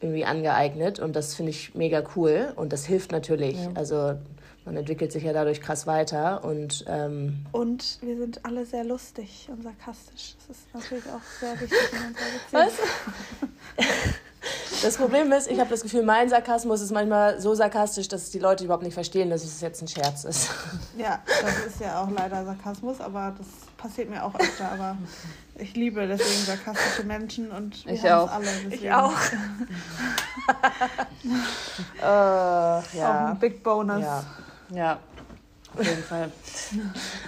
irgendwie 0.00 0.24
angeeignet 0.24 0.98
und 0.98 1.16
das 1.16 1.34
finde 1.34 1.50
ich 1.50 1.74
mega 1.74 2.02
cool 2.16 2.52
und 2.56 2.72
das 2.72 2.86
hilft 2.86 3.12
natürlich. 3.12 3.56
Ja. 3.56 3.70
Also 3.74 4.14
man 4.68 4.76
entwickelt 4.76 5.12
sich 5.12 5.22
ja 5.24 5.32
dadurch 5.32 5.62
krass 5.62 5.86
weiter 5.86 6.44
und 6.44 6.84
ähm 6.88 7.46
und 7.52 7.98
wir 8.02 8.18
sind 8.18 8.44
alle 8.44 8.66
sehr 8.66 8.84
lustig 8.84 9.48
und 9.50 9.62
sarkastisch. 9.62 10.34
Das 10.46 10.58
ist 10.58 10.74
natürlich 10.74 11.06
auch 11.06 11.22
sehr 11.40 11.58
wichtig 11.58 11.78
in 11.90 12.08
unserer 12.08 12.66
Beziehung. 12.66 12.78
Was? 13.72 13.78
Das 14.82 14.96
Problem 14.96 15.32
ist, 15.32 15.50
ich 15.50 15.58
habe 15.58 15.70
das 15.70 15.82
Gefühl, 15.82 16.02
mein 16.04 16.28
Sarkasmus 16.28 16.80
ist 16.82 16.92
manchmal 16.92 17.40
so 17.40 17.54
sarkastisch, 17.54 18.08
dass 18.08 18.30
die 18.30 18.38
Leute 18.38 18.64
überhaupt 18.64 18.84
nicht 18.84 18.94
verstehen, 18.94 19.30
dass 19.30 19.42
es 19.42 19.60
jetzt 19.60 19.82
ein 19.82 19.88
Scherz 19.88 20.24
ist. 20.24 20.50
Ja, 20.96 21.20
das 21.26 21.66
ist 21.66 21.80
ja 21.80 22.02
auch 22.02 22.10
leider 22.10 22.44
Sarkasmus, 22.44 23.00
aber 23.00 23.34
das 23.36 23.46
passiert 23.76 24.10
mir 24.10 24.22
auch 24.22 24.34
öfter. 24.38 24.70
Aber 24.70 24.96
ich 25.56 25.74
liebe 25.74 26.06
deswegen 26.06 26.44
sarkastische 26.44 27.04
Menschen 27.04 27.50
und 27.50 27.86
wir 27.86 27.94
ich 27.94 28.10
auch. 28.10 28.30
alle. 28.30 28.44
Deswegen. 28.44 28.84
Ich 28.84 28.92
auch. 28.92 29.12
uh, 31.96 32.82
ja. 32.96 33.24
Auch 33.24 33.30
ein 33.30 33.38
Big 33.40 33.62
Bonus. 33.64 34.02
Ja. 34.02 34.24
Ja. 34.70 34.98
Auf 35.76 35.84
jeden 35.84 36.02
Fall. 36.02 36.30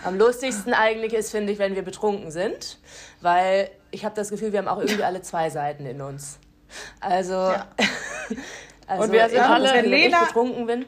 Am 0.04 0.18
lustigsten 0.18 0.72
eigentlich 0.72 1.12
ist, 1.12 1.30
finde 1.30 1.52
ich, 1.52 1.58
wenn 1.58 1.74
wir 1.74 1.82
betrunken 1.82 2.30
sind, 2.30 2.78
weil 3.20 3.70
ich 3.90 4.04
habe 4.04 4.14
das 4.14 4.30
Gefühl, 4.30 4.52
wir 4.52 4.60
haben 4.60 4.68
auch 4.68 4.78
irgendwie 4.78 5.04
alle 5.04 5.22
zwei 5.22 5.50
Seiten 5.50 5.84
in 5.86 6.00
uns. 6.00 6.38
Also, 7.00 7.34
ja. 7.34 7.66
also 8.86 9.04
und 9.04 9.12
wir 9.12 9.28
sind 9.28 9.40
alle, 9.40 9.72
wenn 9.72 9.84
Lena 9.86 10.24
betrunken 10.24 10.66
bin. 10.66 10.86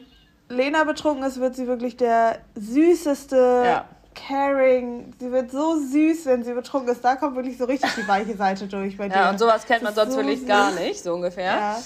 Lena 0.49 0.85
betrunken 0.85 1.25
ist, 1.25 1.41
wird 1.41 1.57
sie 1.57 1.67
wirklich 1.67 1.97
der 1.97 2.38
süßeste, 2.55 3.37
ja. 3.37 3.85
caring. 4.15 5.12
Sie 5.19 5.31
wird 5.33 5.51
so 5.51 5.77
süß, 5.77 6.27
wenn 6.27 6.45
sie 6.45 6.53
betrunken 6.53 6.91
ist. 6.93 7.05
Da 7.05 7.17
kommt 7.17 7.37
wirklich 7.37 7.59
so 7.59 7.65
richtig 7.65 7.91
die 7.97 8.07
weiche 8.07 8.37
Seite 8.37 8.67
durch 8.67 8.97
bei 8.97 9.09
dir. 9.09 9.17
Ja, 9.17 9.31
und 9.31 9.38
sowas 9.38 9.67
kennt 9.67 9.83
man 9.83 9.95
sonst 9.95 10.12
so 10.12 10.19
wirklich 10.19 10.41
süß. 10.41 10.49
gar 10.49 10.73
nicht, 10.73 11.03
so 11.03 11.15
ungefähr. 11.15 11.55
Ja. 11.55 11.79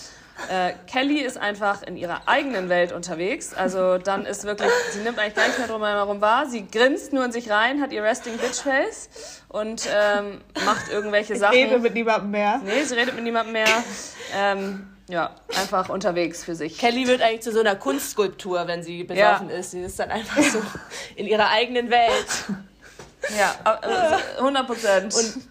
Äh, 0.51 0.73
Kelly 0.87 1.21
ist 1.21 1.39
einfach 1.39 1.83
in 1.83 1.97
ihrer 1.97 2.23
eigenen 2.27 2.69
Welt 2.69 2.93
unterwegs. 2.93 3.55
Also 3.55 3.99
dann 3.99 4.27
ist 4.27 4.45
wirklich, 4.45 4.71
sie 4.93 5.01
nimmt 5.01 5.19
eigentlich 5.19 5.35
gar 5.35 5.47
nicht 5.47 5.59
mehr 5.59 5.69
drum 5.69 5.83
herum 5.83 6.21
wahr. 6.21 6.47
Sie 6.47 6.67
grinst 6.67 7.13
nur 7.13 7.25
in 7.25 7.33
sich 7.33 7.51
rein, 7.51 7.81
hat 7.81 7.93
ihr 7.93 8.03
Resting 8.03 8.37
Bitch 8.37 8.61
Face 8.61 9.09
und 9.49 9.89
ähm, 9.93 10.41
macht 10.65 10.91
irgendwelche 10.91 11.35
ich 11.35 11.39
Sachen. 11.41 11.55
Sie 11.55 11.63
redet 11.63 11.83
mit 11.83 11.95
niemandem 11.95 12.31
mehr. 12.31 12.61
Nee, 12.65 12.83
sie 12.85 12.95
redet 12.95 13.15
mit 13.15 13.25
niemandem 13.25 13.55
mehr. 13.55 13.85
Ähm, 14.35 14.87
ja, 15.09 15.31
einfach 15.57 15.89
unterwegs 15.89 16.45
für 16.45 16.55
sich. 16.55 16.79
Kelly 16.79 17.07
wird 17.07 17.23
eigentlich 17.23 17.43
zu 17.43 17.53
so 17.53 17.61
einer 17.61 17.77
Kunstskulptur, 17.77 18.67
wenn 18.67 18.83
sie 18.83 19.05
besoffen 19.05 19.51
ja. 19.51 19.57
ist. 19.57 19.71
Sie 19.71 19.81
ist 19.81 19.99
dann 19.99 20.11
einfach 20.11 20.43
so 20.43 20.61
in 21.17 21.27
ihrer 21.27 21.49
eigenen 21.51 21.91
Welt. 21.91 22.27
Ja, 23.39 23.55
100 24.39 24.63
äh, 24.63 24.67
Prozent. 24.67 25.15
Und, 25.15 25.49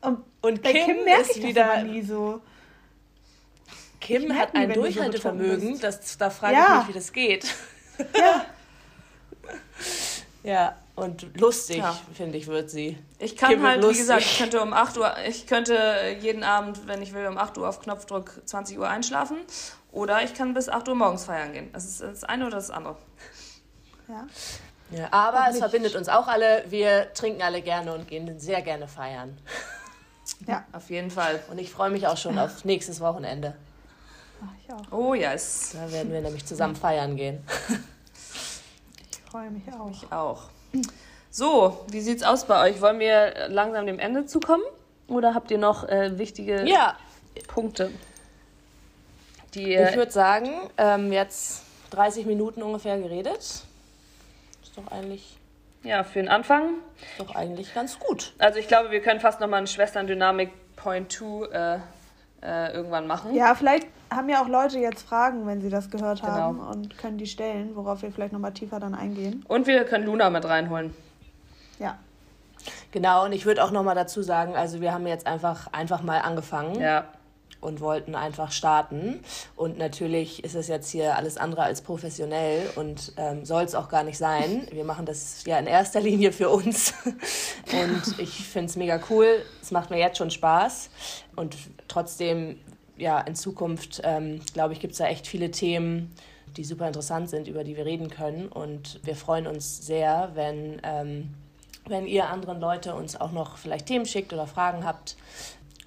und, 0.00 0.24
und 0.40 0.62
Kim, 0.62 0.86
Kim 0.86 0.96
ist 1.20 1.42
wieder 1.42 1.82
nie 1.82 2.02
so. 2.02 2.40
Kim 4.06 4.36
hat 4.36 4.54
ein 4.54 4.72
Durchhaltevermögen, 4.72 5.80
das, 5.80 6.16
da 6.16 6.30
frage 6.30 6.54
ja. 6.54 6.80
ich 6.80 6.86
mich, 6.86 6.88
wie 6.88 6.98
das 6.98 7.12
geht. 7.12 7.54
Ja. 8.16 8.46
ja, 10.44 10.76
und 10.94 11.36
lustig, 11.40 11.78
ja. 11.78 11.98
finde 12.14 12.38
ich, 12.38 12.46
wird 12.46 12.70
sie. 12.70 12.98
Ich 13.18 13.36
kann 13.36 13.50
Kim 13.50 13.66
halt, 13.66 13.82
wie 13.82 13.96
gesagt, 13.96 14.22
ich 14.22 14.38
könnte 14.38 14.62
um 14.62 14.72
8 14.72 14.96
Uhr, 14.98 15.12
ich 15.26 15.46
könnte 15.46 16.16
jeden 16.20 16.44
Abend, 16.44 16.86
wenn 16.86 17.02
ich 17.02 17.12
will, 17.14 17.26
um 17.26 17.36
8 17.36 17.58
Uhr 17.58 17.68
auf 17.68 17.80
Knopfdruck 17.80 18.42
20 18.44 18.78
Uhr 18.78 18.88
einschlafen. 18.88 19.38
Oder 19.90 20.22
ich 20.22 20.34
kann 20.34 20.54
bis 20.54 20.68
8 20.68 20.88
Uhr 20.88 20.94
morgens 20.94 21.24
feiern 21.24 21.52
gehen. 21.52 21.70
Das 21.72 21.84
ist 21.84 22.00
das 22.00 22.22
eine 22.22 22.46
oder 22.46 22.56
das 22.56 22.70
andere. 22.70 22.96
Ja. 24.08 24.26
ja 24.90 25.08
aber 25.10 25.46
es 25.50 25.58
verbindet 25.58 25.96
uns 25.96 26.08
auch 26.08 26.28
alle. 26.28 26.64
Wir 26.68 27.12
trinken 27.12 27.42
alle 27.42 27.60
gerne 27.60 27.92
und 27.92 28.06
gehen 28.06 28.38
sehr 28.38 28.62
gerne 28.62 28.86
feiern. 28.86 29.36
Ja, 30.46 30.64
auf 30.72 30.90
jeden 30.90 31.10
Fall. 31.10 31.42
Und 31.50 31.58
ich 31.58 31.70
freue 31.70 31.90
mich 31.90 32.06
auch 32.06 32.16
schon 32.16 32.38
auf 32.38 32.64
nächstes 32.64 33.00
Wochenende. 33.00 33.54
Ach, 34.42 34.52
ich 34.62 34.72
auch. 34.72 34.92
Oh 34.92 35.14
yes. 35.14 35.72
Da 35.74 35.90
werden 35.92 36.12
wir 36.12 36.20
nämlich 36.20 36.44
zusammen 36.44 36.76
feiern 36.76 37.16
gehen. 37.16 37.42
Ich 39.10 39.30
freue 39.30 39.50
mich 39.50 39.64
auch. 39.72 39.90
Ich 39.90 40.12
auch. 40.12 40.42
So, 41.30 41.84
wie 41.90 42.00
sieht's 42.00 42.22
aus 42.22 42.46
bei 42.46 42.70
euch? 42.70 42.80
Wollen 42.80 42.98
wir 42.98 43.48
langsam 43.48 43.86
dem 43.86 43.98
Ende 43.98 44.26
zukommen? 44.26 44.62
Oder 45.08 45.34
habt 45.34 45.50
ihr 45.50 45.58
noch 45.58 45.86
äh, 45.88 46.18
wichtige 46.18 46.66
ja. 46.66 46.96
Punkte? 47.48 47.90
Die, 49.54 49.74
äh, 49.74 49.90
ich 49.90 49.96
würde 49.96 50.12
sagen, 50.12 50.50
ähm, 50.78 51.12
jetzt 51.12 51.62
30 51.90 52.26
Minuten 52.26 52.62
ungefähr 52.62 52.98
geredet. 52.98 53.38
Ist 53.38 53.66
doch 54.76 54.90
eigentlich. 54.90 55.36
Ja, 55.82 56.04
für 56.04 56.18
den 56.18 56.28
Anfang. 56.28 56.74
Ist 57.18 57.28
doch 57.28 57.34
eigentlich 57.34 57.74
ganz 57.74 57.98
gut. 57.98 58.34
Also 58.38 58.58
ich 58.58 58.68
glaube, 58.68 58.90
wir 58.90 59.00
können 59.00 59.20
fast 59.20 59.40
nochmal 59.40 59.58
einen 59.58 59.66
Schwesterndynamik 59.66 60.50
Point 60.74 61.12
2 61.12 61.46
äh, 61.46 61.78
äh, 62.46 62.72
irgendwann 62.72 63.06
machen. 63.06 63.34
Ja, 63.34 63.54
vielleicht 63.54 63.88
haben 64.10 64.28
ja 64.28 64.42
auch 64.42 64.48
Leute 64.48 64.78
jetzt 64.78 65.02
Fragen, 65.02 65.46
wenn 65.46 65.60
sie 65.60 65.68
das 65.68 65.90
gehört 65.90 66.20
genau. 66.20 66.32
haben 66.32 66.60
und 66.60 66.96
können 66.96 67.18
die 67.18 67.26
stellen, 67.26 67.74
worauf 67.74 68.02
wir 68.02 68.12
vielleicht 68.12 68.32
nochmal 68.32 68.52
tiefer 68.52 68.78
dann 68.78 68.94
eingehen. 68.94 69.44
Und 69.48 69.66
wir 69.66 69.84
können 69.84 70.06
Luna 70.06 70.30
mit 70.30 70.44
reinholen. 70.44 70.94
Ja. 71.78 71.98
Genau, 72.92 73.24
und 73.24 73.32
ich 73.32 73.46
würde 73.46 73.62
auch 73.62 73.70
nochmal 73.70 73.94
dazu 73.94 74.22
sagen, 74.22 74.56
also 74.56 74.80
wir 74.80 74.92
haben 74.92 75.06
jetzt 75.06 75.26
einfach, 75.26 75.72
einfach 75.72 76.02
mal 76.02 76.18
angefangen. 76.20 76.80
Ja 76.80 77.04
und 77.60 77.80
wollten 77.80 78.14
einfach 78.14 78.52
starten. 78.52 79.20
Und 79.56 79.78
natürlich 79.78 80.44
ist 80.44 80.54
es 80.54 80.68
jetzt 80.68 80.90
hier 80.90 81.16
alles 81.16 81.36
andere 81.36 81.62
als 81.62 81.80
professionell 81.80 82.70
und 82.76 83.12
ähm, 83.16 83.44
soll 83.44 83.64
es 83.64 83.74
auch 83.74 83.88
gar 83.88 84.04
nicht 84.04 84.18
sein. 84.18 84.66
Wir 84.70 84.84
machen 84.84 85.06
das 85.06 85.44
ja 85.44 85.58
in 85.58 85.66
erster 85.66 86.00
Linie 86.00 86.32
für 86.32 86.50
uns. 86.50 86.94
Und 87.72 88.18
ich 88.18 88.46
finde 88.46 88.70
es 88.70 88.76
mega 88.76 89.00
cool. 89.10 89.42
Es 89.60 89.70
macht 89.70 89.90
mir 89.90 89.98
jetzt 89.98 90.18
schon 90.18 90.30
Spaß. 90.30 90.90
Und 91.34 91.56
trotzdem, 91.88 92.60
ja, 92.96 93.20
in 93.20 93.34
Zukunft, 93.34 94.00
ähm, 94.04 94.40
glaube 94.52 94.72
ich, 94.72 94.80
gibt 94.80 94.92
es 94.92 94.98
da 94.98 95.06
echt 95.06 95.26
viele 95.26 95.50
Themen, 95.50 96.14
die 96.56 96.64
super 96.64 96.86
interessant 96.86 97.28
sind, 97.28 97.48
über 97.48 97.64
die 97.64 97.76
wir 97.76 97.84
reden 97.84 98.08
können. 98.08 98.48
Und 98.48 99.00
wir 99.04 99.16
freuen 99.16 99.46
uns 99.46 99.84
sehr, 99.84 100.30
wenn, 100.34 100.80
ähm, 100.84 101.34
wenn 101.88 102.06
ihr 102.06 102.28
anderen 102.28 102.60
Leute 102.60 102.94
uns 102.94 103.16
auch 103.20 103.32
noch 103.32 103.58
vielleicht 103.58 103.86
Themen 103.86 104.06
schickt 104.06 104.32
oder 104.32 104.46
Fragen 104.46 104.84
habt, 104.84 105.16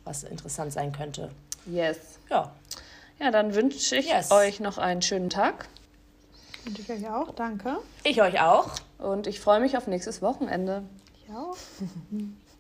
was 0.04 0.24
interessant 0.24 0.74
sein 0.74 0.92
könnte. 0.92 1.30
Yes. 1.72 1.98
Ja. 2.30 2.52
Ja, 3.20 3.32
dann 3.32 3.54
wünsche 3.54 3.98
ich 3.98 4.08
yes. 4.08 4.32
euch 4.32 4.60
noch 4.60 4.78
einen 4.78 5.02
schönen 5.02 5.30
Tag. 5.30 5.68
Und 6.66 6.80
ich 6.80 6.90
euch 6.90 7.08
auch, 7.10 7.34
danke. 7.36 7.78
Ich 8.04 8.22
euch 8.22 8.40
auch. 8.42 8.72
Und 8.98 9.28
ich 9.28 9.40
freue 9.40 9.60
mich 9.60 9.78
auf 9.78 9.88
nächstes 9.88 10.22
Wochenende. 10.22 10.84
Ich 11.16 11.34
auch. 11.36 11.58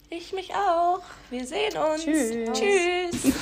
ich 0.09 0.33
mich 0.33 0.53
auch. 0.53 1.01
Wir 1.29 1.45
sehen 1.45 1.77
uns. 1.77 2.03
Tschüss. 2.03 2.49
Tschüss. 2.53 3.33